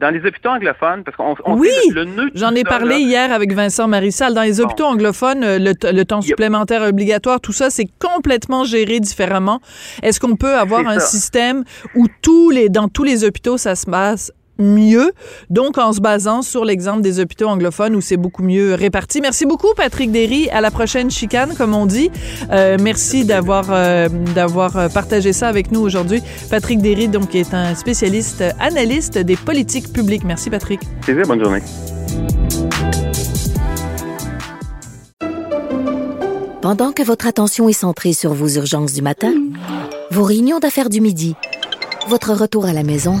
dans 0.00 0.10
les 0.10 0.26
hôpitaux 0.26 0.48
anglophones, 0.48 1.04
parce 1.04 1.16
qu'on 1.16 1.36
on 1.44 1.58
Oui, 1.58 1.68
sait 1.68 1.90
le, 1.90 2.04
le 2.04 2.10
nœud 2.10 2.30
de 2.30 2.38
J'en 2.38 2.54
ai 2.54 2.64
parlé 2.64 2.94
là, 2.94 2.98
hier 2.98 3.32
avec 3.32 3.52
Vincent 3.52 3.86
Marissal. 3.86 4.34
Dans 4.34 4.42
les 4.42 4.60
hôpitaux 4.60 4.86
anglophones, 4.86 5.44
euh, 5.44 5.58
le, 5.58 6.04
temps 6.04 6.22
supplémentaire 6.22 6.82
obligatoire, 6.82 7.40
tout 7.40 7.52
ça, 7.52 7.70
c'est 7.70 7.88
complètement 7.98 8.64
géré 8.64 8.98
différemment. 9.00 9.60
Est-ce 10.02 10.18
qu'on 10.18 10.36
peut 10.36 10.56
avoir 10.56 10.86
un 10.86 10.98
ça. 10.98 11.06
système 11.06 11.64
où 11.94 12.06
tous 12.22 12.50
les, 12.50 12.68
dans 12.68 12.88
tous 12.88 13.04
les 13.04 13.24
hôpitaux, 13.24 13.58
ça 13.58 13.74
se 13.74 13.86
passe 13.88 14.32
mieux, 14.60 15.12
donc 15.48 15.78
en 15.78 15.92
se 15.92 16.00
basant 16.00 16.42
sur 16.42 16.64
l'exemple 16.64 17.02
des 17.02 17.20
hôpitaux 17.20 17.46
anglophones 17.46 17.96
où 17.96 18.00
c'est 18.00 18.16
beaucoup 18.16 18.42
mieux 18.42 18.74
réparti. 18.74 19.20
Merci 19.20 19.46
beaucoup, 19.46 19.74
Patrick 19.76 20.12
Derry. 20.12 20.48
À 20.50 20.60
la 20.60 20.70
prochaine 20.70 21.10
chicane, 21.10 21.54
comme 21.56 21.74
on 21.74 21.86
dit. 21.86 22.10
Euh, 22.50 22.76
merci 22.80 23.24
d'avoir 23.24 23.66
euh, 23.70 24.08
d'avoir 24.08 24.76
euh, 24.76 24.88
partagé 24.88 25.32
ça 25.32 25.48
avec 25.48 25.72
nous 25.72 25.80
aujourd'hui. 25.80 26.22
Patrick 26.50 26.80
Derry, 26.80 27.08
donc, 27.08 27.34
est 27.34 27.54
un 27.54 27.74
spécialiste 27.74 28.44
analyste 28.58 29.18
des 29.18 29.36
politiques 29.36 29.92
publiques. 29.92 30.24
Merci, 30.24 30.50
Patrick. 30.50 30.80
Plaisir, 31.02 31.26
bonne 31.26 31.42
journée. 31.42 31.62
Pendant 36.60 36.92
que 36.92 37.02
votre 37.02 37.26
attention 37.26 37.68
est 37.68 37.72
centrée 37.72 38.12
sur 38.12 38.34
vos 38.34 38.48
urgences 38.48 38.92
du 38.92 39.00
matin, 39.00 39.32
vos 40.10 40.24
réunions 40.24 40.58
d'affaires 40.58 40.90
du 40.90 41.00
midi, 41.00 41.34
votre 42.08 42.34
retour 42.34 42.66
à 42.66 42.72
la 42.72 42.82
maison 42.82 43.20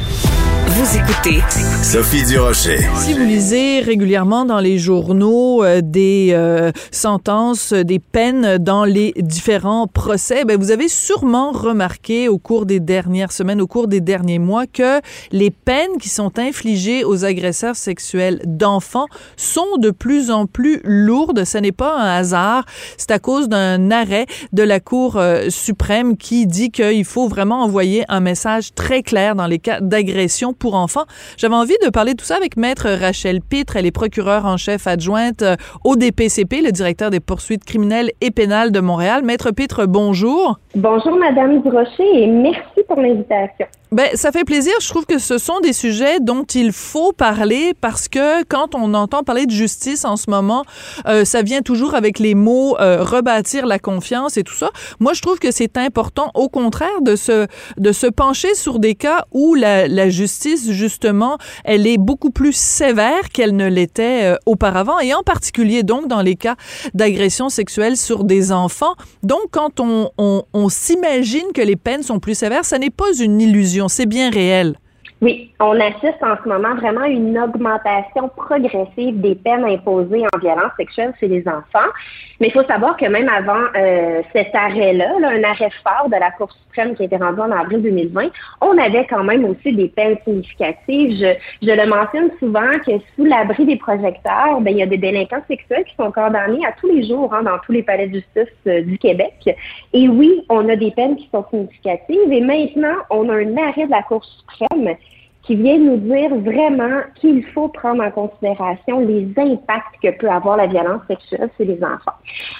Vous 0.73 0.97
écoutez 0.97 1.41
Sophie 1.83 2.23
Durocher. 2.23 2.77
Si 2.95 3.13
vous 3.13 3.25
lisez 3.25 3.81
régulièrement 3.81 4.45
dans 4.45 4.61
les 4.61 4.77
journaux 4.77 5.65
euh, 5.65 5.81
des 5.83 6.29
euh, 6.31 6.71
sentences, 6.91 7.73
des 7.73 7.99
peines 7.99 8.57
dans 8.57 8.85
les 8.85 9.11
différents 9.17 9.87
procès, 9.87 10.45
ben, 10.45 10.57
vous 10.57 10.71
avez 10.71 10.87
sûrement 10.87 11.51
remarqué 11.51 12.29
au 12.29 12.37
cours 12.37 12.65
des 12.65 12.79
dernières 12.79 13.33
semaines, 13.33 13.59
au 13.59 13.67
cours 13.67 13.89
des 13.89 13.99
derniers 13.99 14.39
mois, 14.39 14.65
que 14.65 15.01
les 15.33 15.51
peines 15.51 15.97
qui 15.99 16.07
sont 16.07 16.39
infligées 16.39 17.03
aux 17.03 17.25
agresseurs 17.25 17.75
sexuels 17.75 18.41
d'enfants 18.45 19.07
sont 19.35 19.77
de 19.77 19.91
plus 19.91 20.31
en 20.31 20.45
plus 20.45 20.79
lourdes. 20.85 21.43
Ce 21.43 21.57
n'est 21.57 21.73
pas 21.73 21.97
un 21.97 22.15
hasard. 22.15 22.63
C'est 22.97 23.11
à 23.11 23.19
cause 23.19 23.49
d'un 23.49 23.91
arrêt 23.91 24.25
de 24.53 24.63
la 24.63 24.79
Cour 24.79 25.17
euh, 25.17 25.49
suprême 25.49 26.15
qui 26.15 26.47
dit 26.47 26.71
qu'il 26.71 27.03
faut 27.03 27.27
vraiment 27.27 27.61
envoyer 27.61 28.05
un 28.07 28.21
message 28.21 28.73
très 28.73 29.03
clair 29.03 29.35
dans 29.35 29.47
les 29.47 29.59
cas 29.59 29.81
d'agression 29.81 30.53
pour 30.61 30.75
enfants. 30.75 31.05
J'avais 31.37 31.55
envie 31.55 31.75
de 31.83 31.89
parler 31.89 32.13
de 32.13 32.17
tout 32.17 32.25
ça 32.25 32.37
avec 32.37 32.55
Maître 32.55 32.87
Rachel 32.87 33.41
Pitre. 33.41 33.75
Elle 33.75 33.87
est 33.87 33.91
procureure 33.91 34.45
en 34.45 34.55
chef 34.55 34.87
adjointe 34.87 35.41
euh, 35.41 35.55
au 35.83 35.95
DPCP, 35.95 36.61
le 36.61 36.71
directeur 36.71 37.09
des 37.09 37.19
poursuites 37.19 37.65
criminelles 37.65 38.11
et 38.21 38.31
pénales 38.31 38.71
de 38.71 38.79
Montréal. 38.79 39.23
Maître 39.23 39.51
Pitre, 39.51 39.87
bonjour. 39.87 40.59
Bonjour, 40.75 41.17
Madame 41.17 41.61
Durocher, 41.61 42.23
et 42.23 42.27
merci 42.27 42.83
pour 42.87 43.01
l'invitation. 43.01 43.65
Ben, 43.93 44.07
ça 44.13 44.31
fait 44.31 44.45
plaisir. 44.45 44.71
Je 44.79 44.87
trouve 44.87 45.05
que 45.05 45.17
ce 45.17 45.37
sont 45.37 45.59
des 45.59 45.73
sujets 45.73 46.21
dont 46.21 46.45
il 46.45 46.71
faut 46.71 47.11
parler 47.11 47.73
parce 47.81 48.07
que 48.07 48.41
quand 48.45 48.73
on 48.73 48.93
entend 48.93 49.21
parler 49.21 49.45
de 49.45 49.51
justice 49.51 50.05
en 50.05 50.15
ce 50.15 50.29
moment, 50.29 50.63
euh, 51.07 51.25
ça 51.25 51.41
vient 51.41 51.61
toujours 51.61 51.93
avec 51.93 52.17
les 52.17 52.33
mots 52.33 52.77
euh, 52.79 53.03
rebâtir 53.03 53.65
la 53.65 53.79
confiance 53.79 54.37
et 54.37 54.43
tout 54.43 54.53
ça. 54.53 54.69
Moi, 55.01 55.11
je 55.11 55.21
trouve 55.21 55.39
que 55.39 55.51
c'est 55.51 55.75
important, 55.75 56.31
au 56.35 56.47
contraire, 56.47 57.01
de 57.01 57.17
se 57.17 57.47
de 57.75 57.91
se 57.91 58.07
pencher 58.07 58.55
sur 58.55 58.79
des 58.79 58.95
cas 58.95 59.25
où 59.33 59.55
la, 59.55 59.89
la 59.89 60.07
justice, 60.07 60.50
justement, 60.57 61.37
elle 61.63 61.87
est 61.87 61.97
beaucoup 61.97 62.31
plus 62.31 62.55
sévère 62.55 63.29
qu'elle 63.29 63.55
ne 63.55 63.67
l'était 63.67 64.23
euh, 64.23 64.35
auparavant, 64.45 64.99
et 64.99 65.13
en 65.13 65.23
particulier 65.23 65.83
donc 65.83 66.07
dans 66.07 66.21
les 66.21 66.35
cas 66.35 66.55
d'agression 66.93 67.49
sexuelle 67.49 67.97
sur 67.97 68.23
des 68.23 68.51
enfants. 68.51 68.95
Donc, 69.23 69.41
quand 69.51 69.79
on, 69.79 70.11
on, 70.17 70.43
on 70.53 70.69
s'imagine 70.69 71.51
que 71.53 71.61
les 71.61 71.75
peines 71.75 72.03
sont 72.03 72.19
plus 72.19 72.35
sévères, 72.35 72.65
ça 72.65 72.77
n'est 72.77 72.89
pas 72.89 73.13
une 73.19 73.41
illusion, 73.41 73.87
c'est 73.87 74.05
bien 74.05 74.29
réel. 74.29 74.77
Oui, 75.21 75.51
on 75.59 75.79
assiste 75.79 76.23
en 76.23 76.35
ce 76.43 76.49
moment 76.49 76.73
vraiment 76.73 77.01
à 77.01 77.07
une 77.07 77.37
augmentation 77.37 78.27
progressive 78.35 79.21
des 79.21 79.35
peines 79.35 79.65
imposées 79.65 80.23
en 80.33 80.39
violence 80.39 80.71
sexuelle 80.77 81.13
chez 81.19 81.27
les 81.27 81.47
enfants. 81.47 81.91
Mais 82.39 82.47
il 82.47 82.51
faut 82.51 82.63
savoir 82.63 82.97
que 82.97 83.05
même 83.05 83.29
avant 83.29 83.65
euh, 83.75 84.23
cet 84.33 84.55
arrêt-là, 84.55 85.19
là, 85.19 85.29
un 85.29 85.43
arrêt 85.43 85.69
fort 85.83 86.09
de 86.09 86.15
la 86.15 86.31
Cour 86.31 86.51
suprême 86.51 86.95
qui 86.95 87.03
a 87.03 87.05
été 87.05 87.17
rendu 87.17 87.39
en 87.39 87.51
avril 87.51 87.83
2020, 87.83 88.31
on 88.61 88.75
avait 88.79 89.05
quand 89.05 89.23
même 89.23 89.45
aussi 89.45 89.71
des 89.73 89.89
peines 89.89 90.17
significatives. 90.23 91.11
Je, 91.11 91.67
je 91.67 91.71
le 91.71 91.85
mentionne 91.85 92.31
souvent 92.39 92.71
que 92.83 92.93
sous 93.15 93.25
l'abri 93.25 93.67
des 93.67 93.77
projecteurs, 93.77 94.59
ben, 94.61 94.71
il 94.71 94.77
y 94.77 94.83
a 94.83 94.87
des 94.87 94.97
délinquants 94.97 95.43
sexuels 95.47 95.83
qui 95.83 95.93
sont 95.97 96.11
condamnés 96.11 96.65
à 96.65 96.71
tous 96.71 96.87
les 96.87 97.07
jours 97.07 97.31
hein, 97.31 97.43
dans 97.43 97.59
tous 97.59 97.73
les 97.73 97.83
palais 97.83 98.07
de 98.07 98.15
justice 98.15 98.55
euh, 98.65 98.81
du 98.81 98.97
Québec. 98.97 99.55
Et 99.93 100.07
oui, 100.09 100.43
on 100.49 100.67
a 100.67 100.75
des 100.75 100.89
peines 100.89 101.15
qui 101.15 101.29
sont 101.31 101.45
significatives. 101.51 102.31
Et 102.31 102.41
maintenant, 102.41 102.95
on 103.11 103.29
a 103.29 103.35
un 103.35 103.57
arrêt 103.57 103.85
de 103.85 103.91
la 103.91 104.01
Cour 104.01 104.25
suprême 104.25 104.95
qui 105.43 105.55
vient 105.55 105.79
nous 105.79 105.97
dire 105.97 106.35
vraiment 106.35 107.01
qu'il 107.15 107.43
faut 107.47 107.67
prendre 107.67 108.03
en 108.03 108.11
considération 108.11 108.99
les 108.99 109.27
impacts 109.37 109.99
que 110.01 110.11
peut 110.17 110.29
avoir 110.29 110.57
la 110.57 110.67
violence 110.67 111.01
sexuelle 111.07 111.49
chez 111.57 111.65
les 111.65 111.83
enfants. 111.83 112.17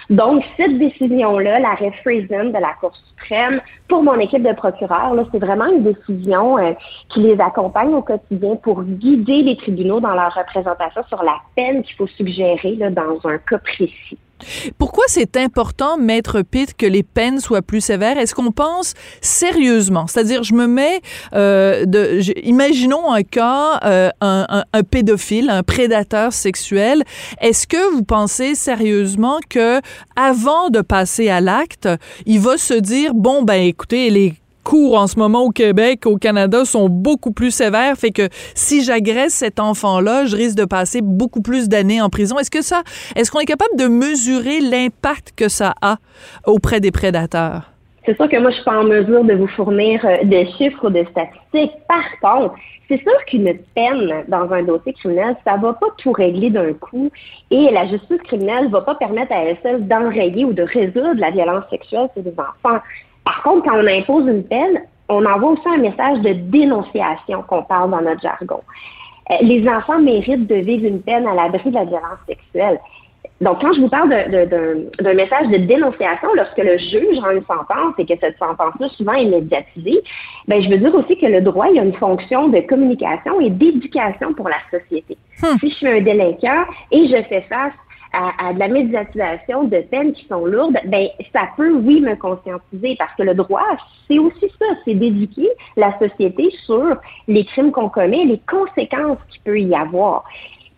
Donc, 0.09 0.43
cette 0.57 0.77
décision-là, 0.77 1.59
l'arrêt 1.59 1.91
Friesen 2.01 2.51
de 2.51 2.57
la 2.57 2.73
Cour 2.79 2.95
suprême, 2.95 3.61
pour 3.87 4.03
mon 4.03 4.19
équipe 4.19 4.43
de 4.43 4.53
procureurs, 4.53 5.13
c'est 5.31 5.39
vraiment 5.39 5.67
une 5.67 5.83
décision 5.83 6.57
euh, 6.57 6.73
qui 7.09 7.21
les 7.21 7.39
accompagne 7.39 7.93
au 7.93 8.01
quotidien 8.01 8.55
pour 8.55 8.83
guider 8.83 9.43
les 9.43 9.57
tribunaux 9.57 9.99
dans 9.99 10.13
leur 10.13 10.33
représentation 10.33 11.03
sur 11.07 11.23
la 11.23 11.37
peine 11.55 11.83
qu'il 11.83 11.95
faut 11.95 12.07
suggérer 12.07 12.75
là, 12.75 12.89
dans 12.89 13.19
un 13.25 13.37
cas 13.37 13.59
précis. 13.59 14.17
Pourquoi 14.77 15.03
c'est 15.07 15.37
important, 15.37 15.97
Maître 15.97 16.41
Pitt, 16.41 16.75
que 16.75 16.85
les 16.85 17.03
peines 17.03 17.39
soient 17.39 17.61
plus 17.61 17.81
sévères? 17.81 18.17
Est-ce 18.17 18.35
qu'on 18.35 18.51
pense 18.51 18.93
sérieusement? 19.21 20.07
C'est-à-dire, 20.07 20.43
je 20.43 20.53
me 20.53 20.67
mets, 20.67 21.01
euh, 21.33 21.85
de, 21.85 22.19
imaginons 22.45 23.11
un 23.11 23.23
cas, 23.23 23.79
euh, 23.83 24.09
un, 24.21 24.45
un- 24.49 24.63
un 24.73 24.83
pédophile, 24.83 25.49
un 25.49 25.63
prédateur 25.63 26.33
sexuel. 26.33 27.03
Est-ce 27.39 27.67
que 27.67 27.91
vous 27.93 28.03
pensez 28.03 28.55
sérieusement 28.55 29.39
que, 29.49 29.79
avant 30.15 30.69
de 30.69 30.81
passer 30.81 31.29
à 31.29 31.41
l'acte, 31.41 31.87
il 32.25 32.39
va 32.39 32.57
se 32.57 32.73
dire, 32.73 33.13
bon, 33.13 33.43
ben, 33.43 33.61
écoutez, 33.61 34.09
les 34.09 34.33
cours 34.63 34.97
en 34.97 35.07
ce 35.07 35.17
moment 35.17 35.43
au 35.43 35.49
Québec, 35.51 36.05
au 36.05 36.17
Canada, 36.17 36.65
sont 36.65 36.89
beaucoup 36.89 37.31
plus 37.31 37.51
sévères, 37.51 37.95
fait 37.97 38.11
que 38.11 38.29
si 38.55 38.83
j'agresse 38.83 39.33
cet 39.33 39.59
enfant-là, 39.59 40.25
je 40.25 40.35
risque 40.35 40.57
de 40.57 40.65
passer 40.65 41.01
beaucoup 41.01 41.41
plus 41.41 41.69
d'années 41.69 42.01
en 42.01 42.09
prison. 42.09 42.37
Est-ce 42.39 42.51
que 42.51 42.61
ça, 42.61 42.83
est-ce 43.15 43.31
qu'on 43.31 43.39
est 43.39 43.45
capable 43.45 43.75
de 43.77 43.87
mesurer 43.87 44.59
l'impact 44.59 45.33
que 45.35 45.49
ça 45.49 45.73
a 45.81 45.97
auprès 46.45 46.79
des 46.79 46.91
prédateurs? 46.91 47.71
C'est 48.05 48.15
sûr 48.15 48.27
que 48.27 48.37
moi, 48.37 48.49
je 48.49 48.55
suis 48.55 48.63
pas 48.63 48.79
en 48.79 48.83
mesure 48.83 49.23
de 49.23 49.33
vous 49.33 49.47
fournir 49.47 50.03
euh, 50.05 50.23
de 50.23 50.43
chiffres 50.57 50.87
ou 50.87 50.89
de 50.89 51.05
statistiques. 51.11 51.73
Par 51.87 52.03
contre, 52.19 52.55
c'est 52.89 53.01
sûr 53.01 53.25
qu'une 53.27 53.53
peine 53.75 54.23
dans 54.27 54.51
un 54.51 54.63
dossier 54.63 54.93
criminel, 54.93 55.35
ça 55.45 55.55
va 55.57 55.73
pas 55.73 55.87
tout 55.97 56.11
régler 56.11 56.49
d'un 56.49 56.73
coup 56.73 57.11
et 57.51 57.69
la 57.71 57.87
justice 57.87 58.21
criminelle 58.23 58.69
va 58.69 58.81
pas 58.81 58.95
permettre 58.95 59.31
à 59.31 59.43
elle 59.43 59.57
seule 59.61 59.87
d'enrayer 59.87 60.45
ou 60.45 60.51
de 60.51 60.63
résoudre 60.63 61.15
la 61.17 61.29
violence 61.29 61.63
sexuelle 61.69 62.09
chez 62.15 62.23
les 62.23 62.33
enfants. 62.33 62.79
Par 63.31 63.43
contre, 63.43 63.63
quand 63.63 63.77
on 63.77 63.87
impose 63.87 64.27
une 64.27 64.43
peine, 64.43 64.81
on 65.07 65.25
envoie 65.25 65.51
aussi 65.51 65.61
un 65.65 65.77
message 65.77 66.19
de 66.19 66.33
dénonciation 66.33 67.43
qu'on 67.47 67.63
parle 67.63 67.89
dans 67.91 68.01
notre 68.01 68.19
jargon. 68.19 68.59
Euh, 69.29 69.35
les 69.41 69.65
enfants 69.69 69.99
méritent 69.99 70.47
de 70.47 70.55
vivre 70.55 70.85
une 70.85 71.01
peine 71.01 71.25
à 71.25 71.33
l'abri 71.33 71.69
de 71.69 71.75
la 71.75 71.85
violence 71.85 72.19
sexuelle. 72.27 72.77
Donc, 73.39 73.61
quand 73.61 73.71
je 73.71 73.79
vous 73.79 73.87
parle 73.87 74.09
d'un 74.09 75.13
message 75.13 75.47
de 75.47 75.57
dénonciation, 75.59 76.27
lorsque 76.35 76.57
le 76.57 76.77
juge 76.77 77.19
rend 77.19 77.31
une 77.31 77.45
sentence 77.45 77.93
et 77.99 78.05
que 78.05 78.19
cette 78.19 78.37
sentence-là 78.37 78.89
souvent 78.89 79.13
est 79.13 79.25
médiatisée, 79.25 80.01
ben, 80.49 80.61
je 80.61 80.69
veux 80.69 80.79
dire 80.79 80.93
aussi 80.93 81.17
que 81.17 81.25
le 81.25 81.39
droit, 81.39 81.67
il 81.69 81.77
y 81.77 81.79
a 81.79 81.83
une 81.83 81.93
fonction 81.93 82.49
de 82.49 82.59
communication 82.59 83.39
et 83.39 83.49
d'éducation 83.49 84.33
pour 84.33 84.49
la 84.49 84.57
société. 84.77 85.17
Si 85.61 85.69
je 85.69 85.75
suis 85.75 85.87
un 85.87 86.01
délinquant 86.01 86.65
et 86.91 87.07
je 87.07 87.23
fais 87.29 87.45
face 87.49 87.73
à, 88.13 88.47
à 88.47 88.53
de 88.53 88.59
la 88.59 88.67
médiatisation 88.67 89.63
de 89.65 89.77
peines 89.81 90.13
qui 90.13 90.25
sont 90.27 90.45
lourdes, 90.45 90.77
ben, 90.85 91.07
ça 91.33 91.49
peut, 91.55 91.71
oui, 91.71 92.01
me 92.01 92.15
conscientiser 92.15 92.95
parce 92.97 93.13
que 93.15 93.23
le 93.23 93.33
droit, 93.33 93.63
c'est 94.07 94.19
aussi 94.19 94.51
ça, 94.59 94.65
c'est 94.85 94.95
d'éduquer 94.95 95.49
la 95.77 95.97
société 95.99 96.51
sur 96.65 96.97
les 97.27 97.45
crimes 97.45 97.71
qu'on 97.71 97.89
commet, 97.89 98.25
les 98.25 98.41
conséquences 98.49 99.19
qu'il 99.29 99.41
peut 99.43 99.59
y 99.59 99.75
avoir. 99.75 100.25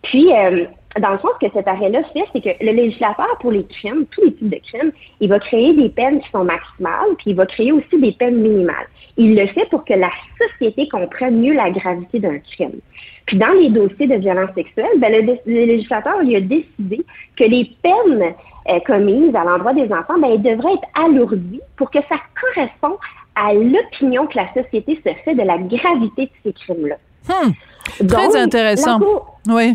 Puis, 0.02 0.32
euh, 0.32 0.66
dans 1.00 1.10
le 1.10 1.18
sens 1.18 1.32
que 1.40 1.46
cet 1.52 1.66
arrêt-là 1.66 2.02
fait, 2.12 2.24
c'est 2.32 2.40
que 2.40 2.64
le 2.64 2.72
législateur, 2.72 3.36
pour 3.40 3.50
les 3.50 3.64
crimes, 3.64 4.06
tous 4.10 4.22
les 4.22 4.34
types 4.34 4.50
de 4.50 4.58
crimes, 4.58 4.92
il 5.20 5.28
va 5.28 5.38
créer 5.40 5.74
des 5.74 5.88
peines 5.88 6.20
qui 6.20 6.30
sont 6.30 6.44
maximales, 6.44 7.14
puis 7.18 7.30
il 7.30 7.36
va 7.36 7.46
créer 7.46 7.72
aussi 7.72 7.98
des 8.00 8.12
peines 8.12 8.36
minimales. 8.36 8.86
Il 9.16 9.34
le 9.34 9.46
fait 9.48 9.68
pour 9.70 9.84
que 9.84 9.94
la 9.94 10.10
société 10.38 10.88
comprenne 10.88 11.40
mieux 11.40 11.54
la 11.54 11.70
gravité 11.70 12.20
d'un 12.20 12.38
crime. 12.38 12.80
Puis 13.26 13.38
dans 13.38 13.52
les 13.52 13.70
dossiers 13.70 14.06
de 14.06 14.16
violence 14.16 14.54
sexuelle, 14.54 14.98
ben, 14.98 15.12
le 15.46 15.64
législateur 15.66 16.14
il 16.22 16.36
a 16.36 16.40
décidé 16.40 17.04
que 17.36 17.44
les 17.44 17.70
peines 17.82 18.34
euh, 18.68 18.80
commises 18.86 19.34
à 19.34 19.44
l'endroit 19.44 19.72
des 19.72 19.92
enfants, 19.92 20.18
ben, 20.20 20.30
elles 20.32 20.42
devraient 20.42 20.74
être 20.74 21.04
alourdies 21.06 21.60
pour 21.76 21.90
que 21.90 21.98
ça 22.08 22.16
corresponde 22.40 22.98
à 23.34 23.52
l'opinion 23.52 24.26
que 24.26 24.36
la 24.36 24.52
société 24.54 25.00
se 25.04 25.12
fait 25.24 25.34
de 25.34 25.42
la 25.42 25.58
gravité 25.58 26.26
de 26.26 26.30
ces 26.44 26.52
crimes-là. 26.52 26.96
Hmm. 27.28 28.06
Très 28.06 28.36
intéressant. 28.36 29.00
oui. 29.48 29.74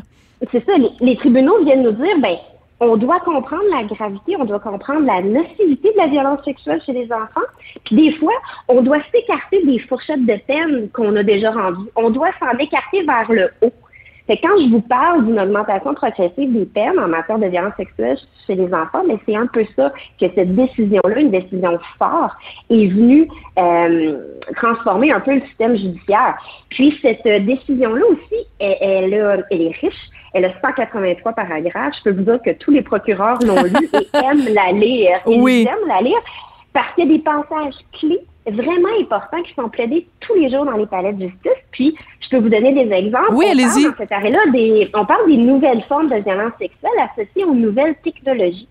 C'est 0.52 0.66
ça, 0.66 0.74
les, 1.02 1.16
tribunaux 1.18 1.64
viennent 1.64 1.84
nous 1.84 1.92
dire, 1.92 2.18
ben, 2.20 2.38
on 2.80 2.96
doit 2.96 3.20
comprendre 3.20 3.64
la 3.72 3.84
gravité, 3.84 4.38
on 4.38 4.46
doit 4.46 4.60
comprendre 4.60 5.06
la 5.06 5.22
nocivité 5.22 5.92
de 5.92 5.98
la 5.98 6.08
violence 6.08 6.44
sexuelle 6.46 6.82
chez 6.86 6.94
les 6.94 7.12
enfants. 7.12 7.48
Puis 7.84 7.96
des 7.96 8.12
fois, 8.14 8.34
on 8.70 8.82
doit 8.82 9.02
s'écarter 9.12 9.66
des 9.66 9.80
fourchettes 9.80 10.26
de 10.26 10.38
peine 10.48 10.90
qu'on 10.92 11.16
a 11.18 11.24
déjà 11.24 11.52
rendues. 11.52 11.90
On 11.98 12.10
doit 12.10 12.32
s'en 12.40 12.58
écarter 12.58 13.04
vers 13.04 13.30
le 13.30 13.50
haut. 13.62 13.74
Fait 14.30 14.38
quand 14.38 14.60
je 14.60 14.70
vous 14.70 14.82
parle 14.82 15.26
d'une 15.26 15.40
augmentation 15.40 15.96
progressive 15.96 16.54
des 16.54 16.68
peines 16.68 17.00
en 17.00 17.08
matière 17.08 17.40
de 17.40 17.48
violence 17.48 17.74
sexuelle 17.78 18.16
chez 18.46 18.54
les 18.54 18.72
enfants, 18.72 19.02
mais 19.08 19.18
c'est 19.26 19.36
un 19.36 19.48
peu 19.48 19.66
ça 19.76 19.92
que 20.22 20.28
cette 20.36 20.56
décision-là, 20.56 21.20
une 21.20 21.32
décision 21.32 21.80
forte, 21.98 22.34
est 22.70 22.86
venue 22.86 23.28
euh, 23.58 24.20
transformer 24.56 25.12
un 25.12 25.20
peu 25.20 25.34
le 25.34 25.42
système 25.48 25.76
judiciaire. 25.76 26.36
Puis 26.70 26.96
cette 27.02 27.24
décision-là 27.24 28.06
aussi, 28.06 28.46
elle, 28.60 29.14
elle, 29.50 29.62
est 29.62 29.76
riche. 29.82 30.10
Elle 30.36 30.46
a 30.46 30.52
183 30.62 31.34
paragraphes. 31.34 31.96
Je 31.98 32.04
peux 32.04 32.16
vous 32.16 32.22
dire 32.22 32.40
que 32.46 32.52
tous 32.52 32.70
les 32.70 32.84
procureurs 32.84 33.40
l'ont 33.44 33.64
lu 33.64 33.90
et 33.94 34.18
aiment 34.24 34.54
la 34.54 34.72
lire. 34.74 35.22
Ils 35.26 35.68
aiment 35.68 35.88
la 35.88 36.02
lire 36.02 36.22
parce 36.80 36.96
qu'il 36.96 37.10
y 37.10 37.14
a 37.14 37.18
des 37.18 37.24
passages 37.24 37.74
clés 38.00 38.22
vraiment 38.48 38.88
importants 39.02 39.44
qui 39.44 39.54
sont 39.54 39.68
plaidés 39.68 40.08
tous 40.22 40.34
les 40.36 40.50
jours 40.50 40.64
dans 40.64 40.78
les 40.78 40.86
palais 40.86 41.12
de 41.12 41.28
justice. 41.28 41.62
Puis, 41.72 41.94
je 42.22 42.30
peux 42.30 42.38
vous 42.38 42.48
donner 42.48 42.72
des 42.72 42.90
exemples. 42.96 43.34
Oui, 43.34 43.48
allez-y. 43.52 43.84
Dans 43.84 43.98
cet 43.98 44.14
arrêt-là, 44.14 44.40
on 44.94 45.06
parle 45.06 45.28
des 45.28 45.36
nouvelles 45.36 45.84
formes 45.90 46.08
de 46.08 46.16
violence 46.16 46.54
sexuelle 46.58 46.92
associées 47.12 47.44
aux 47.44 47.54
nouvelles 47.54 47.96
technologies. 48.02 48.70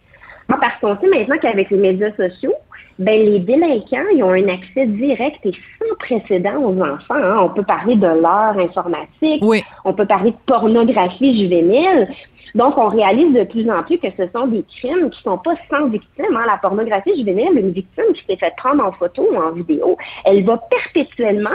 Parce 0.48 0.80
qu'on 0.80 0.98
sait 0.98 1.06
maintenant 1.06 1.36
qu'avec 1.36 1.68
les 1.68 1.76
médias 1.76 2.11
sociaux, 2.16 2.54
ben, 2.98 3.22
les 3.22 3.40
délinquants 3.40 4.09
ils 4.14 4.24
ont 4.24 4.32
un 4.32 4.48
accès 4.48 4.86
direct 4.86 5.44
et 5.44 5.52
sans 5.52 5.94
précédent 5.98 6.56
aux 6.62 6.80
enfants. 6.80 7.14
Hein. 7.14 7.40
On 7.42 7.50
peut 7.50 7.62
parler 7.62 7.94
de 7.94 8.06
l'heure 8.06 8.56
informatique, 8.59 9.42
oui. 9.42 9.62
on 9.84 9.92
peut 9.92 10.06
parler 10.06 10.30
de 10.30 10.36
pornographie 10.46 11.38
juvénile. 11.38 12.09
Donc, 12.55 12.78
on 12.78 12.88
réalise 12.88 13.34
de 13.34 13.44
plus 13.44 13.70
en 13.70 13.82
plus 13.82 13.99
que 13.99 14.09
ce 14.16 14.28
sont 14.34 14.46
des 14.46 14.64
crimes 14.64 15.11
qui 15.11 15.22
sont 15.22 15.38
pas 15.38 15.55
sans 15.70 15.88
victime. 15.88 16.36
Hein. 16.36 16.44
La 16.46 16.59
pornographie 16.59 17.16
juvénile, 17.16 17.59
une 17.59 17.72
victime 17.72 18.12
qui 18.14 18.24
s'est 18.26 18.36
fait 18.36 18.55
prendre 18.57 18.84
en 18.84 18.92
photo 18.92 19.26
ou 19.32 19.36
en 19.36 19.53
vidéo, 19.53 19.96
elle 20.24 20.44
va 20.44 20.59
perpétuellement 20.59 21.51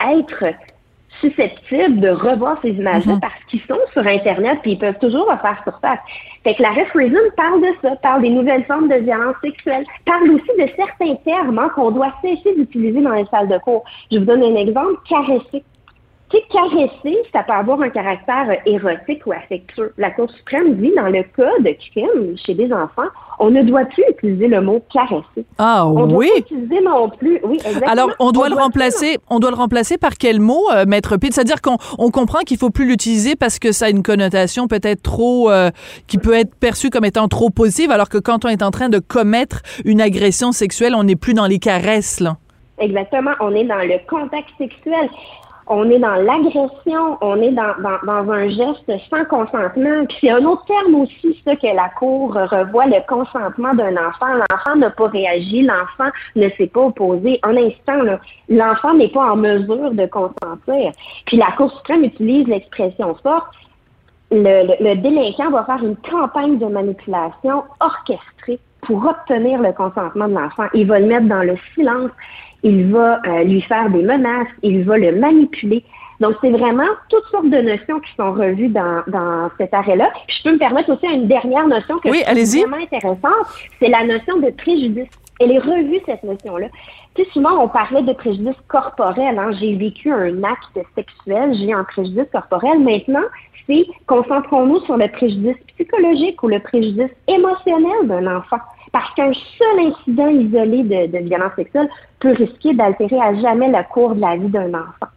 être 0.00 0.44
susceptibles 1.20 2.00
de 2.00 2.10
revoir 2.10 2.58
ces 2.62 2.70
images-là 2.70 3.14
mhm. 3.14 3.20
parce 3.20 3.44
qu'ils 3.48 3.62
sont 3.62 3.78
sur 3.92 4.06
Internet 4.06 4.58
et 4.64 4.70
ils 4.70 4.78
peuvent 4.78 4.98
toujours 5.00 5.28
refaire 5.28 5.60
surface. 5.64 5.98
Fait 6.44 6.54
que 6.54 6.62
la 6.62 6.70
Referism 6.70 7.18
parle 7.36 7.60
de 7.60 7.74
ça, 7.82 7.96
parle 7.96 8.22
des 8.22 8.30
nouvelles 8.30 8.64
formes 8.64 8.88
de 8.88 8.96
violence 8.96 9.34
sexuelle, 9.42 9.84
parle 10.04 10.30
aussi 10.30 10.50
de 10.58 10.68
certains 10.76 11.16
termes 11.24 11.58
hein, 11.58 11.70
qu'on 11.74 11.90
doit 11.90 12.12
cesser 12.22 12.54
d'utiliser 12.54 13.00
dans 13.00 13.14
les 13.14 13.26
salles 13.26 13.48
de 13.48 13.58
cours. 13.58 13.84
Je 14.12 14.18
vous 14.18 14.24
donne 14.24 14.42
un 14.42 14.56
exemple, 14.56 14.94
caresser. 15.08 15.64
Tu 16.30 16.36
sais, 16.36 16.42
caresser, 16.50 17.18
ça 17.32 17.42
peut 17.42 17.52
avoir 17.52 17.80
un 17.80 17.88
caractère 17.88 18.48
érotique 18.66 19.22
ou 19.26 19.32
affectueux. 19.32 19.94
La 19.96 20.10
Cour 20.10 20.30
suprême 20.30 20.74
dit, 20.74 20.92
dans 20.94 21.08
le 21.08 21.22
cas 21.22 21.58
de 21.60 21.74
crime 21.90 22.36
chez 22.36 22.54
des 22.54 22.70
enfants, 22.70 23.08
on 23.38 23.50
ne 23.50 23.62
doit 23.62 23.86
plus 23.86 24.04
utiliser 24.10 24.48
le 24.48 24.60
mot 24.60 24.82
caresser. 24.92 25.46
Ah 25.56 25.86
on 25.86 26.14
oui? 26.14 26.28
Doit 26.28 26.38
utiliser 26.38 26.80
non 26.82 27.08
plus. 27.08 27.40
Oui, 27.44 27.56
exactement. 27.56 27.90
Alors 27.90 28.10
on 28.18 28.32
doit 28.32 28.50
le 28.50 28.56
remplacer. 28.56 29.16
On 29.30 29.38
doit 29.38 29.50
le 29.50 29.56
remplacer 29.56 29.96
par 29.96 30.18
quel 30.18 30.40
mot, 30.40 30.70
euh, 30.72 30.84
maître 30.86 31.16
Pitt? 31.16 31.32
C'est-à-dire 31.32 31.62
qu'on 31.62 31.78
on 31.98 32.10
comprend 32.10 32.40
qu'il 32.40 32.58
faut 32.58 32.70
plus 32.70 32.86
l'utiliser 32.86 33.34
parce 33.34 33.58
que 33.58 33.72
ça 33.72 33.86
a 33.86 33.90
une 33.90 34.02
connotation 34.02 34.68
peut-être 34.68 35.02
trop, 35.02 35.50
euh, 35.50 35.70
qui 36.08 36.18
peut 36.18 36.34
être 36.34 36.54
perçue 36.56 36.90
comme 36.90 37.06
étant 37.06 37.28
trop 37.28 37.48
positive, 37.48 37.90
alors 37.90 38.10
que 38.10 38.18
quand 38.18 38.44
on 38.44 38.48
est 38.48 38.62
en 38.62 38.70
train 38.70 38.90
de 38.90 38.98
commettre 38.98 39.62
une 39.86 40.02
agression 40.02 40.52
sexuelle, 40.52 40.94
on 40.94 41.04
n'est 41.04 41.16
plus 41.16 41.32
dans 41.32 41.46
les 41.46 41.58
caresses 41.58 42.20
là. 42.20 42.36
Exactement, 42.78 43.32
on 43.40 43.54
est 43.54 43.64
dans 43.64 43.78
le 43.78 43.98
contact 44.08 44.48
sexuel 44.58 45.08
on 45.68 45.90
est 45.90 45.98
dans 45.98 46.14
l'agression, 46.14 47.18
on 47.20 47.40
est 47.42 47.50
dans, 47.50 48.30
un 48.30 48.48
geste 48.48 48.90
sans 49.10 49.24
consentement. 49.26 50.06
Puis 50.08 50.18
c'est 50.20 50.30
un 50.30 50.44
autre 50.44 50.64
terme 50.64 50.94
aussi, 50.94 51.40
ça, 51.44 51.56
que 51.56 51.66
la 51.66 51.88
Cour 51.98 52.34
revoit, 52.34 52.86
le 52.86 53.06
consentement 53.06 53.74
d'un 53.74 53.96
enfant. 53.96 54.34
L'enfant 54.50 54.76
n'a 54.76 54.90
pas 54.90 55.08
réagi, 55.08 55.62
l'enfant 55.62 56.10
ne 56.36 56.48
s'est 56.50 56.68
pas 56.68 56.80
opposé. 56.80 57.38
Un 57.42 57.56
instant, 57.56 58.18
l'enfant 58.48 58.94
n'est 58.94 59.08
pas 59.08 59.32
en 59.32 59.36
mesure 59.36 59.90
de 59.92 60.06
consentir. 60.06 60.92
Puis 61.26 61.36
la 61.36 61.52
Cour 61.56 61.70
suprême 61.76 62.04
utilise 62.04 62.46
l'expression 62.46 63.14
forte. 63.22 63.48
Le, 64.30 64.94
délinquant 64.94 65.50
va 65.50 65.64
faire 65.64 65.82
une 65.82 65.96
campagne 65.96 66.58
de 66.58 66.66
manipulation 66.66 67.64
orchestrée 67.80 68.58
pour 68.82 69.04
obtenir 69.06 69.60
le 69.60 69.72
consentement 69.72 70.28
de 70.28 70.34
l'enfant. 70.34 70.66
Il 70.74 70.86
va 70.86 71.00
le 71.00 71.06
mettre 71.06 71.26
dans 71.26 71.42
le 71.42 71.56
silence 71.74 72.10
il 72.62 72.90
va 72.90 73.20
euh, 73.26 73.44
lui 73.44 73.60
faire 73.62 73.90
des 73.90 74.02
menaces, 74.02 74.48
il 74.62 74.84
va 74.84 74.98
le 74.98 75.12
manipuler. 75.12 75.84
Donc, 76.20 76.34
c'est 76.40 76.50
vraiment 76.50 76.88
toutes 77.08 77.24
sortes 77.30 77.48
de 77.48 77.58
notions 77.58 78.00
qui 78.00 78.12
sont 78.16 78.32
revues 78.32 78.68
dans, 78.68 79.02
dans 79.06 79.50
cet 79.56 79.72
arrêt-là. 79.72 80.10
Je 80.26 80.42
peux 80.42 80.52
me 80.52 80.58
permettre 80.58 80.92
aussi 80.92 81.06
une 81.06 81.28
dernière 81.28 81.68
notion 81.68 81.98
que 81.98 82.08
oui, 82.08 82.22
je 82.26 82.60
vraiment 82.60 82.82
intéressante, 82.82 83.46
c'est 83.78 83.88
la 83.88 84.04
notion 84.04 84.38
de 84.38 84.50
préjudice. 84.50 85.08
Elle 85.40 85.52
est 85.52 85.60
revue, 85.60 86.00
cette 86.04 86.24
notion-là. 86.24 86.66
Tu 87.14 87.22
sais, 87.22 87.30
souvent, 87.30 87.62
on 87.62 87.68
parlait 87.68 88.02
de 88.02 88.12
préjudice 88.12 88.56
corporel. 88.66 89.38
Hein. 89.38 89.52
J'ai 89.60 89.76
vécu 89.76 90.10
un 90.10 90.42
acte 90.42 90.84
sexuel, 90.96 91.54
j'ai 91.54 91.72
un 91.72 91.84
préjudice 91.84 92.26
corporel. 92.32 92.80
Maintenant, 92.80 93.22
c'est 93.68 93.86
concentrons-nous 94.06 94.80
sur 94.80 94.96
le 94.96 95.06
préjudice 95.06 95.56
psychologique 95.74 96.42
ou 96.42 96.48
le 96.48 96.58
préjudice 96.58 97.10
émotionnel 97.28 98.08
d'un 98.08 98.36
enfant. 98.36 98.58
Parce 98.92 99.12
qu'un 99.14 99.32
seul 99.32 99.86
incident 99.86 100.28
isolé 100.28 100.82
de, 100.82 101.18
de 101.18 101.18
violence 101.24 101.52
sexuelle 101.56 101.88
peut 102.20 102.32
risquer 102.32 102.74
d'altérer 102.74 103.20
à 103.20 103.34
jamais 103.34 103.68
le 103.68 103.82
cours 103.92 104.14
de 104.14 104.20
la 104.20 104.36
vie 104.36 104.48
d'un 104.48 104.74
enfant. 104.74 105.08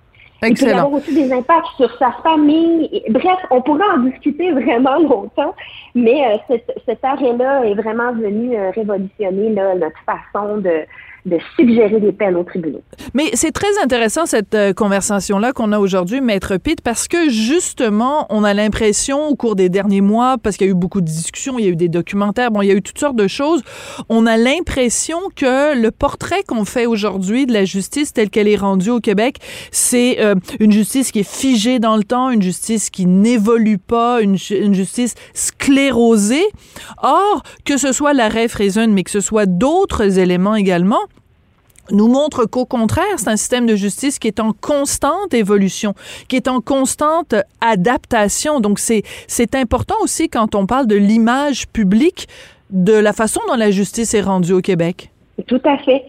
Il 0.43 0.55
peut 0.55 0.65
y 0.65 0.71
avoir 0.71 0.91
aussi 0.91 1.13
des 1.13 1.31
impacts 1.31 1.67
sur 1.77 1.95
sa 1.99 2.11
famille. 2.23 3.03
Bref, 3.09 3.37
on 3.51 3.61
pourrait 3.61 3.89
en 3.95 3.99
discuter 4.09 4.51
vraiment 4.51 4.97
longtemps, 4.97 5.53
mais 5.93 6.25
euh, 6.25 6.37
cet, 6.47 6.71
cet 6.85 7.05
arrêt-là 7.05 7.65
est 7.65 7.75
vraiment 7.75 8.11
venu 8.13 8.57
euh, 8.57 8.71
révolutionner 8.71 9.53
là, 9.53 9.75
notre 9.75 9.99
façon 10.03 10.57
de, 10.57 10.85
de 11.25 11.37
suggérer 11.55 11.99
des 11.99 12.11
peines 12.11 12.35
aux 12.35 12.43
tribunaux. 12.43 12.81
Mais 13.13 13.31
c'est 13.33 13.51
très 13.51 13.81
intéressant 13.83 14.25
cette 14.25 14.55
euh, 14.55 14.73
conversation-là 14.73 15.53
qu'on 15.53 15.71
a 15.71 15.79
aujourd'hui, 15.79 16.21
Maître 16.21 16.57
Pitt, 16.57 16.81
parce 16.81 17.07
que 17.07 17.29
justement, 17.29 18.25
on 18.29 18.43
a 18.43 18.53
l'impression 18.53 19.27
au 19.27 19.35
cours 19.35 19.55
des 19.55 19.69
derniers 19.69 20.01
mois, 20.01 20.37
parce 20.41 20.57
qu'il 20.57 20.67
y 20.67 20.69
a 20.69 20.71
eu 20.71 20.75
beaucoup 20.75 21.01
de 21.01 21.05
discussions, 21.05 21.59
il 21.59 21.65
y 21.65 21.67
a 21.67 21.71
eu 21.71 21.75
des 21.75 21.89
documentaires, 21.89 22.51
bon, 22.51 22.61
il 22.61 22.67
y 22.67 22.71
a 22.71 22.75
eu 22.75 22.81
toutes 22.81 22.99
sortes 22.99 23.15
de 23.15 23.27
choses, 23.27 23.61
on 24.09 24.25
a 24.25 24.37
l'impression 24.37 25.19
que 25.35 25.79
le 25.79 25.91
portrait 25.91 26.43
qu'on 26.47 26.65
fait 26.65 26.85
aujourd'hui 26.85 27.45
de 27.45 27.53
la 27.53 27.65
justice 27.65 28.13
telle 28.13 28.29
qu'elle 28.29 28.47
est 28.47 28.55
rendue 28.55 28.89
au 28.89 28.99
Québec, 28.99 29.37
c'est 29.71 30.19
euh, 30.19 30.35
une 30.59 30.71
justice 30.71 31.11
qui 31.11 31.19
est 31.19 31.29
figée 31.29 31.79
dans 31.79 31.97
le 31.97 32.03
temps, 32.03 32.29
une 32.29 32.41
justice 32.41 32.89
qui 32.89 33.05
n'évolue 33.05 33.77
pas, 33.77 34.21
une, 34.21 34.37
justice 34.37 35.15
sclérosée. 35.33 36.45
Or, 37.01 37.43
que 37.65 37.77
ce 37.77 37.91
soit 37.91 38.13
l'arrêt 38.13 38.47
Frazen, 38.47 38.91
mais 38.93 39.03
que 39.03 39.11
ce 39.11 39.19
soit 39.19 39.45
d'autres 39.45 40.19
éléments 40.19 40.55
également, 40.55 40.99
nous 41.91 42.07
montre 42.07 42.45
qu'au 42.45 42.65
contraire, 42.65 43.17
c'est 43.17 43.29
un 43.29 43.37
système 43.37 43.65
de 43.65 43.75
justice 43.75 44.19
qui 44.19 44.27
est 44.27 44.39
en 44.39 44.53
constante 44.53 45.33
évolution, 45.33 45.93
qui 46.27 46.35
est 46.35 46.47
en 46.47 46.61
constante 46.61 47.35
adaptation. 47.61 48.59
Donc, 48.59 48.79
c'est, 48.79 49.03
c'est 49.27 49.55
important 49.55 49.95
aussi 50.01 50.29
quand 50.29 50.55
on 50.55 50.65
parle 50.65 50.87
de 50.87 50.95
l'image 50.95 51.67
publique 51.67 52.27
de 52.69 52.93
la 52.93 53.13
façon 53.13 53.41
dont 53.47 53.55
la 53.55 53.71
justice 53.71 54.13
est 54.13 54.21
rendue 54.21 54.53
au 54.53 54.61
Québec. 54.61 55.11
Tout 55.47 55.61
à 55.65 55.77
fait. 55.79 56.05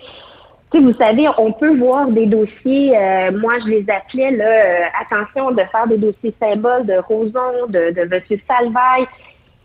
Tu 0.73 0.79
sais, 0.79 0.85
vous 0.85 0.95
savez, 0.95 1.27
on 1.37 1.53
peut 1.53 1.77
voir 1.77 2.07
des 2.09 2.27
dossiers, 2.27 2.97
euh, 2.97 3.31
moi 3.39 3.55
je 3.65 3.71
les 3.71 3.85
appelais, 3.91 4.31
là, 4.31 4.45
euh, 4.45 4.85
attention 5.03 5.51
de 5.51 5.63
faire 5.71 5.87
des 5.87 5.99
dossiers 5.99 6.35
symboles 6.41 6.87
de 6.87 6.95
Roson, 6.95 7.67
de, 7.69 7.91
de 7.91 8.01
M. 8.01 8.41
Salvaille, 8.49 9.07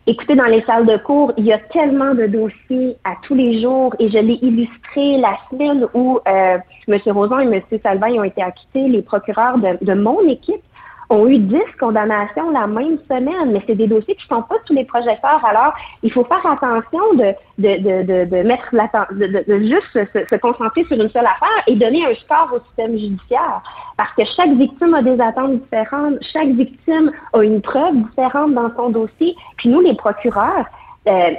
Écoutez, 0.09 0.35
dans 0.35 0.45
les 0.45 0.61
salles 0.61 0.85
de 0.85 0.95
cours, 0.95 1.33
il 1.35 1.45
y 1.45 1.51
a 1.51 1.57
tellement 1.57 2.15
de 2.15 2.27
dossiers 2.27 2.95
à 3.03 3.15
tous 3.23 3.35
les 3.35 3.61
jours 3.61 3.93
et 3.99 4.09
je 4.09 4.17
l'ai 4.17 4.39
illustré 4.41 5.17
la 5.17 5.37
semaine 5.49 5.85
où 5.93 6.17
euh, 6.25 6.57
M. 6.87 6.99
Rosan 7.07 7.39
et 7.39 7.53
M. 7.53 7.61
Salvaille 7.83 8.17
ont 8.17 8.23
été 8.23 8.41
acquittés, 8.41 8.87
les 8.87 9.01
procureurs 9.01 9.57
de 9.57 9.93
mon 9.93 10.21
équipe 10.29 10.63
ont 11.09 11.27
eu 11.27 11.39
10 11.39 11.57
condamnations 11.79 12.49
la 12.51 12.67
même 12.67 12.97
semaine, 13.09 13.51
mais 13.51 13.61
c'est 13.65 13.75
des 13.75 13.87
dossiers 13.87 14.15
qui 14.15 14.25
ne 14.29 14.37
sont 14.37 14.43
pas 14.43 14.55
tous 14.65 14.73
les 14.73 14.83
projecteurs. 14.83 15.43
Alors, 15.45 15.73
il 16.03 16.11
faut 16.11 16.25
faire 16.25 16.45
attention 16.45 17.13
de, 17.13 17.33
de, 17.57 18.03
de, 18.03 18.25
de, 18.25 18.43
mettre 18.43 18.67
la, 18.73 18.89
de, 19.11 19.59
juste 19.59 19.87
se, 19.93 20.25
se, 20.29 20.35
concentrer 20.35 20.83
sur 20.85 21.01
une 21.01 21.09
seule 21.09 21.25
affaire 21.25 21.63
et 21.67 21.75
donner 21.75 22.05
un 22.05 22.13
score 22.15 22.49
au 22.53 22.59
système 22.67 22.97
judiciaire. 22.97 23.61
Parce 23.95 24.13
que 24.13 24.23
chaque 24.35 24.51
victime 24.51 24.93
a 24.93 25.01
des 25.01 25.19
attentes 25.21 25.61
différentes, 25.61 26.17
chaque 26.33 26.49
victime 26.49 27.11
a 27.33 27.41
une 27.41 27.61
preuve 27.61 27.95
différente 27.95 28.53
dans 28.53 28.75
son 28.75 28.89
dossier. 28.89 29.35
Puis 29.57 29.69
nous, 29.69 29.81
les 29.81 29.95
procureurs, 29.95 30.65
euh, 31.07 31.31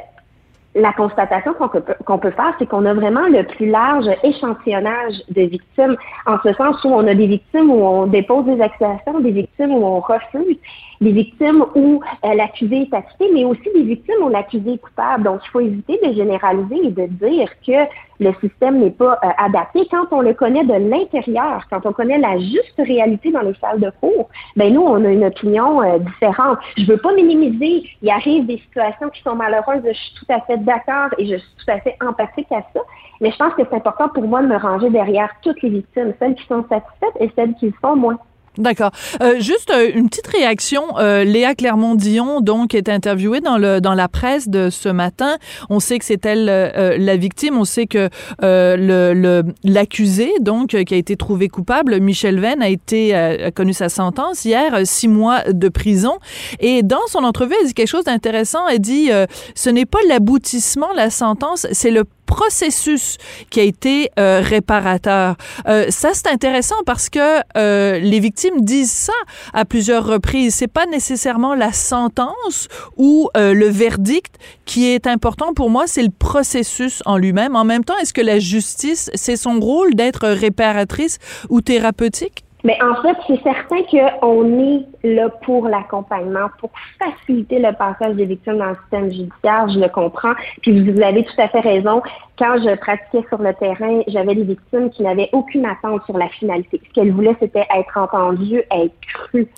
la 0.79 0.93
constatation 0.93 1.55
qu'on 1.55 2.19
peut, 2.19 2.31
faire, 2.31 2.55
c'est 2.59 2.67
qu'on 2.67 2.87
a 2.87 2.95
vraiment 2.95 3.27
le 3.29 3.43
plus 3.45 3.69
large 3.69 4.07
échantillonnage 4.23 5.15
de 5.29 5.43
victimes, 5.43 5.97
en 6.27 6.39
ce 6.43 6.53
sens 6.55 6.83
où 6.85 6.89
on 6.89 7.07
a 7.07 7.15
des 7.15 7.27
victimes 7.27 7.71
où 7.71 7.85
on 7.85 8.07
dépose 8.07 8.45
des 8.45 8.61
accusations, 8.61 9.21
des 9.21 9.33
victimes 9.33 9.73
où 9.73 9.85
on 9.85 10.01
refuse, 10.01 10.57
des 11.01 11.13
victimes 11.13 11.65
où 11.75 12.01
euh, 12.25 12.35
l'accusé 12.35 12.83
est 12.83 12.95
acquitté, 12.95 13.31
mais 13.35 13.45
aussi 13.45 13.69
des 13.75 13.83
victimes 13.83 14.23
où 14.23 14.29
l'accusé 14.29 14.75
est 14.75 14.79
coupable. 14.79 15.25
Donc, 15.25 15.41
il 15.45 15.51
faut 15.51 15.61
éviter 15.61 15.99
de 16.07 16.13
généraliser 16.13 16.77
et 16.85 16.91
de 16.91 17.07
dire 17.07 17.49
que 17.67 17.89
le 18.21 18.33
système 18.41 18.79
n'est 18.79 18.91
pas 18.91 19.19
euh, 19.25 19.29
adapté. 19.39 19.87
Quand 19.91 20.07
on 20.11 20.21
le 20.21 20.35
connaît 20.35 20.65
de 20.65 20.91
l'intérieur, 20.91 21.65
quand 21.71 21.87
on 21.87 21.93
connaît 21.93 22.19
la 22.19 22.39
juste 22.39 22.75
réalité 22.79 23.31
dans 23.31 23.43
les 23.43 23.55
salles 23.55 23.81
de 23.81 23.91
cours, 24.01 24.29
ben 24.57 24.73
nous, 24.73 24.83
on 24.83 25.05
a 25.05 25.09
une 25.09 25.25
opinion 25.25 25.83
euh, 25.83 25.99
différente. 25.99 26.59
Je 26.77 26.85
veux 26.85 26.99
pas 26.99 27.15
minimiser. 27.15 27.85
Il 28.03 28.11
arrive 28.11 28.47
des 28.47 28.59
situations 28.59 29.09
qui 29.11 29.23
sont 29.23 29.35
malheureuses. 29.35 29.83
Je 29.87 29.93
suis 29.93 30.15
tout 30.19 30.33
à 30.33 30.41
fait 30.41 30.59
d'accord 30.59 31.09
et 31.19 31.27
je 31.27 31.37
suis 31.37 31.55
tout 31.59 31.71
à 31.71 31.81
fait 31.81 31.97
empathique 32.01 32.51
à 32.51 32.63
ça. 32.75 32.81
Mais 33.21 33.31
je 33.31 33.37
pense 33.37 33.55
que 33.55 33.63
c'est 33.69 33.77
important 33.77 34.09
pour 34.09 34.25
moi 34.25 34.43
de 34.43 34.49
me 34.49 34.57
ranger 34.57 34.91
derrière 34.91 35.31
toutes 35.43 35.61
les 35.63 35.71
victimes, 35.71 36.15
celles 36.19 36.35
qui 36.35 36.47
sont 36.47 36.65
satisfaites 36.69 37.17
et 37.21 37.31
celles 37.37 37.55
qui 37.55 37.67
le 37.67 37.75
sont 37.83 37.97
moins. 37.97 38.19
D'accord. 38.59 38.91
Euh, 39.23 39.39
juste 39.39 39.71
euh, 39.71 39.89
une 39.95 40.09
petite 40.09 40.27
réaction. 40.27 40.83
Euh, 40.99 41.23
Léa 41.23 41.55
Clermont-Dion, 41.55 42.41
donc, 42.41 42.75
est 42.75 42.89
interviewée 42.89 43.41
dans 43.41 43.57
le 43.57 43.81
dans 43.81 43.95
la 43.95 44.09
presse 44.09 44.49
de 44.49 44.69
ce 44.69 44.89
matin. 44.89 45.39
On 45.71 45.79
sait 45.79 46.01
que 46.01 46.05
c'est 46.05 46.27
elle 46.27 46.47
la 46.47 47.17
victime. 47.17 47.57
On 47.57 47.65
sait 47.65 47.87
que 47.87 48.11
le 48.41 49.43
l'accusé, 49.63 50.33
donc, 50.41 50.71
qui 50.71 50.95
a 50.95 50.97
été 50.97 51.17
trouvé 51.17 51.49
coupable, 51.49 52.01
Michel 52.01 52.41
Venn, 52.41 52.61
a 52.61 52.69
été 52.69 53.15
a 53.15 53.51
connu 53.53 53.73
sa 53.73 53.89
sentence 53.89 54.45
hier, 54.45 54.81
six 54.85 55.09
mois 55.09 55.45
de 55.45 55.69
prison. 55.69 56.19
Et 56.59 56.83
dans 56.83 57.07
son 57.07 57.23
entrevue, 57.25 57.55
elle 57.61 57.69
dit 57.69 57.75
quelque 57.75 57.89
chose 57.89 58.05
d'intéressant. 58.05 58.67
Elle 58.69 58.81
dit, 58.81 59.11
ce 59.55 59.71
n'est 59.71 59.87
pas 59.87 60.01
l'aboutissement, 60.09 60.89
la 60.97 61.11
sentence, 61.11 61.69
c'est 61.71 61.93
le 61.93 62.05
processus 62.29 63.17
qui 63.51 63.59
a 63.59 63.63
été 63.63 64.11
euh, 64.21 64.41
réparateur. 64.45 65.37
Euh, 65.67 65.87
ça, 65.89 66.11
c'est 66.13 66.29
intéressant 66.29 66.77
parce 66.85 67.09
que 67.09 67.41
euh, 67.57 67.99
les 67.99 68.21
victimes 68.21 68.61
disent 68.61 68.93
ça 68.93 69.15
à 69.55 69.65
plusieurs 69.65 70.07
reprises. 70.07 70.55
C'est 70.55 70.69
pas 70.69 70.87
nécessairement 70.87 71.55
la 71.55 71.73
sentence 71.73 72.69
ou 72.97 73.31
le 73.35 73.69
verdict 73.69 74.35
qui 74.67 74.87
est 74.87 75.07
important 75.07 75.55
pour 75.55 75.71
moi, 75.71 75.85
c'est 75.87 76.03
le 76.03 76.11
processus 76.11 77.03
en 77.07 77.17
lui-même. 77.17 77.57
En 77.57 77.65
même 77.65 77.85
temps, 77.85 77.97
est-ce 78.03 78.13
que 78.13 78.21
la 78.21 78.39
justice, 78.39 79.11
c'est 79.15 79.37
son 79.37 79.59
rôle 79.59 79.95
d'être 79.95 80.29
réparatrice 80.29 81.19
ou 81.49 81.61
thérapeutique? 81.61 82.45
Mais 82.69 82.77
en 82.83 82.95
fait, 83.01 83.17
c'est 83.27 83.43
certain 83.43 83.83
qu'on 83.91 84.59
est 84.61 84.85
là 85.03 85.31
pour 85.31 85.67
l'accompagnement, 85.69 86.51
pour 86.61 86.69
faciliter 86.99 87.61
le 87.61 87.73
passage 87.73 88.15
des 88.15 88.27
victimes 88.27 88.59
dans 88.59 88.67
le 88.67 88.77
système 88.83 89.11
judiciaire, 89.11 89.71
je 89.71 89.79
le 89.79 89.89
comprends. 89.89 90.35
Puis 90.61 90.93
vous 90.93 91.01
avez 91.01 91.25
tout 91.25 91.41
à 91.41 91.49
fait 91.49 91.61
raison. 91.61 92.03
Quand 92.39 92.57
je 92.59 92.77
pratiquais 92.77 93.25
sur 93.31 93.39
le 93.39 93.55
terrain, 93.55 94.03
j'avais 94.09 94.35
des 94.35 94.43
victimes 94.43 94.91
qui 94.91 95.03
n'avaient 95.03 95.31
aucune 95.33 95.65
attente 95.65 96.05
sur 96.05 96.19
la 96.19 96.29
finalité. 96.29 96.79
Ce 96.87 96.93
qu'elles 96.93 97.13
voulaient, 97.13 97.37
c'était 97.41 97.67
être 97.75 97.97
entendues, 97.97 98.63
être 98.71 99.01
crues. 99.15 99.49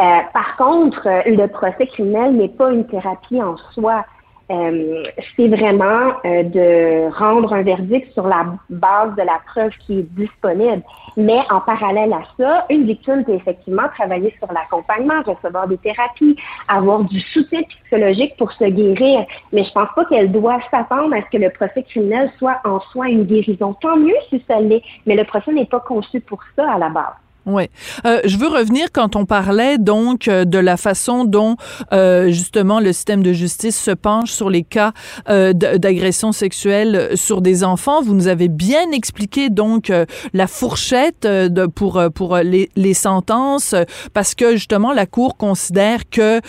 Euh, 0.00 0.18
par 0.32 0.56
contre, 0.56 1.08
le 1.26 1.46
procès 1.46 1.86
criminel 1.86 2.32
n'est 2.34 2.48
pas 2.48 2.72
une 2.72 2.88
thérapie 2.88 3.40
en 3.40 3.56
soi. 3.72 4.04
Euh, 4.50 5.04
c'est 5.36 5.48
vraiment 5.48 6.12
euh, 6.24 6.42
de 6.42 7.14
rendre 7.18 7.52
un 7.52 7.62
verdict 7.62 8.10
sur 8.14 8.26
la 8.26 8.46
base 8.70 9.14
de 9.16 9.22
la 9.22 9.40
preuve 9.46 9.72
qui 9.80 9.98
est 9.98 10.14
disponible. 10.14 10.82
Mais 11.18 11.40
en 11.50 11.60
parallèle 11.60 12.12
à 12.14 12.22
ça, 12.38 12.64
une 12.70 12.84
victime 12.86 13.24
peut 13.24 13.34
effectivement 13.34 13.88
travailler 13.94 14.34
sur 14.38 14.50
l'accompagnement, 14.50 15.22
recevoir 15.26 15.68
des 15.68 15.76
thérapies, 15.76 16.36
avoir 16.66 17.04
du 17.04 17.20
soutien 17.20 17.60
psychologique 17.62 18.36
pour 18.38 18.50
se 18.52 18.64
guérir. 18.64 19.26
Mais 19.52 19.64
je 19.64 19.72
pense 19.72 19.88
pas 19.94 20.06
qu'elle 20.06 20.32
doit 20.32 20.60
s'attendre 20.70 21.14
à 21.14 21.20
ce 21.20 21.30
que 21.30 21.42
le 21.42 21.50
procès 21.50 21.82
criminel 21.82 22.30
soit 22.38 22.58
en 22.64 22.80
soi 22.80 23.08
une 23.08 23.24
guérison. 23.24 23.74
Tant 23.74 23.96
mieux 23.96 24.16
si 24.30 24.42
ça 24.48 24.60
l'est, 24.60 24.82
mais 25.04 25.16
le 25.16 25.24
procès 25.24 25.52
n'est 25.52 25.66
pas 25.66 25.80
conçu 25.80 26.20
pour 26.20 26.40
ça 26.56 26.72
à 26.72 26.78
la 26.78 26.88
base. 26.88 27.27
Oui. 27.48 27.70
Euh, 28.04 28.20
je 28.26 28.36
veux 28.36 28.48
revenir 28.48 28.88
quand 28.92 29.16
on 29.16 29.24
parlait 29.24 29.78
donc 29.78 30.28
euh, 30.28 30.44
de 30.44 30.58
la 30.58 30.76
façon 30.76 31.24
dont 31.24 31.56
euh, 31.94 32.28
justement 32.28 32.78
le 32.78 32.92
système 32.92 33.22
de 33.22 33.32
justice 33.32 33.80
se 33.80 33.90
penche 33.90 34.30
sur 34.30 34.50
les 34.50 34.64
cas 34.64 34.92
d'agression 35.26 36.32
sexuelle 36.32 37.12
sur 37.14 37.40
des 37.40 37.64
enfants. 37.64 38.02
Vous 38.02 38.14
nous 38.14 38.28
avez 38.28 38.48
bien 38.48 38.90
expliqué 38.92 39.48
donc 39.48 39.90
la 40.32 40.46
fourchette 40.46 41.26
pour 41.74 42.02
pour 42.14 42.36
les, 42.36 42.70
les, 42.76 42.94
sentences 42.94 43.74
parce 44.12 44.34
que 44.34 44.52
justement 44.52 44.92
la 44.92 45.06
cour 45.06 45.36
considère 45.36 46.08
que 46.10 46.40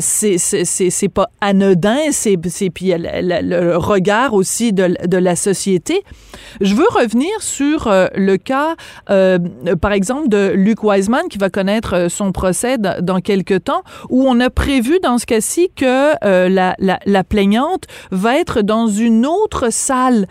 c'est 0.00 0.38
c'est 0.38 1.08
pas 1.08 1.28
anodin, 1.40 1.98
c'est 2.10 2.36
puis 2.36 2.92
le, 2.96 3.76
regard 3.76 4.34
aussi 4.34 4.72
de, 4.72 4.96
de 5.06 5.16
la 5.16 5.36
société. 5.36 6.02
Je 6.60 6.74
veux 6.74 6.88
revenir 6.90 7.30
sur 7.40 7.88
le 7.88 8.36
cas 8.36 8.76
par 9.06 9.92
exemple 9.92 10.25
de 10.28 10.52
Luc 10.54 10.82
Wiseman 10.82 11.28
qui 11.28 11.38
va 11.38 11.50
connaître 11.50 11.94
euh, 11.94 12.08
son 12.08 12.32
procès 12.32 12.78
dans 12.78 13.20
quelques 13.20 13.64
temps, 13.64 13.82
où 14.10 14.26
on 14.28 14.40
a 14.40 14.50
prévu 14.50 14.98
dans 15.02 15.18
ce 15.18 15.26
cas-ci 15.26 15.70
que 15.74 16.12
euh, 16.24 16.48
la, 16.48 16.74
la, 16.78 16.98
la 17.04 17.24
plaignante 17.24 17.84
va 18.10 18.38
être 18.38 18.62
dans 18.62 18.86
une 18.86 19.26
autre 19.26 19.70
salle 19.70 20.26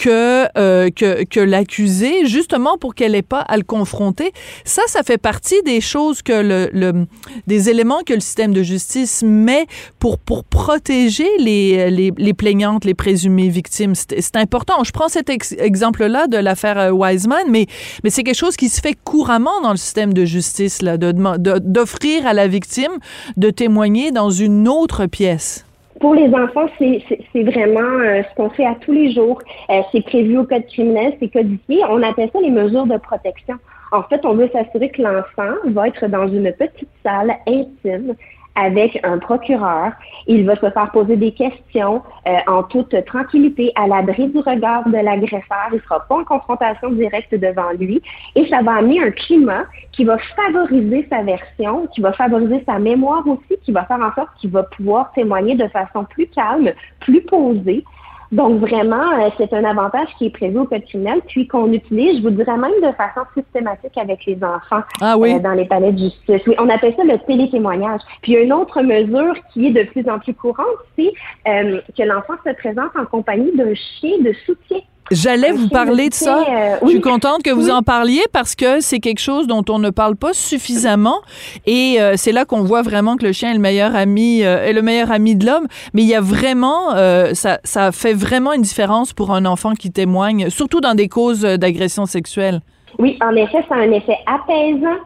que, 0.00 0.48
euh, 0.58 0.88
que, 0.88 1.24
que 1.24 2.26
justement 2.26 2.78
pour 2.78 2.94
qu'elle 2.94 3.12
n'ait 3.12 3.22
pas 3.22 3.40
à 3.40 3.58
le 3.58 3.62
confronter. 3.62 4.32
Ça, 4.64 4.82
ça 4.86 5.02
fait 5.02 5.18
partie 5.18 5.62
des 5.62 5.82
choses 5.82 6.22
que 6.22 6.32
le, 6.32 6.70
le, 6.72 7.06
des 7.46 7.68
éléments 7.68 8.00
que 8.04 8.14
le 8.14 8.20
système 8.20 8.54
de 8.54 8.62
justice 8.62 9.22
met 9.22 9.66
pour, 9.98 10.18
pour 10.18 10.44
protéger 10.44 11.28
les, 11.38 11.90
les, 11.90 12.12
les 12.16 12.34
plaignantes, 12.34 12.86
les 12.86 12.94
présumées 12.94 13.50
victimes. 13.50 13.94
C'est 13.94 14.36
important. 14.36 14.82
Je 14.84 14.92
prends 14.92 15.08
cet 15.08 15.28
exemple-là 15.28 16.26
de 16.28 16.38
l'affaire 16.38 16.78
euh, 16.78 16.90
Wiseman, 16.90 17.44
mais, 17.50 17.66
mais 18.02 18.08
c'est 18.08 18.22
quelque 18.22 18.38
chose 18.38 18.56
qui 18.56 18.70
se 18.70 18.80
fait 18.80 18.96
couramment 19.04 19.60
dans 19.62 19.72
le 19.72 19.76
système 19.76 20.14
de 20.14 20.24
justice, 20.24 20.80
là, 20.80 20.96
d'offrir 20.96 22.26
à 22.26 22.32
la 22.32 22.48
victime 22.48 22.92
de 23.36 23.50
témoigner 23.50 24.12
dans 24.12 24.30
une 24.30 24.66
autre 24.66 25.04
pièce. 25.06 25.66
Pour 26.00 26.14
les 26.14 26.34
enfants, 26.34 26.66
c'est 26.78 27.42
vraiment 27.42 28.00
euh, 28.00 28.22
ce 28.22 28.34
qu'on 28.34 28.48
fait 28.48 28.64
à 28.64 28.74
tous 28.74 28.92
les 28.92 29.12
jours. 29.12 29.38
Euh, 29.68 29.82
c'est 29.92 30.02
prévu 30.02 30.38
au 30.38 30.44
code 30.44 30.66
criminel, 30.66 31.14
c'est 31.20 31.28
codifié. 31.28 31.82
On 31.90 32.02
appelle 32.02 32.30
ça 32.32 32.40
les 32.40 32.50
mesures 32.50 32.86
de 32.86 32.96
protection. 32.96 33.56
En 33.92 34.02
fait, 34.04 34.24
on 34.24 34.32
veut 34.32 34.48
s'assurer 34.50 34.88
que 34.88 35.02
l'enfant 35.02 35.56
va 35.66 35.88
être 35.88 36.06
dans 36.08 36.26
une 36.26 36.52
petite 36.52 36.88
salle 37.04 37.36
intime 37.46 38.14
avec 38.60 39.00
un 39.04 39.18
procureur. 39.18 39.92
Il 40.26 40.44
va 40.46 40.54
se 40.56 40.70
faire 40.70 40.90
poser 40.92 41.16
des 41.16 41.32
questions 41.32 42.02
euh, 42.28 42.36
en 42.46 42.62
toute 42.62 42.94
tranquillité, 43.06 43.72
à 43.74 43.86
l'abri 43.86 44.28
du 44.28 44.38
regard 44.38 44.86
de 44.88 44.98
l'agresseur. 44.98 45.68
Il 45.72 45.76
ne 45.76 45.80
sera 45.80 46.00
pas 46.00 46.16
en 46.16 46.24
confrontation 46.24 46.90
directe 46.90 47.34
devant 47.34 47.70
lui. 47.78 48.02
Et 48.34 48.46
ça 48.48 48.62
va 48.62 48.74
amener 48.74 49.02
un 49.02 49.10
climat 49.10 49.64
qui 49.92 50.04
va 50.04 50.18
favoriser 50.36 51.06
sa 51.10 51.22
version, 51.22 51.86
qui 51.94 52.00
va 52.00 52.12
favoriser 52.12 52.62
sa 52.66 52.78
mémoire 52.78 53.26
aussi, 53.26 53.58
qui 53.62 53.72
va 53.72 53.84
faire 53.86 54.00
en 54.00 54.14
sorte 54.14 54.30
qu'il 54.38 54.50
va 54.50 54.64
pouvoir 54.64 55.10
témoigner 55.12 55.54
de 55.54 55.66
façon 55.68 56.04
plus 56.04 56.26
calme, 56.26 56.72
plus 57.00 57.22
posée. 57.22 57.84
Donc 58.32 58.60
vraiment, 58.60 59.18
euh, 59.18 59.28
c'est 59.38 59.52
un 59.52 59.64
avantage 59.64 60.08
qui 60.16 60.26
est 60.26 60.30
prévu 60.30 60.58
au 60.58 60.64
code 60.64 60.84
criminel, 60.84 61.20
puis 61.26 61.48
qu'on 61.48 61.72
utilise, 61.72 62.18
je 62.18 62.22
vous 62.22 62.30
dirais 62.30 62.56
même 62.56 62.72
de 62.80 62.92
façon 62.92 63.22
systématique 63.34 63.96
avec 63.96 64.24
les 64.24 64.36
enfants 64.36 64.82
ah 65.00 65.18
oui. 65.18 65.34
Euh, 65.34 65.38
dans 65.40 65.52
les 65.52 65.64
palais 65.64 65.92
de 65.92 65.98
justice. 65.98 66.42
Oui, 66.46 66.54
on 66.58 66.68
appelle 66.68 66.94
ça 66.96 67.02
le 67.02 67.18
télétémoignage. 67.26 68.00
Puis 68.22 68.34
une 68.34 68.52
autre 68.52 68.82
mesure 68.82 69.34
qui 69.52 69.66
est 69.66 69.70
de 69.72 69.82
plus 69.82 70.08
en 70.08 70.20
plus 70.20 70.34
courante, 70.34 70.66
c'est 70.96 71.12
euh, 71.48 71.80
que 71.96 72.02
l'enfant 72.04 72.34
se 72.46 72.52
présente 72.54 72.90
en 72.96 73.04
compagnie 73.04 73.50
d'un 73.56 73.74
chien 73.74 74.18
de 74.20 74.32
soutien. 74.46 74.78
J'allais 75.10 75.50
vous 75.50 75.68
parler 75.68 76.08
de 76.08 76.14
ça. 76.14 76.38
Euh, 76.38 76.76
je 76.82 76.88
suis 76.88 77.00
contente 77.00 77.42
que 77.42 77.50
vous 77.50 77.68
en 77.68 77.82
parliez 77.82 78.22
parce 78.32 78.54
que 78.54 78.80
c'est 78.80 79.00
quelque 79.00 79.18
chose 79.18 79.48
dont 79.48 79.64
on 79.68 79.80
ne 79.80 79.90
parle 79.90 80.14
pas 80.14 80.32
suffisamment 80.32 81.20
et 81.66 81.96
euh, 81.98 82.14
c'est 82.16 82.30
là 82.30 82.44
qu'on 82.44 82.62
voit 82.62 82.82
vraiment 82.82 83.16
que 83.16 83.26
le 83.26 83.32
chien 83.32 83.50
est 83.50 83.54
le 83.54 83.60
meilleur 83.60 83.96
ami 83.96 84.44
euh, 84.44 84.64
est 84.64 84.72
le 84.72 84.82
meilleur 84.82 85.10
ami 85.10 85.34
de 85.34 85.46
l'homme. 85.46 85.66
Mais 85.94 86.02
il 86.02 86.08
y 86.08 86.14
a 86.14 86.20
vraiment 86.20 86.90
ça, 87.34 87.58
ça 87.64 87.92
fait 87.92 88.12
vraiment 88.12 88.52
une 88.52 88.62
différence 88.62 89.12
pour 89.12 89.32
un 89.32 89.46
enfant 89.46 89.74
qui 89.74 89.90
témoigne, 89.90 90.48
surtout 90.48 90.80
dans 90.80 90.94
des 90.94 91.08
causes 91.08 91.42
d'agression 91.42 92.06
sexuelle. 92.06 92.60
Oui, 92.98 93.18
en 93.20 93.34
effet, 93.34 93.64
ça 93.68 93.76
a 93.76 93.78
un 93.78 93.90
effet 93.90 94.18
apaisant. 94.26 94.98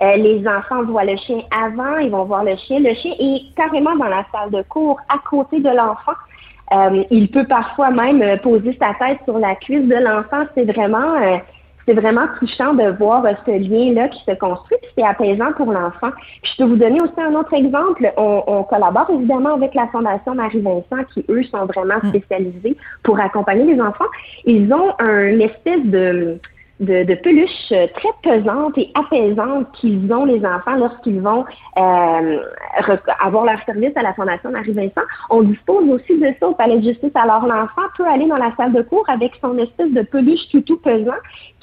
les 0.00 0.42
enfants 0.46 0.84
voient 0.84 1.04
le 1.04 1.16
chien 1.16 1.40
avant, 1.50 1.96
ils 1.98 2.10
vont 2.10 2.24
voir 2.24 2.44
le 2.44 2.56
chien. 2.56 2.78
Le 2.78 2.94
chien 2.94 3.12
est 3.18 3.54
carrément 3.56 3.96
dans 3.96 4.08
la 4.08 4.24
salle 4.32 4.50
de 4.50 4.62
cours, 4.68 4.98
à 5.08 5.18
côté 5.28 5.58
de 5.60 5.70
l'enfant. 5.70 6.14
Euh, 6.72 7.04
il 7.10 7.30
peut 7.30 7.46
parfois 7.46 7.90
même 7.90 8.22
euh, 8.22 8.36
poser 8.36 8.76
sa 8.78 8.94
tête 8.94 9.18
sur 9.24 9.38
la 9.38 9.54
cuisse 9.54 9.86
de 9.86 9.94
l'enfant. 9.94 10.44
C'est 10.54 10.64
vraiment, 10.64 11.14
euh, 11.14 11.36
c'est 11.86 11.94
vraiment 11.94 12.26
touchant 12.38 12.74
de 12.74 12.90
voir 12.98 13.24
ce 13.46 13.50
lien-là 13.50 14.08
qui 14.08 14.22
se 14.24 14.32
construit. 14.32 14.78
C'est 14.96 15.04
apaisant 15.04 15.52
pour 15.56 15.72
l'enfant. 15.72 16.10
je 16.42 16.56
peux 16.58 16.64
vous 16.64 16.76
donner 16.76 17.00
aussi 17.00 17.20
un 17.20 17.34
autre 17.34 17.54
exemple. 17.54 18.12
On, 18.16 18.42
on 18.46 18.62
collabore 18.64 19.08
évidemment 19.10 19.54
avec 19.54 19.74
la 19.74 19.86
Fondation 19.88 20.34
Marie-Vincent, 20.34 21.04
qui 21.14 21.24
eux 21.28 21.42
sont 21.44 21.64
vraiment 21.66 21.98
hmm. 22.02 22.08
spécialisés 22.08 22.76
pour 23.02 23.18
accompagner 23.18 23.74
les 23.74 23.80
enfants. 23.80 24.04
Ils 24.44 24.72
ont 24.72 24.92
un 24.98 25.38
espèce 25.38 25.84
de 25.84 26.38
de, 26.80 27.14
peluches 27.16 27.72
euh, 27.72 27.86
très 27.94 28.10
pesantes 28.22 28.78
et 28.78 28.90
apaisantes 28.94 29.66
qu'ils 29.72 30.12
ont 30.12 30.24
les 30.24 30.44
enfants 30.44 30.76
lorsqu'ils 30.76 31.20
vont 31.20 31.44
euh, 31.76 32.38
avoir 33.20 33.44
leur 33.44 33.62
service 33.64 33.96
à 33.96 34.02
la 34.02 34.14
Fondation 34.14 34.50
Marie 34.50 34.72
Vincent. 34.72 35.06
On 35.30 35.42
dispose 35.42 35.88
aussi 35.88 36.18
de 36.18 36.28
ça 36.38 36.48
au 36.48 36.54
Palais 36.54 36.78
de 36.78 36.84
justice. 36.84 37.10
Alors 37.14 37.46
l'enfant 37.46 37.82
peut 37.96 38.06
aller 38.06 38.26
dans 38.26 38.36
la 38.36 38.54
salle 38.56 38.72
de 38.72 38.82
cours 38.82 39.08
avec 39.08 39.32
son 39.40 39.58
espèce 39.58 39.90
de 39.92 40.02
peluche 40.02 40.48
tout 40.66 40.76
pesant 40.78 41.12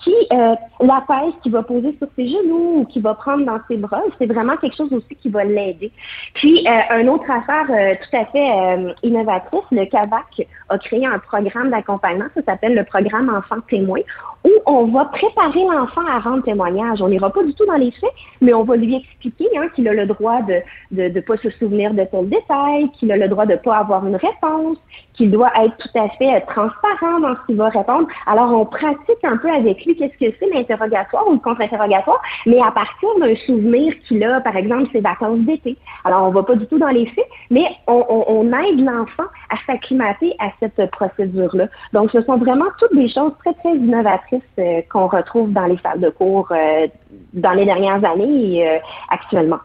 qui 0.04 0.14
euh, 0.32 0.56
l'apaise, 0.80 1.34
qui 1.42 1.50
va 1.50 1.64
poser 1.64 1.96
sur 1.98 2.08
ses 2.16 2.28
genoux 2.28 2.80
ou 2.80 2.86
qui 2.86 3.00
va 3.00 3.14
prendre 3.14 3.46
dans 3.46 3.60
ses 3.68 3.78
bras. 3.78 4.02
C'est 4.20 4.26
vraiment 4.26 4.58
quelque 4.58 4.76
chose 4.76 4.92
aussi 4.92 5.16
qui 5.22 5.30
va 5.30 5.44
l'aider. 5.44 5.92
Puis 6.34 6.66
euh, 6.68 7.00
une 7.00 7.10
autre 7.10 7.30
affaire 7.30 7.66
euh, 7.70 7.96
tout 8.02 8.18
à 8.18 8.26
fait 8.26 8.52
euh, 8.52 8.94
innovatrice, 9.04 9.62
le 9.72 9.86
CAVAC 9.86 10.48
a 10.70 10.78
créé 10.78 11.06
un 11.06 11.20
programme 11.20 11.70
d'accompagnement, 11.70 12.26
ça 12.36 12.42
s'appelle 12.44 12.76
le 12.76 12.84
programme 12.84 13.34
Enfant 13.36 13.62
témoin, 13.70 14.00
où 14.44 14.52
on 14.66 14.86
va 14.86 15.06
préparer 15.06 15.64
l'enfant 15.64 16.06
à 16.08 16.20
rendre 16.20 16.44
témoignage. 16.44 17.02
On 17.02 17.10
n'ira 17.10 17.30
pas 17.30 17.44
du 17.44 17.54
tout 17.54 17.66
dans 17.66 17.76
les 17.76 17.92
faits, 17.92 18.12
mais 18.42 18.54
on 18.54 18.64
va 18.64 18.76
lui 18.76 18.96
expliquer 18.96 19.48
hein, 19.58 19.68
qu'il 19.76 19.88
a 19.88 19.94
le 19.94 20.06
droit 20.06 20.42
de 20.42 20.62
ne 20.92 21.10
de, 21.10 21.14
de 21.16 21.20
pas 21.22 21.38
se 21.38 21.50
souvenir 21.52 21.94
de 21.94 22.04
tel 22.04 22.30
détail, 22.30 22.90
qu'il 22.92 23.12
a 23.12 23.18
le 23.18 23.28
droit 23.28 23.46
de 23.46 23.54
ne 23.54 23.58
pas 23.58 23.78
avoir 23.78 24.06
une 24.06 24.16
réponse, 24.16 24.78
qu'il 25.14 25.32
doit 25.32 25.52
être 25.64 25.76
tout 25.78 25.98
à 25.98 26.10
fait 26.10 26.36
euh, 26.36 26.40
transparent 26.48 27.20
dans 27.20 27.36
ce 27.36 27.46
qu'il 27.48 27.56
va 27.56 27.70
répondre. 27.70 28.08
Alors, 28.28 28.52
on 28.52 28.66
pratique 28.66 29.24
un 29.24 29.38
peu 29.38 29.50
avec 29.50 29.84
lui 29.86 29.95
qu'est-ce 29.96 30.18
que 30.18 30.36
c'est 30.40 30.54
l'interrogatoire 30.54 31.28
ou 31.28 31.34
le 31.34 31.40
contre-interrogatoire, 31.40 32.22
mais 32.46 32.62
à 32.62 32.72
partir 32.72 33.10
d'un 33.20 33.36
souvenir 33.46 33.94
qu'il 34.08 34.24
a, 34.24 34.42
par 34.42 34.56
exemple, 34.56 34.90
ses 34.92 35.02
vacances 35.02 35.40
d'été. 35.40 35.78
Alors, 36.04 36.28
on 36.28 36.32
va 36.32 36.44
pas 36.44 36.56
du 36.56 36.66
tout 36.68 36.78
dans 36.78 36.90
les 36.90 37.06
faits, 37.08 37.28
mais 37.50 37.66
on, 37.88 38.46
aide 38.54 38.80
l'enfant 38.80 39.30
à 39.50 39.56
s'acclimater 39.66 40.36
à 40.40 40.50
cette 40.60 40.90
procédure-là. 40.92 41.68
Donc, 41.94 42.12
ce 42.12 42.22
sont 42.22 42.38
vraiment 42.38 42.66
toutes 42.80 42.96
des 42.96 43.10
choses 43.10 43.32
très, 43.44 43.54
très 43.54 43.76
innovatrices 43.76 44.42
euh, 44.60 44.82
qu'on 44.92 45.08
retrouve 45.08 45.52
dans 45.52 45.66
les 45.66 45.78
salles 45.78 46.00
de 46.00 46.10
cours 46.10 46.48
euh, 46.52 46.88
dans 47.34 47.52
les 47.52 47.66
dernières 47.66 48.04
années 48.04 48.58
et 48.58 48.70
euh, 48.70 48.78
actuellement. 49.10 49.60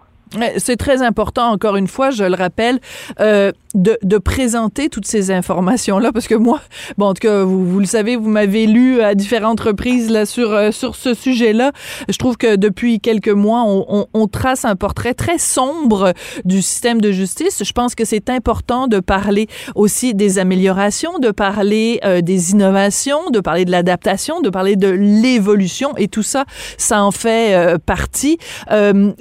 C'est 0.59 0.77
très 0.77 1.03
important, 1.03 1.51
encore 1.51 1.77
une 1.77 1.89
fois, 1.89 2.11
je 2.11 2.23
le 2.23 2.37
rappelle, 2.37 2.79
de, 3.75 3.99
de, 4.03 4.19
présenter 4.19 4.89
toutes 4.89 5.07
ces 5.07 5.31
informations-là, 5.31 6.13
parce 6.13 6.27
que 6.27 6.35
moi, 6.35 6.61
bon, 6.99 7.07
en 7.07 7.15
tout 7.15 7.21
cas, 7.21 7.45
vous, 7.45 7.65
vous 7.65 7.79
le 7.79 7.87
savez, 7.87 8.17
vous 8.17 8.29
m'avez 8.29 8.67
lu 8.67 9.01
à 9.01 9.15
différentes 9.15 9.61
reprises 9.61 10.11
là, 10.11 10.27
sur, 10.27 10.53
euh, 10.53 10.73
sur 10.73 10.97
ce 10.97 11.15
sujet-là. 11.15 11.73
Je 12.09 12.17
trouve 12.19 12.37
que 12.37 12.57
depuis 12.57 13.01
quelques 13.01 13.29
mois, 13.29 13.63
on, 13.63 13.85
on, 13.89 14.07
on, 14.13 14.27
trace 14.27 14.65
un 14.65 14.77
portrait 14.77 15.15
très 15.15 15.39
sombre 15.39 16.15
du 16.45 16.63
système 16.63 17.01
de 17.01 17.13
justice. 17.13 17.63
Je 17.65 17.73
pense 17.73 17.95
que 17.95 18.05
c'est 18.05 18.29
important 18.29 18.87
de 18.87 19.01
parler 19.01 19.49
aussi 19.75 20.15
des 20.15 20.39
améliorations, 20.39 21.19
de 21.19 21.31
parler 21.31 22.01
euh, 22.05 22.21
des 22.21 22.53
innovations, 22.53 23.31
de 23.31 23.41
parler 23.41 23.65
de 23.65 23.71
l'adaptation, 23.71 24.41
de 24.41 24.51
parler 24.51 24.77
de 24.77 24.89
l'évolution, 24.89 25.97
et 25.97 26.09
tout 26.09 26.23
ça, 26.23 26.45
ça 26.77 27.03
en 27.03 27.11
fait 27.11 27.55
euh, 27.55 27.79
partie. 27.79 28.39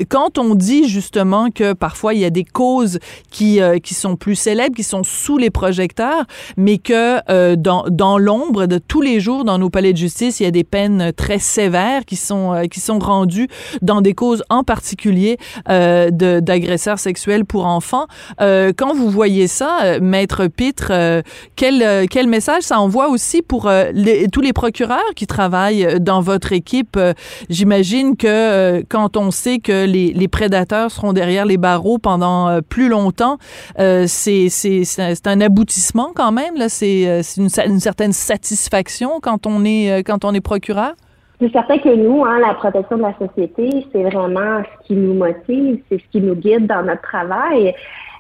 quand 0.10 0.38
on 0.38 0.56
dit 0.56 0.88
justement 0.88 1.50
que 1.52 1.74
parfois 1.74 2.14
il 2.14 2.20
y 2.20 2.26
a 2.26 2.30
des 2.30 2.44
causes 2.44 3.00
qui, 3.32 3.62
euh, 3.62 3.80
qui 3.80 3.94
sont 3.94 4.16
plus 4.16 4.39
célèbres, 4.40 4.76
qui 4.76 4.84
sont 4.84 5.04
sous 5.04 5.38
les 5.38 5.50
projecteurs, 5.50 6.26
mais 6.58 6.78
que 6.78 7.20
euh, 7.30 7.56
dans, 7.56 7.86
dans 7.90 8.18
l'ombre 8.18 8.66
de 8.66 8.78
tous 8.78 9.02
les 9.02 9.20
jours 9.20 9.46
dans 9.46 9.58
nos 9.58 9.70
palais 9.70 9.94
de 9.94 9.98
justice, 9.98 10.40
il 10.40 10.44
y 10.44 10.46
a 10.46 10.52
des 10.52 10.64
peines 10.64 11.12
très 11.14 11.40
sévères 11.40 12.06
qui 12.06 12.16
sont, 12.16 12.54
euh, 12.54 12.64
qui 12.66 12.80
sont 12.80 13.00
rendues 13.00 13.48
dans 13.82 14.02
des 14.02 14.14
causes 14.14 14.44
en 14.50 14.64
particulier 14.64 15.38
euh, 15.70 16.10
d'agresseurs 16.12 17.00
sexuels 17.00 17.46
pour 17.46 17.66
enfants. 17.66 18.08
Quand 18.40 18.94
vous 18.94 19.10
voyez 19.10 19.48
ça, 19.48 20.00
Maître 20.02 20.48
Pitre, 20.48 20.92
quel, 21.56 22.08
quel 22.08 22.28
message 22.28 22.64
ça 22.64 22.80
envoie 22.80 23.10
aussi 23.10 23.42
pour 23.42 23.70
tous 24.32 24.42
les 24.42 24.54
procureurs 24.54 25.12
qui 25.16 25.28
travaillent 25.28 26.00
dans 26.00 26.22
votre 26.22 26.54
équipe? 26.54 26.98
J'imagine 27.50 28.16
que 28.16 28.82
quand 28.90 29.18
on 29.18 29.32
sait 29.32 29.60
que 29.60 29.86
les, 29.86 30.14
les 30.14 30.28
prédateurs 30.28 30.92
seront 30.92 31.14
derrière 31.14 31.46
les 31.46 31.58
barreaux 31.58 31.98
pendant 31.98 32.60
plus 32.62 32.90
longtemps. 32.90 33.38
Euh, 33.80 34.06
c'est 34.50 35.28
un 35.28 35.42
aboutissement 35.42 36.12
quand 36.16 36.32
même. 36.32 36.56
C'est 36.68 37.08
euh, 37.08 37.22
une, 37.38 37.80
certaine 37.80 38.14
satisfaction 38.14 39.20
quand 39.22 39.48
on 39.48 39.64
est 39.66 40.04
quand 40.06 40.26
on 40.26 40.34
est 40.34 40.42
procureur? 40.42 40.94
C'est 41.42 41.52
certain 41.54 41.78
que 41.78 41.96
nous, 41.96 42.26
hein, 42.26 42.40
la 42.40 42.54
protection 42.54 42.98
de 42.98 43.04
la 43.04 43.16
société, 43.18 43.86
c'est 43.94 44.04
vraiment 44.04 44.62
ce 44.62 44.88
qui 44.88 44.94
nous 44.94 45.14
motive, 45.14 45.80
c'est 45.90 45.98
ce 45.98 46.04
qui 46.12 46.20
nous 46.20 46.36
guide 46.36 46.68
dans 46.68 46.84
notre 46.84 47.02
travail. 47.02 47.74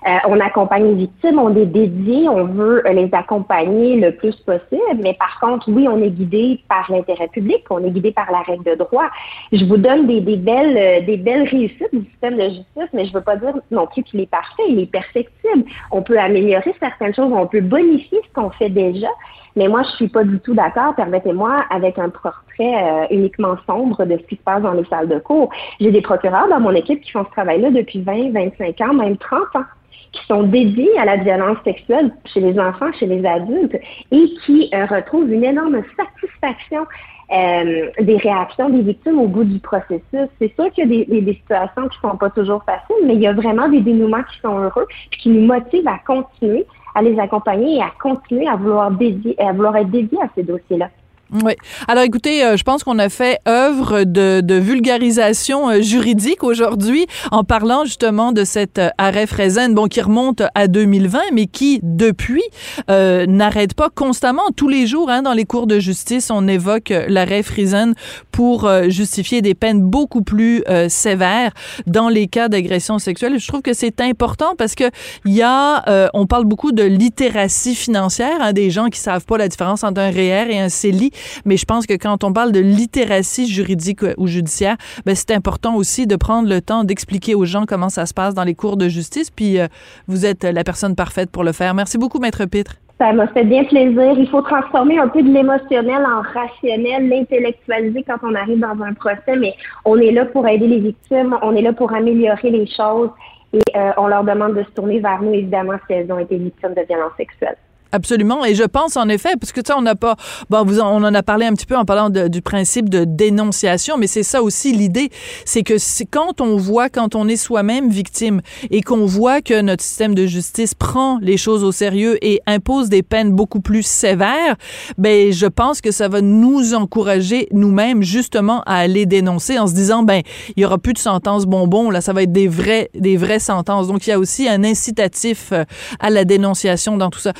Euh, 0.08 0.18
on 0.28 0.40
accompagne 0.40 0.86
les 0.86 0.96
victimes, 0.96 1.40
on 1.40 1.56
est 1.56 1.66
dédié, 1.66 2.30
on 2.30 2.46
veut 2.46 2.84
les 2.92 3.10
accompagner 3.12 3.98
le 4.00 4.16
plus 4.16 4.36
possible, 4.38 5.00
mais 5.02 5.14
par 5.14 5.40
contre, 5.40 5.70
oui, 5.70 5.88
on 5.90 6.02
est 6.02 6.10
guidé 6.10 6.62
par 6.70 6.90
l'intérêt 6.90 7.28
public, 7.28 7.66
on 7.70 7.84
est 7.84 7.92
guidé 7.92 8.12
par 8.12 8.32
la 8.32 8.42
règle 8.42 8.64
de 8.64 8.76
droit. 8.76 9.10
Je 9.52 9.66
vous 9.66 9.78
donne 9.78 10.08
des, 10.08 10.22
des 10.22 10.38
belles 10.38 10.78
euh, 10.78 11.06
des 11.06 11.18
belles 11.18 11.48
réussites 11.48 11.94
du 11.94 12.06
système 12.12 12.38
de 12.38 12.44
justice, 12.44 12.90
mais 12.94 13.06
je 13.06 13.14
veux 13.14 13.22
pas 13.22 13.36
dire 13.36 13.54
non 13.72 13.88
plus 13.88 14.04
qu'il 14.04 14.22
est 14.22 14.30
parfait, 14.30 14.64
il 14.70 14.80
est 14.80 14.92
perfectible. 14.92 15.66
On 15.92 16.02
peut 16.02 16.18
améliorer 16.18 16.74
certaines 16.80 17.14
choses, 17.14 17.32
on 17.34 17.48
peut 17.48 17.62
bonifier 17.62 18.20
ce 18.28 18.34
qu'on 18.34 18.50
fait 18.52 18.70
déjà, 18.70 19.10
mais 19.56 19.68
moi, 19.68 19.84
je 19.84 19.90
suis 19.98 20.08
pas 20.08 20.24
du 20.24 20.40
tout 20.40 20.54
d'accord, 20.54 20.96
permettez-moi, 20.96 21.66
avec 21.70 21.98
un 22.00 22.10
portrait 22.10 22.34
euh, 22.60 23.06
uniquement 23.12 23.56
sombre 23.68 24.06
de 24.06 24.18
ce 24.18 24.24
qui 24.28 24.36
se 24.36 24.42
passe 24.44 24.62
dans 24.62 24.74
les 24.74 24.86
salles 24.86 25.10
de 25.10 25.20
cours. 25.20 25.50
J'ai 25.80 25.92
des 25.92 26.02
procureurs 26.02 26.48
dans 26.48 26.60
mon 26.60 26.72
équipe 26.72 27.02
qui 27.02 27.12
font 27.12 27.26
ce 27.26 27.32
travail-là 27.32 27.72
depuis 27.72 28.02
20, 28.02 28.32
25 28.32 28.82
ans, 28.82 28.94
même 28.94 29.18
30 29.18 29.56
ans 29.56 29.66
qui 30.12 30.26
sont 30.26 30.44
dédiés 30.44 30.98
à 30.98 31.06
la 31.06 31.18
violence 31.18 31.58
sexuelle 31.64 32.12
chez 32.26 32.40
les 32.40 32.60
enfants, 32.60 32.92
chez 33.00 33.06
les 33.06 33.26
adultes, 33.26 33.78
et 34.12 34.26
qui 34.46 34.70
euh, 34.74 34.86
retrouvent 34.86 35.32
une 35.32 35.44
énorme 35.44 35.82
satisfaction 35.98 36.86
euh, 37.32 37.90
des 38.00 38.18
réactions 38.18 38.70
des 38.70 38.82
victimes 38.82 39.20
au 39.20 39.28
bout 39.28 39.44
du 39.44 39.60
processus. 39.60 40.28
C'est 40.40 40.54
sûr 40.56 40.72
qu'il 40.72 40.90
y 40.90 41.04
a 41.04 41.06
des, 41.06 41.22
des, 41.22 41.34
situations 41.34 41.88
qui 41.88 42.00
sont 42.00 42.18
pas 42.18 42.32
toujours 42.32 42.64
faciles, 42.64 43.06
mais 43.06 43.14
il 43.16 43.22
y 43.22 43.28
a 43.28 43.34
vraiment 43.34 43.70
des 43.70 43.82
dénouements 43.82 44.24
qui 44.24 44.40
sont 44.40 44.58
heureux, 44.58 44.88
puis 45.12 45.20
qui 45.22 45.30
nous 45.30 45.46
motivent 45.46 45.88
à 45.88 46.00
continuer 46.00 46.66
à 46.96 47.04
les 47.04 47.20
accompagner 47.20 47.78
et 47.78 47.82
à 47.82 47.92
continuer 48.02 48.48
à 48.48 48.56
vouloir 48.56 48.92
dédier, 48.92 49.40
à 49.40 49.54
vouloir 49.54 49.76
être 49.78 49.92
dédiés 49.92 50.20
à 50.22 50.30
ces 50.34 50.44
dossiers-là. 50.44 50.90
Oui. 51.32 51.54
Alors 51.88 52.04
écoutez, 52.04 52.44
euh, 52.44 52.58
je 52.58 52.64
pense 52.64 52.84
qu'on 52.84 52.98
a 52.98 53.08
fait 53.08 53.40
œuvre 53.48 54.04
de, 54.04 54.42
de 54.42 54.56
vulgarisation 54.56 55.70
euh, 55.70 55.82
juridique 55.82 56.44
aujourd'hui 56.44 57.06
en 57.32 57.44
parlant 57.44 57.86
justement 57.86 58.32
de 58.32 58.44
cet 58.44 58.80
euh, 58.80 58.90
arrêt 58.98 59.28
Freizen, 59.28 59.76
bon, 59.76 59.88
qui 59.88 60.02
remonte 60.02 60.42
à 60.56 60.68
2020, 60.68 61.20
mais 61.34 61.46
qui 61.46 61.82
depuis 61.84 62.42
euh, 62.90 63.28
n'arrête 63.28 63.76
pas 63.76 63.90
constamment, 63.90 64.42
tous 64.56 64.70
les 64.70 64.88
jours, 64.88 65.12
hein, 65.12 65.22
dans 65.22 65.34
les 65.34 65.46
cours 65.46 65.68
de 65.68 65.80
justice, 65.80 66.32
on 66.32 66.48
évoque 66.48 66.92
l'arrêt 67.08 67.44
Freizen 67.44 67.94
pour 68.32 68.70
justifier 68.88 69.42
des 69.42 69.54
peines 69.54 69.82
beaucoup 69.82 70.22
plus 70.22 70.64
sévères 70.88 71.52
dans 71.88 72.10
les 72.10 72.28
cas 72.28 72.48
d'agression 72.48 73.00
sexuelle. 73.00 73.38
Je 73.38 73.48
trouve 73.48 73.62
que 73.62 73.74
c'est 73.74 74.00
important 74.02 74.54
parce 74.58 74.76
que 74.76 74.86
il 75.26 75.34
y 75.34 75.42
a, 75.42 76.10
on 76.14 76.26
parle 76.26 76.46
beaucoup 76.46 76.72
de 76.72 76.84
littératie 76.84 77.76
financière, 77.76 78.38
hein, 78.40 78.54
des 78.54 78.70
gens 78.70 78.88
qui 78.88 79.00
savent 79.00 79.26
pas 79.26 79.38
la 79.38 79.48
différence 79.48 79.84
entre 79.84 80.02
un 80.02 80.10
REER 80.10 80.52
et 80.52 80.60
un 80.60 80.70
CELI 80.70 81.12
mais 81.46 81.58
je 81.58 81.66
pense 81.66 81.86
que 81.86 81.94
quand 81.94 82.24
on 82.24 82.34
parle 82.34 82.52
de 82.52 82.60
littératie 82.60 83.48
juridique 83.48 84.02
ou 84.18 84.28
judiciaire, 84.28 84.78
ben 85.06 85.16
c'est 85.16 85.32
important 85.32 85.76
aussi 85.76 86.08
de 86.08 86.16
prendre 86.16 86.50
le 86.50 86.62
temps 86.62 86.84
d'expliquer 86.84 87.36
aux 87.36 87.46
gens 87.46 87.66
comment 87.68 87.90
ça 87.90 88.06
se 88.06 88.14
passe 88.14 88.34
dans 88.34 88.44
les 88.44 88.56
cours 88.56 88.78
de 88.78 88.88
justice. 88.88 89.30
Puis 89.32 89.60
euh, 89.60 89.68
vous 90.08 90.26
êtes 90.26 90.44
la 90.44 90.64
personne 90.64 90.96
parfaite 90.96 91.30
pour 91.32 91.44
le 91.44 91.52
faire. 91.52 91.74
Merci 91.74 91.98
beaucoup, 91.98 92.20
Maître 92.20 92.46
Pitre. 92.46 92.76
Ça 93.00 93.14
m'a 93.14 93.28
fait 93.28 93.46
bien 93.46 93.64
plaisir. 93.64 94.14
Il 94.18 94.28
faut 94.28 94.42
transformer 94.42 95.00
un 95.00 95.08
peu 95.08 95.24
de 95.24 95.32
l'émotionnel 95.32 96.06
en 96.06 96.22
rationnel, 96.22 97.08
l'intellectualiser 97.08 98.04
quand 98.04 98.18
on 98.24 98.36
arrive 98.36 98.60
dans 98.60 98.84
un 98.84 98.94
procès, 98.94 99.38
mais 99.38 99.54
on 99.86 99.98
est 99.98 100.12
là 100.12 100.26
pour 100.26 100.46
aider 100.46 100.68
les 100.68 100.80
victimes, 100.80 101.38
on 101.42 101.56
est 101.56 101.62
là 101.62 101.72
pour 101.72 101.94
améliorer 101.94 102.50
les 102.50 102.68
choses 102.68 103.10
et 103.54 103.62
euh, 103.76 103.92
on 103.98 104.08
leur 104.08 104.26
demande 104.26 104.56
de 104.56 104.64
se 104.64 104.70
tourner 104.72 105.00
vers 105.00 105.22
nous, 105.22 105.34
évidemment, 105.34 105.76
si 105.88 105.94
elles 105.94 106.12
ont 106.12 106.20
été 106.20 106.38
victimes 106.38 106.74
de 106.74 106.82
violences 106.82 107.16
sexuelles. 107.16 107.58
Absolument. 107.92 108.46
Et 108.46 108.54
je 108.56 108.64
pense 108.64 108.98
en 108.98 109.10
effet, 109.10 109.36
parce 109.40 109.52
que 109.52 109.62
tu 109.62 109.68
sais, 109.68 109.74
on 109.78 109.82
n'a 109.82 109.96
pas, 109.96 110.16
bon, 110.50 110.64
vous 110.64 110.80
on 110.80 111.04
en 111.04 111.14
a 111.14 111.24
parlé 111.24 111.46
un 111.46 111.54
petit 111.54 111.66
peu 111.66 111.76
en 111.76 111.86
parlant 111.86 112.10
du 112.10 112.42
principe 112.42 112.90
de 112.90 113.04
dénonciation, 113.04 113.98
mais 113.98 114.08
c'est 114.08 114.24
ça 114.24 114.44
aussi 114.44 114.74
l'idée, 114.74 115.10
c'est 115.46 115.64
que 115.64 115.76
quand 116.06 116.42
on 116.42 116.58
voit, 116.58 116.90
quand 116.90 117.16
on 117.16 117.28
est 117.28 117.36
soi-même 117.36 117.90
victime 117.90 118.42
et 118.70 118.82
qu'on 118.82 119.06
voit 119.06 119.42
que 119.42 119.62
notre 119.62 119.84
système 119.84 120.14
de 120.14 120.26
justice 120.28 120.76
prend 120.76 121.18
les 121.22 121.38
choses 121.38 121.64
au 121.64 121.72
sérieux 121.72 122.18
et 122.24 122.42
impose 122.46 122.90
des 122.90 123.02
peines 123.02 123.32
beaucoup 123.32 123.60
plus 123.60 123.84
sévères, 123.84 124.56
ben 124.98 125.32
je 125.32 125.48
pense 125.48 125.82
que 125.82 125.92
ça 125.92 126.08
va 126.08 126.22
nous 126.22 126.74
encourager 126.74 127.48
nous-mêmes 127.52 128.04
justement 128.04 128.62
à 128.66 128.76
aller 128.76 129.06
dénoncer 129.06 129.58
en 129.58 129.68
se 129.68 129.74
disant 129.74 130.04
ben 130.04 130.22
il 130.56 130.62
y 130.62 130.66
aura 130.66 130.78
plus 130.78 130.94
de 130.94 131.00
sentences 131.00 131.46
bonbons 131.46 131.90
là, 131.90 132.02
ça 132.02 132.14
va 132.14 132.24
être 132.24 132.32
des 132.32 132.48
vrais 132.48 132.90
des 132.94 133.18
vraies 133.18 133.40
sentences. 133.40 133.88
Donc 133.88 134.06
il 134.06 134.12
y 134.12 134.14
a 134.14 134.20
aussi 134.20 134.48
un 134.48 134.64
incitatif 134.64 135.52
euh, 135.52 135.64
à 136.00 136.10
la 136.10 136.26
dénonciation 136.26 136.98
dans 136.98 137.10
tout 137.10 137.20
ça. 137.20 137.34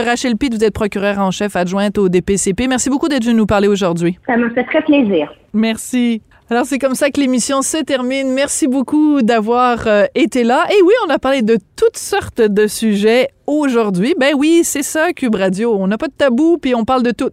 Rachel 0.00 0.36
Pitt, 0.36 0.54
vous 0.54 0.64
êtes 0.64 0.74
procureure 0.74 1.18
en 1.18 1.30
chef 1.30 1.56
adjointe 1.56 1.98
au 1.98 2.08
DPCP. 2.08 2.66
Merci 2.68 2.90
beaucoup 2.90 3.08
d'être 3.08 3.24
venu 3.24 3.36
nous 3.36 3.46
parler 3.46 3.68
aujourd'hui. 3.68 4.18
Ça 4.26 4.36
m'a 4.36 4.50
fait 4.50 4.64
très 4.64 4.82
plaisir. 4.82 5.32
Merci. 5.52 6.22
Alors, 6.52 6.66
c'est 6.66 6.78
comme 6.78 6.94
ça 6.94 7.08
que 7.08 7.18
l'émission 7.18 7.62
se 7.62 7.78
termine. 7.78 8.30
Merci 8.30 8.68
beaucoup 8.68 9.22
d'avoir 9.22 9.86
euh, 9.86 10.04
été 10.14 10.44
là. 10.44 10.66
Et 10.68 10.82
oui, 10.82 10.92
on 11.06 11.08
a 11.08 11.18
parlé 11.18 11.40
de 11.40 11.56
toutes 11.76 11.96
sortes 11.96 12.42
de 12.42 12.66
sujets 12.66 13.30
aujourd'hui. 13.46 14.14
Ben 14.20 14.34
oui, 14.36 14.60
c'est 14.62 14.82
ça, 14.82 15.14
Cube 15.14 15.34
Radio. 15.34 15.74
On 15.74 15.86
n'a 15.86 15.96
pas 15.96 16.08
de 16.08 16.12
tabou, 16.12 16.58
puis 16.58 16.74
on 16.74 16.84
parle 16.84 17.04
de 17.04 17.10
tout. 17.10 17.30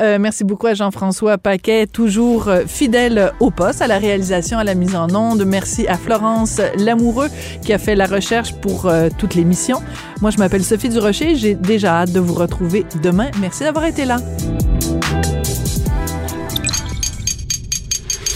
Euh, 0.00 0.16
merci 0.18 0.42
beaucoup 0.44 0.68
à 0.68 0.72
Jean-François 0.72 1.36
Paquet, 1.36 1.86
toujours 1.86 2.48
euh, 2.48 2.62
fidèle 2.66 3.34
au 3.40 3.50
poste, 3.50 3.82
à 3.82 3.86
la 3.86 3.98
réalisation, 3.98 4.56
à 4.56 4.64
la 4.64 4.74
mise 4.74 4.96
en 4.96 5.14
onde. 5.14 5.44
Merci 5.44 5.86
à 5.86 5.98
Florence 5.98 6.58
Lamoureux, 6.78 7.28
qui 7.62 7.74
a 7.74 7.78
fait 7.78 7.94
la 7.94 8.06
recherche 8.06 8.54
pour 8.54 8.90
toute 9.18 9.34
l'émission. 9.34 9.82
Moi, 10.22 10.30
je 10.30 10.38
m'appelle 10.38 10.64
Sophie 10.64 10.88
Durocher. 10.88 11.34
J'ai 11.34 11.54
déjà 11.54 12.00
hâte 12.00 12.12
de 12.12 12.20
vous 12.20 12.32
retrouver 12.32 12.86
demain. 13.02 13.30
Merci 13.38 13.64
d'avoir 13.64 13.84
été 13.84 14.06
là. 14.06 14.16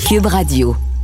Cube 0.07 0.29
Radio. 0.29 0.96